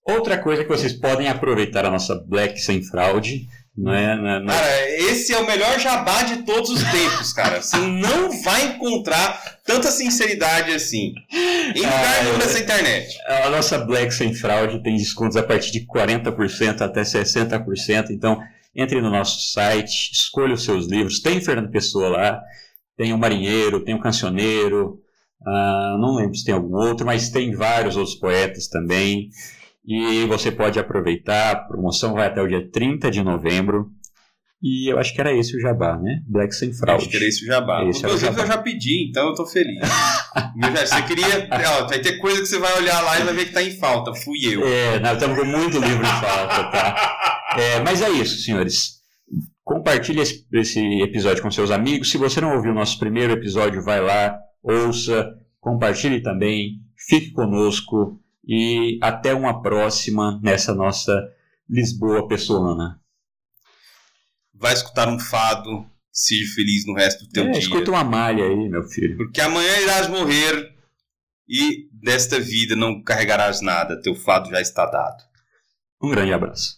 Outra 0.05 0.37
coisa 0.37 0.63
que 0.63 0.69
vocês 0.69 0.93
podem 0.93 1.27
aproveitar 1.27 1.83
a 1.83 1.89
nossa 1.89 2.15
Black 2.27 2.61
sem 2.61 2.83
fraude. 2.83 3.47
Não 3.75 3.91
é, 3.91 4.15
não 4.15 4.27
é, 4.27 4.39
não 4.39 4.53
é... 4.53 4.57
Cara, 4.57 4.89
esse 5.11 5.33
é 5.33 5.37
o 5.37 5.45
melhor 5.45 5.77
jabá 5.79 6.21
de 6.23 6.43
todos 6.43 6.69
os 6.69 6.81
tempos, 6.83 7.33
cara. 7.33 7.61
Você 7.61 7.75
não 7.77 8.41
vai 8.43 8.67
encontrar 8.67 9.59
tanta 9.65 9.91
sinceridade 9.91 10.71
assim 10.71 11.11
em 11.75 11.81
lugar 11.81 12.23
nenhum 12.23 12.37
dessa 12.37 12.59
internet. 12.59 13.17
A 13.25 13.49
nossa 13.49 13.79
Black 13.79 14.13
sem 14.13 14.33
fraude 14.33 14.81
tem 14.81 14.95
descontos 14.95 15.35
a 15.35 15.43
partir 15.43 15.71
de 15.71 15.85
40% 15.85 16.81
até 16.81 17.01
60%. 17.01 18.11
Então, 18.11 18.39
entre 18.75 19.01
no 19.01 19.09
nosso 19.09 19.51
site, 19.51 20.11
escolha 20.13 20.53
os 20.53 20.63
seus 20.63 20.85
livros. 20.87 21.19
Tem 21.19 21.41
Fernando 21.41 21.71
Pessoa 21.71 22.09
lá, 22.09 22.41
tem 22.95 23.11
o 23.11 23.17
Marinheiro, 23.17 23.83
tem 23.83 23.95
o 23.95 24.01
Cancioneiro, 24.01 25.01
uh, 25.41 25.97
não 25.97 26.15
lembro 26.15 26.35
se 26.35 26.45
tem 26.45 26.53
algum 26.53 26.75
outro, 26.75 27.05
mas 27.05 27.29
tem 27.29 27.53
vários 27.53 27.97
outros 27.97 28.15
poetas 28.15 28.67
também. 28.67 29.29
E 29.87 30.25
você 30.25 30.51
pode 30.51 30.79
aproveitar, 30.79 31.51
a 31.51 31.55
promoção 31.55 32.13
vai 32.13 32.27
até 32.27 32.41
o 32.41 32.47
dia 32.47 32.69
30 32.71 33.11
de 33.11 33.23
novembro. 33.23 33.87
E 34.63 34.91
eu 34.91 34.97
acho 34.97 35.13
que 35.13 35.21
era 35.21 35.31
esse 35.31 35.55
o 35.55 35.59
jabá, 35.59 35.95
né? 35.97 36.21
Black 36.27 36.55
sem 36.55 36.73
fraude. 36.73 37.03
Acho 37.03 37.11
que 37.11 37.17
era 37.17 37.25
esse 37.25 37.43
o 37.43 37.47
jabá. 37.47 37.83
Esse 37.85 37.99
Inclusive 37.99 38.31
jabá. 38.31 38.41
eu 38.43 38.47
já 38.47 38.57
pedi, 38.57 39.07
então 39.09 39.27
eu 39.27 39.35
tô 39.35 39.45
feliz. 39.45 39.77
Já- 39.85 40.85
você 40.85 41.01
queria. 41.03 41.47
Ó, 41.81 41.87
vai 41.87 41.99
ter 41.99 42.17
coisa 42.17 42.41
que 42.41 42.47
você 42.47 42.57
vai 42.57 42.75
olhar 42.77 42.99
lá 43.01 43.19
e 43.19 43.23
vai 43.23 43.33
ver 43.33 43.45
que 43.45 43.51
tá 43.53 43.61
em 43.61 43.77
falta. 43.77 44.13
Fui 44.15 44.37
eu. 44.43 44.65
É, 44.65 44.99
nós 44.99 45.13
estamos 45.13 45.37
com 45.37 45.45
muito 45.45 45.77
livro 45.77 46.01
em 46.03 46.19
falta, 46.21 46.63
tá? 46.71 47.21
É, 47.57 47.79
mas 47.81 48.01
é 48.01 48.09
isso, 48.09 48.37
senhores. 48.39 48.95
Compartilhe 49.63 50.19
esse, 50.19 50.45
esse 50.51 50.79
episódio 51.01 51.41
com 51.41 51.49
seus 51.49 51.71
amigos. 51.71 52.11
Se 52.11 52.17
você 52.17 52.41
não 52.41 52.53
ouviu 52.55 52.71
o 52.71 52.75
nosso 52.75 52.99
primeiro 52.99 53.31
episódio, 53.31 53.81
vai 53.81 54.01
lá, 54.01 54.37
ouça, 54.61 55.31
compartilhe 55.61 56.21
também, 56.21 56.81
fique 57.07 57.31
conosco 57.31 58.19
e 58.47 58.99
até 59.01 59.33
uma 59.33 59.61
próxima 59.61 60.39
nessa 60.43 60.73
nossa 60.73 61.13
Lisboa 61.69 62.27
pessoana. 62.27 62.99
Vai 64.53 64.73
escutar 64.73 65.07
um 65.09 65.19
fado. 65.19 65.85
Seja 66.11 66.53
feliz 66.55 66.85
no 66.85 66.93
resto 66.93 67.25
do 67.25 67.29
teu 67.31 67.43
É, 67.45 67.49
dia. 67.51 67.59
escuta 67.59 67.91
uma 67.91 68.03
malha 68.03 68.45
aí, 68.45 68.69
meu 68.69 68.83
filho. 68.83 69.17
Porque 69.17 69.41
amanhã 69.41 69.79
irás 69.79 70.07
morrer 70.07 70.73
e 71.49 71.89
desta 71.91 72.39
vida 72.39 72.73
não 72.75 73.03
carregarás 73.03 73.59
nada. 73.61 74.01
Teu 74.01 74.15
fado 74.15 74.49
já 74.49 74.61
está 74.61 74.85
dado. 74.85 75.21
Um 76.01 76.09
grande 76.09 76.31
abraço. 76.31 76.73